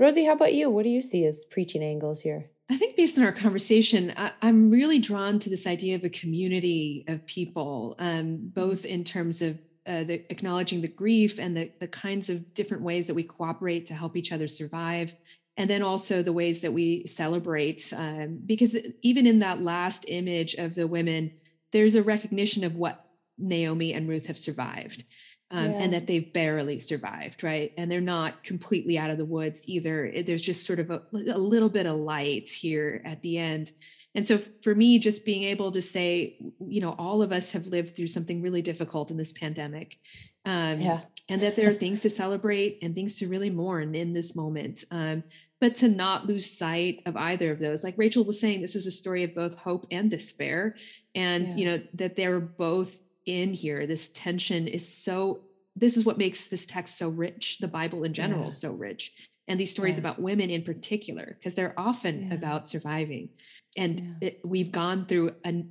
Rosy, 0.00 0.24
how 0.24 0.32
about 0.32 0.54
you? 0.54 0.70
What 0.70 0.84
do 0.84 0.88
you 0.88 1.02
see 1.02 1.26
as 1.26 1.44
preaching 1.44 1.84
angles 1.84 2.22
here? 2.22 2.46
I 2.70 2.76
think 2.78 2.96
based 2.96 3.18
on 3.18 3.24
our 3.24 3.32
conversation, 3.32 4.14
I, 4.16 4.32
I'm 4.40 4.70
really 4.70 4.98
drawn 4.98 5.38
to 5.40 5.50
this 5.50 5.66
idea 5.66 5.94
of 5.94 6.04
a 6.04 6.08
community 6.08 7.04
of 7.06 7.26
people, 7.26 7.96
um, 7.98 8.38
both 8.40 8.86
in 8.86 9.04
terms 9.04 9.42
of 9.42 9.58
uh, 9.86 10.04
the 10.04 10.24
acknowledging 10.32 10.80
the 10.80 10.88
grief 10.88 11.38
and 11.38 11.54
the, 11.54 11.70
the 11.80 11.86
kinds 11.86 12.30
of 12.30 12.54
different 12.54 12.82
ways 12.82 13.08
that 13.08 13.14
we 13.14 13.24
cooperate 13.24 13.84
to 13.86 13.94
help 13.94 14.16
each 14.16 14.32
other 14.32 14.48
survive. 14.48 15.14
And 15.58 15.68
then 15.68 15.82
also 15.82 16.22
the 16.22 16.32
ways 16.32 16.62
that 16.62 16.72
we 16.72 17.06
celebrate, 17.06 17.92
um, 17.94 18.38
because 18.46 18.74
even 19.02 19.26
in 19.26 19.40
that 19.40 19.60
last 19.60 20.06
image 20.08 20.54
of 20.54 20.74
the 20.74 20.86
women, 20.86 21.30
there's 21.72 21.94
a 21.94 22.02
recognition 22.02 22.64
of 22.64 22.74
what 22.74 23.04
Naomi 23.36 23.92
and 23.92 24.08
Ruth 24.08 24.26
have 24.28 24.38
survived. 24.38 25.04
Um, 25.52 25.72
Yeah. 25.72 25.78
and 25.82 25.92
that 25.94 26.06
they've 26.06 26.32
barely 26.32 26.78
survived, 26.78 27.42
right? 27.42 27.72
And 27.76 27.90
they're 27.90 28.00
not 28.00 28.44
completely 28.44 28.96
out 28.96 29.10
of 29.10 29.18
the 29.18 29.24
woods 29.24 29.64
either. 29.66 30.12
There's 30.24 30.42
just 30.42 30.64
sort 30.64 30.78
of 30.78 30.90
a, 30.90 31.02
a 31.12 31.38
little 31.38 31.68
bit 31.68 31.86
of 31.86 31.98
light 31.98 32.48
here 32.48 33.02
at 33.04 33.20
the 33.22 33.36
end. 33.36 33.72
And 34.14 34.24
so 34.24 34.38
for 34.62 34.76
me, 34.76 35.00
just 35.00 35.24
being 35.24 35.42
able 35.42 35.72
to 35.72 35.82
say, 35.82 36.36
you 36.68 36.80
know, 36.80 36.94
all 36.98 37.20
of 37.20 37.32
us 37.32 37.50
have 37.50 37.66
lived 37.66 37.96
through 37.96 38.06
something 38.06 38.40
really 38.42 38.62
difficult 38.62 39.10
in 39.10 39.16
this 39.16 39.32
pandemic. 39.32 39.98
Um, 40.44 40.80
Yeah. 40.80 41.00
and 41.28 41.40
that 41.42 41.56
there 41.56 41.68
are 41.70 41.74
things 41.74 42.00
to 42.02 42.10
celebrate 42.10 42.78
and 42.82 42.94
things 42.94 43.16
to 43.18 43.26
really 43.28 43.50
mourn 43.50 43.94
in 43.96 44.12
this 44.12 44.36
moment. 44.36 44.84
Um, 44.92 45.24
but 45.60 45.74
to 45.76 45.88
not 45.88 46.26
lose 46.28 46.48
sight 46.50 47.02
of 47.06 47.16
either 47.16 47.52
of 47.52 47.58
those. 47.58 47.82
Like 47.84 47.94
Rachel 47.98 48.24
was 48.24 48.38
saying, 48.40 48.60
this 48.62 48.76
is 48.76 48.86
a 48.86 48.90
story 48.92 49.24
of 49.24 49.34
both 49.34 49.56
hope 49.58 49.84
and 49.90 50.08
despair. 50.10 50.76
And, 51.14 51.48
Yeah. 51.48 51.56
you 51.56 51.64
know, 51.66 51.82
that 51.94 52.14
they're 52.16 52.40
both 52.40 52.96
in 53.26 53.52
here. 53.52 53.87
This 53.87 54.09
tension 54.11 54.66
is 54.68 54.87
so, 54.87 55.42
this 55.76 55.96
is 55.96 56.04
what 56.04 56.18
makes 56.18 56.48
this 56.48 56.66
text 56.66 56.98
so 56.98 57.09
rich. 57.09 57.59
The 57.59 57.68
Bible 57.68 58.04
in 58.04 58.12
general 58.14 58.42
Yeah. 58.42 58.48
is 58.48 58.59
so 58.59 58.72
rich. 58.72 59.12
And 59.48 59.59
these 59.59 59.70
stories 59.70 59.96
Yeah. 59.96 60.00
about 60.00 60.20
women 60.20 60.50
in 60.50 60.62
particular, 60.62 61.37
because 61.38 61.54
they're 61.54 61.78
often 61.78 62.28
Yeah. 62.28 62.35
about 62.35 62.68
surviving. 62.68 63.30
And 63.76 64.16
it, 64.20 64.40
we've 64.44 64.70
gone 64.72 65.06
through 65.06 65.35
a, 65.44 65.64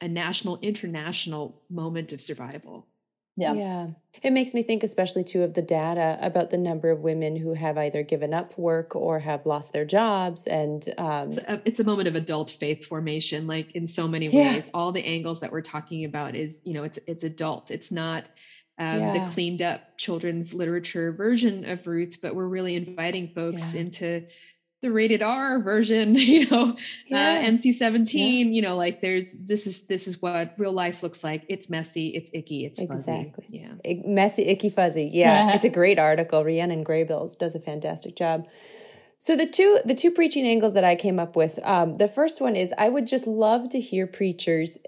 a 0.00 0.08
national, 0.08 0.58
international 0.60 1.62
moment 1.68 2.12
of 2.12 2.20
survival. 2.20 2.86
Yeah. 3.36 3.52
Yeah. 3.52 3.86
It 4.22 4.32
makes 4.32 4.54
me 4.54 4.62
think, 4.62 4.82
especially 4.82 5.22
too, 5.24 5.42
of 5.42 5.52
the 5.52 5.60
data 5.62 6.18
about 6.22 6.48
the 6.50 6.56
number 6.56 6.90
of 6.90 7.00
women 7.00 7.36
who 7.36 7.52
have 7.52 7.76
either 7.76 8.02
given 8.02 8.32
up 8.32 8.56
work 8.56 8.96
or 8.96 9.18
have 9.18 9.44
lost 9.44 9.74
their 9.74 9.84
jobs. 9.84 10.46
And 10.46 10.82
um, 10.96 11.28
it's 11.28 11.36
a, 11.38 11.62
it's 11.66 11.80
a 11.80 11.84
moment 11.84 12.08
of 12.08 12.14
adult 12.14 12.50
faith 12.50 12.86
formation 12.86 13.46
like 13.46 13.72
in 13.72 13.86
so 13.86 14.08
many 14.08 14.26
Yeah. 14.28 14.54
ways 14.54 14.70
all 14.72 14.90
the 14.90 15.04
angles 15.04 15.40
that 15.40 15.52
we're 15.52 15.60
talking 15.62 16.04
about 16.04 16.34
is 16.34 16.62
you 16.64 16.72
know 16.72 16.82
it's 16.82 16.98
it's 17.06 17.24
adult 17.24 17.70
it's 17.70 17.92
not 17.92 18.24
um, 18.78 19.00
Yeah. 19.00 19.12
the 19.26 19.32
cleaned 19.32 19.60
up 19.62 19.96
children's 19.98 20.54
literature 20.54 21.12
version 21.12 21.68
of 21.68 21.86
ruth 21.86 22.18
but 22.22 22.34
we're 22.34 22.48
really 22.48 22.74
inviting 22.74 23.28
folks 23.28 23.74
Yeah. 23.74 23.80
into 23.82 24.26
the 24.82 24.90
rated 24.92 25.22
r 25.22 25.60
version 25.62 26.14
you 26.32 26.48
know 26.50 26.76
Yeah. 27.06 27.40
uh, 27.42 27.50
nc-17 27.50 28.54
you 28.54 28.62
know 28.62 28.76
like 28.76 29.00
there's 29.00 29.32
this 29.44 29.66
is 29.66 29.86
this 29.86 30.06
is 30.06 30.20
what 30.20 30.54
real 30.58 30.72
life 30.72 31.02
looks 31.02 31.24
like 31.24 31.44
it's 31.48 31.70
messy 31.70 32.08
it's 32.08 32.30
icky 32.34 32.66
it's 32.66 32.78
fuzzy. 32.80 32.92
Exactly. 32.94 33.46
yeah 33.50 33.72
I- 33.84 34.02
messy, 34.04 34.42
icky, 34.42 34.68
fuzzy. 34.70 35.10
Yeah, 35.12 35.52
it's 35.54 35.64
a 35.64 35.68
great 35.70 35.98
article. 35.98 36.44
Rhiannon 36.44 36.84
Graybills 36.84 37.38
does 37.38 37.54
a 37.54 37.60
fantastic 37.60 38.16
job. 38.16 38.46
So 39.18 39.34
the 39.36 39.46
two 39.46 39.78
the 39.84 39.94
two 39.94 40.10
preaching 40.10 40.46
angles 40.46 40.74
that 40.74 40.84
I 40.84 40.94
came 40.96 41.18
up 41.18 41.36
with, 41.36 41.58
um, 41.62 41.94
the 41.94 42.08
first 42.08 42.40
one 42.40 42.54
is 42.56 42.74
I 42.76 42.88
would 42.88 43.06
just 43.06 43.26
love 43.26 43.68
to 43.70 43.80
hear 43.80 44.06
preachers, 44.06 44.78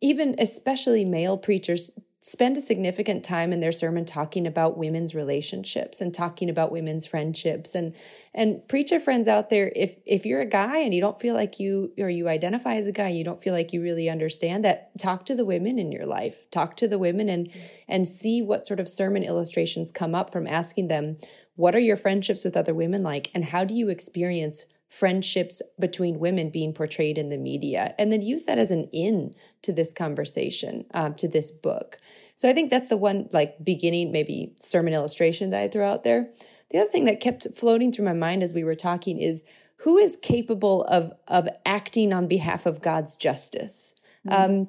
even 0.00 0.36
especially 0.38 1.04
male 1.04 1.36
preachers, 1.38 1.90
spend 2.26 2.56
a 2.56 2.60
significant 2.60 3.22
time 3.22 3.52
in 3.52 3.60
their 3.60 3.70
sermon 3.70 4.02
talking 4.06 4.46
about 4.46 4.78
women's 4.78 5.14
relationships 5.14 6.00
and 6.00 6.14
talking 6.14 6.48
about 6.48 6.72
women's 6.72 7.04
friendships. 7.04 7.74
And 7.74 7.94
and 8.32 8.66
preacher 8.66 8.98
friends 8.98 9.28
out 9.28 9.50
there 9.50 9.70
if 9.76 9.96
if 10.06 10.24
you're 10.24 10.40
a 10.40 10.46
guy 10.46 10.78
and 10.78 10.94
you 10.94 11.02
don't 11.02 11.20
feel 11.20 11.34
like 11.34 11.60
you 11.60 11.92
or 11.98 12.08
you 12.08 12.26
identify 12.26 12.76
as 12.76 12.86
a 12.86 12.92
guy 12.92 13.10
you 13.10 13.24
don't 13.24 13.42
feel 13.42 13.52
like 13.52 13.74
you 13.74 13.82
really 13.82 14.08
understand 14.08 14.64
that 14.64 14.98
talk 14.98 15.26
to 15.26 15.34
the 15.34 15.44
women 15.44 15.78
in 15.78 15.92
your 15.92 16.06
life. 16.06 16.50
Talk 16.50 16.78
to 16.78 16.88
the 16.88 16.98
women 16.98 17.28
and 17.28 17.50
and 17.88 18.08
see 18.08 18.40
what 18.40 18.64
sort 18.64 18.80
of 18.80 18.88
sermon 18.88 19.22
illustrations 19.22 19.92
come 19.92 20.14
up 20.14 20.32
from 20.32 20.46
asking 20.46 20.88
them 20.88 21.18
what 21.56 21.74
are 21.74 21.80
your 21.80 21.96
friendships 21.96 22.42
with 22.42 22.56
other 22.56 22.74
women 22.74 23.02
like? 23.02 23.30
And 23.34 23.44
how 23.44 23.64
do 23.64 23.74
you 23.74 23.90
experience 23.90 24.64
friendships 24.88 25.60
between 25.78 26.18
women 26.18 26.50
being 26.50 26.72
portrayed 26.72 27.18
in 27.18 27.28
the 27.28 27.38
media 27.38 27.94
and 27.98 28.12
then 28.12 28.22
use 28.22 28.44
that 28.44 28.58
as 28.58 28.70
an 28.70 28.88
in 28.92 29.34
to 29.62 29.72
this 29.72 29.92
conversation 29.92 30.84
um, 30.94 31.14
to 31.14 31.26
this 31.26 31.50
book. 31.50 31.98
So 32.36 32.48
i 32.48 32.52
think 32.52 32.70
that's 32.70 32.88
the 32.88 32.96
one 32.96 33.28
like 33.32 33.56
beginning 33.64 34.12
maybe 34.12 34.54
sermon 34.60 34.92
illustration 34.92 35.50
that 35.50 35.62
i 35.62 35.68
throw 35.68 35.86
out 35.86 36.04
there. 36.04 36.30
The 36.70 36.78
other 36.78 36.90
thing 36.90 37.04
that 37.04 37.20
kept 37.20 37.46
floating 37.54 37.92
through 37.92 38.04
my 38.04 38.12
mind 38.12 38.42
as 38.42 38.54
we 38.54 38.64
were 38.64 38.74
talking 38.74 39.18
is 39.18 39.42
who 39.78 39.98
is 39.98 40.16
capable 40.16 40.84
of 40.84 41.12
of 41.28 41.48
acting 41.64 42.12
on 42.12 42.28
behalf 42.28 42.66
of 42.66 42.82
god's 42.82 43.16
justice? 43.16 43.94
Mm-hmm. 44.26 44.42
um, 44.42 44.68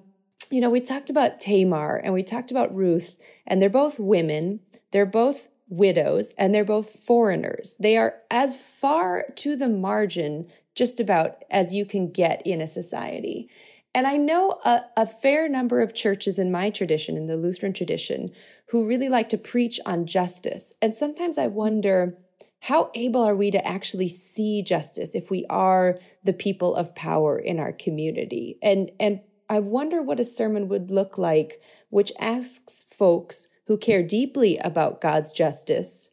you 0.49 0.61
know 0.61 0.69
we 0.69 0.81
talked 0.81 1.09
about 1.09 1.39
tamar 1.39 1.97
and 1.97 2.13
we 2.13 2.23
talked 2.23 2.51
about 2.51 2.75
ruth 2.75 3.17
and 3.45 3.61
they're 3.61 3.69
both 3.69 3.99
women. 3.99 4.61
They're 4.91 5.05
both 5.05 5.49
widows 5.67 6.33
and 6.37 6.53
they're 6.53 6.63
both 6.63 7.03
foreigners. 7.03 7.75
They 7.79 7.97
are 7.97 8.15
as 8.29 8.55
far 8.55 9.25
to 9.37 9.55
the 9.55 9.69
margin 9.69 10.47
just 10.75 10.99
about 10.99 11.43
as 11.49 11.73
you 11.73 11.85
can 11.85 12.11
get 12.11 12.41
in 12.45 12.61
a 12.61 12.67
society. 12.67 13.49
And 13.93 14.05
I 14.05 14.17
know 14.17 14.59
a, 14.65 14.81
a, 14.97 15.05
fair 15.05 15.47
number 15.47 15.81
of 15.81 15.93
churches 15.93 16.37
in 16.37 16.51
my 16.51 16.69
tradition, 16.69 17.15
in 17.15 17.27
the 17.27 17.37
Lutheran 17.37 17.71
tradition, 17.71 18.29
who 18.67 18.85
really 18.85 19.07
like 19.07 19.29
to 19.29 19.37
preach 19.37 19.79
on 19.85 20.05
justice. 20.05 20.73
And 20.81 20.93
sometimes 20.93 21.37
I 21.37 21.47
wonder 21.47 22.17
how 22.59 22.91
able 22.93 23.23
are 23.23 23.35
we 23.35 23.51
to 23.51 23.65
actually 23.65 24.09
see 24.09 24.61
justice 24.61 25.15
if 25.15 25.31
we 25.31 25.45
are 25.49 25.97
the 26.23 26.33
people 26.33 26.75
of 26.75 26.93
power 26.93 27.39
in 27.39 27.57
our 27.57 27.71
community? 27.71 28.57
And, 28.61 28.91
and 28.99 29.21
I 29.49 29.59
wonder 29.59 30.01
what 30.01 30.19
a 30.19 30.25
sermon 30.25 30.67
would 30.67 30.91
look 30.91 31.17
like, 31.17 31.61
which 31.89 32.11
asks 32.19 32.85
folks 32.89 33.47
who 33.67 33.77
care 33.77 34.03
deeply 34.03 34.57
about 34.57 35.01
God's 35.01 35.33
justice, 35.33 36.11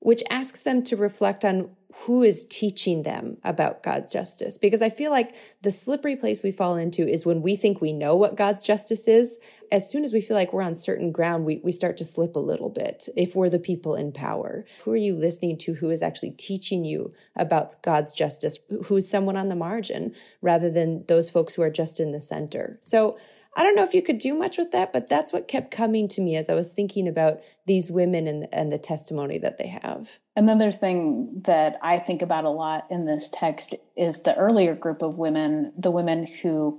which 0.00 0.22
asks 0.30 0.62
them 0.62 0.82
to 0.84 0.96
reflect 0.96 1.44
on 1.44 1.70
who 2.00 2.22
is 2.22 2.44
teaching 2.44 3.02
them 3.04 3.38
about 3.42 3.82
God's 3.82 4.12
justice. 4.12 4.58
Because 4.58 4.82
I 4.82 4.90
feel 4.90 5.10
like 5.10 5.34
the 5.62 5.70
slippery 5.70 6.14
place 6.14 6.42
we 6.42 6.52
fall 6.52 6.76
into 6.76 7.08
is 7.08 7.24
when 7.24 7.40
we 7.40 7.56
think 7.56 7.80
we 7.80 7.94
know 7.94 8.14
what 8.14 8.36
God's 8.36 8.62
justice 8.62 9.08
is. 9.08 9.38
As 9.72 9.90
soon 9.90 10.04
as 10.04 10.12
we 10.12 10.20
feel 10.20 10.36
like 10.36 10.52
we're 10.52 10.62
on 10.62 10.74
certain 10.74 11.10
ground, 11.10 11.46
we, 11.46 11.60
we 11.64 11.72
start 11.72 11.96
to 11.96 12.04
slip 12.04 12.36
a 12.36 12.40
little 12.40 12.68
bit 12.68 13.08
if 13.16 13.34
we're 13.34 13.48
the 13.48 13.58
people 13.58 13.94
in 13.94 14.12
power. 14.12 14.66
Who 14.84 14.92
are 14.92 14.96
you 14.96 15.16
listening 15.16 15.56
to 15.58 15.74
who 15.74 15.88
is 15.88 16.02
actually 16.02 16.32
teaching 16.32 16.84
you 16.84 17.14
about 17.34 17.82
God's 17.82 18.12
justice? 18.12 18.58
Who's 18.84 19.08
someone 19.08 19.36
on 19.36 19.48
the 19.48 19.56
margin 19.56 20.14
rather 20.42 20.70
than 20.70 21.06
those 21.06 21.30
folks 21.30 21.54
who 21.54 21.62
are 21.62 21.70
just 21.70 21.98
in 21.98 22.12
the 22.12 22.20
center? 22.20 22.78
So 22.82 23.18
I 23.56 23.62
don't 23.62 23.74
know 23.74 23.82
if 23.82 23.94
you 23.94 24.02
could 24.02 24.18
do 24.18 24.34
much 24.34 24.58
with 24.58 24.70
that, 24.72 24.92
but 24.92 25.08
that's 25.08 25.32
what 25.32 25.48
kept 25.48 25.70
coming 25.70 26.08
to 26.08 26.20
me 26.20 26.36
as 26.36 26.50
I 26.50 26.54
was 26.54 26.72
thinking 26.72 27.08
about 27.08 27.40
these 27.66 27.90
women 27.90 28.26
and, 28.26 28.46
and 28.52 28.70
the 28.70 28.78
testimony 28.78 29.38
that 29.38 29.56
they 29.56 29.68
have. 29.68 30.18
Another 30.36 30.70
thing 30.70 31.40
that 31.44 31.78
I 31.80 31.98
think 31.98 32.20
about 32.20 32.44
a 32.44 32.50
lot 32.50 32.86
in 32.90 33.06
this 33.06 33.30
text 33.32 33.74
is 33.96 34.20
the 34.20 34.36
earlier 34.36 34.74
group 34.74 35.00
of 35.00 35.16
women, 35.16 35.72
the 35.74 35.90
women 35.90 36.26
who 36.42 36.78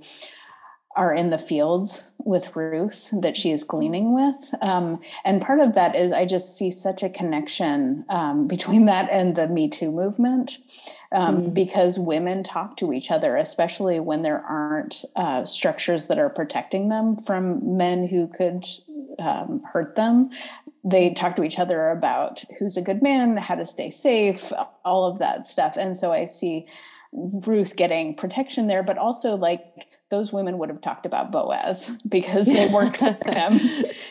are 0.96 1.14
in 1.14 1.30
the 1.30 1.38
fields 1.38 2.12
with 2.18 2.56
Ruth 2.56 3.10
that 3.12 3.36
she 3.36 3.52
is 3.52 3.62
gleaning 3.62 4.14
with. 4.14 4.52
Um, 4.60 5.00
and 5.24 5.40
part 5.40 5.60
of 5.60 5.74
that 5.74 5.94
is 5.94 6.12
I 6.12 6.24
just 6.24 6.56
see 6.56 6.70
such 6.70 7.02
a 7.02 7.08
connection 7.08 8.04
um, 8.08 8.48
between 8.48 8.86
that 8.86 9.08
and 9.10 9.36
the 9.36 9.48
Me 9.48 9.68
Too 9.68 9.92
movement 9.92 10.58
um, 11.12 11.40
mm. 11.40 11.54
because 11.54 11.98
women 11.98 12.42
talk 12.42 12.76
to 12.78 12.92
each 12.92 13.10
other, 13.10 13.36
especially 13.36 14.00
when 14.00 14.22
there 14.22 14.40
aren't 14.40 15.04
uh, 15.14 15.44
structures 15.44 16.08
that 16.08 16.18
are 16.18 16.30
protecting 16.30 16.88
them 16.88 17.14
from 17.14 17.76
men 17.76 18.06
who 18.06 18.26
could 18.26 18.66
um, 19.18 19.60
hurt 19.72 19.94
them. 19.94 20.30
They 20.84 21.12
talk 21.12 21.36
to 21.36 21.44
each 21.44 21.58
other 21.58 21.90
about 21.90 22.44
who's 22.58 22.76
a 22.76 22.82
good 22.82 23.02
man, 23.02 23.36
how 23.36 23.56
to 23.56 23.66
stay 23.66 23.90
safe, 23.90 24.52
all 24.84 25.06
of 25.06 25.18
that 25.18 25.46
stuff. 25.46 25.76
And 25.76 25.96
so 25.96 26.12
I 26.12 26.24
see 26.24 26.66
Ruth 27.12 27.76
getting 27.76 28.14
protection 28.14 28.66
there, 28.66 28.82
but 28.82 28.98
also 28.98 29.36
like 29.36 29.62
those 30.10 30.32
women 30.32 30.58
would 30.58 30.68
have 30.68 30.80
talked 30.80 31.06
about 31.06 31.32
Boaz 31.32 31.98
because 32.08 32.46
they 32.46 32.68
worked 32.68 33.00
with 33.00 33.22
him. 33.26 33.60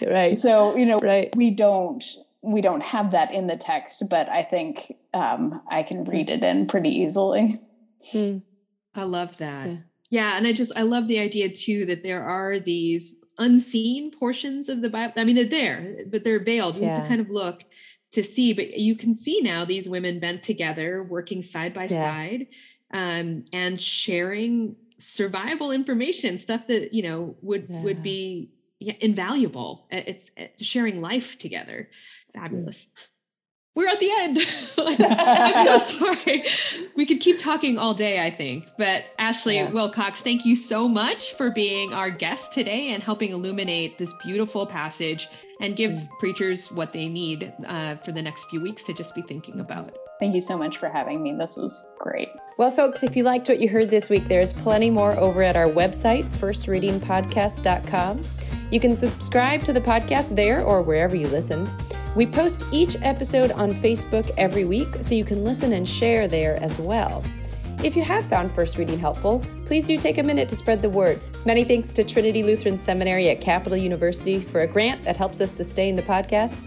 right. 0.06 0.36
So, 0.36 0.76
you 0.76 0.86
know, 0.86 1.00
right. 1.00 1.36
we 1.36 1.52
don't 1.52 2.04
we 2.42 2.62
don't 2.62 2.84
have 2.84 3.12
that 3.12 3.34
in 3.34 3.48
the 3.48 3.58
text, 3.58 4.08
but 4.10 4.30
I 4.30 4.44
think 4.44 4.96
um, 5.14 5.62
I 5.70 5.84
can 5.84 6.06
read 6.06 6.30
it 6.30 6.44
in 6.44 6.68
pretty 6.68 6.90
easily. 6.90 7.60
Hmm. 8.12 8.38
I 8.96 9.04
love 9.04 9.38
that. 9.38 9.68
Yeah. 9.68 9.78
yeah. 10.10 10.38
And 10.38 10.48
I 10.48 10.54
just, 10.54 10.72
I 10.76 10.84
love 10.84 11.08
the 11.08 11.20
idea 11.20 11.50
too 11.50 11.86
that 11.88 12.04
there 12.04 12.24
are 12.24 12.60
these 12.60 13.18
unseen 13.38 14.12
portions 14.12 14.70
of 14.70 14.82
the 14.82 14.90
Bible. 14.90 15.14
I 15.18 15.24
mean, 15.24 15.36
they're 15.36 15.46
there, 15.46 15.98
but 16.08 16.24
they're 16.24 16.44
veiled. 16.44 16.76
You 16.76 16.84
yeah. 16.84 16.96
have 16.96 17.04
to 17.04 17.10
kind 17.10 17.22
of 17.22 17.30
look 17.30 17.64
to 18.12 18.24
see, 18.24 18.54
but 18.54 18.78
you 18.78 18.96
can 18.96 19.14
see 19.14 19.42
now 19.42 19.66
these 19.66 19.90
women 19.90 20.20
bent 20.20 20.44
together, 20.44 21.04
working 21.04 21.42
side 21.42 21.74
by 21.74 21.88
yeah. 21.90 22.02
side, 22.02 22.48
um, 22.94 23.46
and 23.54 23.82
sharing 23.82 24.76
survival 24.98 25.72
information, 25.72 26.38
stuff 26.38 26.68
that 26.68 26.94
you 26.94 27.04
know 27.04 27.36
would 27.42 27.68
yeah. 27.70 27.82
would 27.82 28.04
be 28.04 28.52
invaluable. 28.80 29.88
It's, 29.90 30.32
it's 30.38 30.64
sharing 30.64 31.02
life 31.02 31.38
together. 31.38 31.90
Fabulous. 32.34 32.88
We're 33.76 33.90
at 33.90 34.00
the 34.00 34.12
end. 34.12 34.40
I'm 34.78 35.68
so 35.68 35.78
sorry. 36.16 36.46
We 36.96 37.06
could 37.06 37.20
keep 37.20 37.38
talking 37.38 37.78
all 37.78 37.94
day, 37.94 38.26
I 38.26 38.32
think. 38.32 38.66
But 38.76 39.04
Ashley 39.20 39.58
yeah. 39.58 39.70
Wilcox, 39.70 40.24
thank 40.24 40.46
you 40.46 40.56
so 40.56 40.88
much 40.88 41.34
for 41.36 41.52
being 41.52 41.94
our 41.94 42.10
guest 42.10 42.54
today 42.54 42.92
and 42.92 43.04
helping 43.04 43.32
illuminate 43.32 44.00
this 44.00 44.14
beautiful 44.24 44.66
passage 44.66 45.30
and 45.62 45.76
give 45.76 45.92
mm. 45.92 46.10
preachers 46.20 46.72
what 46.72 46.92
they 46.92 47.08
need 47.08 47.54
uh, 47.68 47.98
for 47.98 48.12
the 48.12 48.22
next 48.22 48.46
few 48.50 48.62
weeks 48.62 48.82
to 48.84 48.94
just 48.94 49.14
be 49.14 49.22
thinking 49.22 49.60
about. 49.60 49.96
Thank 50.20 50.34
you 50.34 50.42
so 50.42 50.58
much 50.58 50.78
for 50.78 50.90
having 50.90 51.22
me. 51.22 51.34
This 51.38 51.58
was 51.58 51.92
great. 52.00 52.30
Well, 52.58 52.72
folks, 52.72 53.04
if 53.04 53.16
you 53.16 53.24
liked 53.24 53.50
what 53.50 53.60
you 53.60 53.70
heard 53.70 53.90
this 53.90 54.10
week, 54.10 54.28
there's 54.28 54.52
plenty 54.52 54.90
more 54.90 55.14
over 55.14 55.44
at 55.44 55.56
our 55.56 55.68
website, 55.68 56.26
firstreadingpodcast.com. 56.26 58.22
You 58.72 58.80
can 58.80 58.96
subscribe 58.96 59.62
to 59.64 59.74
the 59.74 59.80
podcast 59.80 60.36
there 60.36 60.64
or 60.64 60.82
wherever 60.82 61.16
you 61.16 61.28
listen. 61.28 61.70
We 62.16 62.26
post 62.26 62.66
each 62.72 62.98
episode 63.04 63.52
on 63.52 63.72
Facebook 63.72 64.32
every 64.38 64.66
week, 64.66 64.88
so 65.02 65.14
you 65.14 65.24
can 65.24 65.44
listen 65.44 65.74
and 65.74 65.88
share 65.88 66.28
there 66.28 66.58
as 66.64 66.80
well. 66.80 67.24
If 67.84 67.96
you 67.96 68.02
have 68.02 68.26
found 68.26 68.52
First 68.56 68.80
Reading 68.80 68.98
helpful, 68.98 69.44
please 69.66 69.86
do 69.86 69.98
take 70.00 70.18
a 70.18 70.24
minute 70.24 70.50
to 70.50 70.56
spread 70.56 70.82
the 70.82 70.90
word. 70.90 71.24
Many 71.46 71.64
thanks 71.64 71.94
to 71.94 72.04
Trinity 72.04 72.42
Lutheran 72.42 72.80
Seminary 72.80 73.30
at 73.30 73.40
Capital 73.40 73.78
University 73.78 74.40
for 74.40 74.62
a 74.62 74.68
grant 74.68 75.04
that 75.04 75.16
helps 75.16 75.40
us 75.42 75.52
sustain 75.52 75.96
the 75.96 76.02
podcast. 76.02 76.58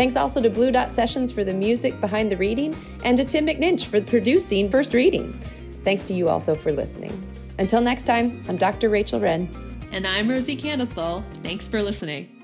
Thanks 0.00 0.16
also 0.16 0.40
to 0.40 0.48
Blue 0.48 0.72
Dot 0.72 0.94
Sessions 0.94 1.30
for 1.30 1.44
the 1.44 1.52
music 1.52 2.00
behind 2.00 2.32
the 2.32 2.36
reading 2.38 2.74
and 3.04 3.18
to 3.18 3.22
Tim 3.22 3.46
McNinch 3.46 3.84
for 3.84 4.00
producing 4.00 4.70
First 4.70 4.94
Reading. 4.94 5.30
Thanks 5.84 6.04
to 6.04 6.14
you 6.14 6.30
also 6.30 6.54
for 6.54 6.72
listening. 6.72 7.12
Until 7.58 7.82
next 7.82 8.04
time, 8.04 8.42
I'm 8.48 8.56
Dr. 8.56 8.88
Rachel 8.88 9.20
Wrenn. 9.20 9.46
And 9.92 10.06
I'm 10.06 10.30
Rosy 10.30 10.56
Kandathil. 10.56 11.22
Thanks 11.42 11.68
for 11.68 11.82
listening. 11.82 12.39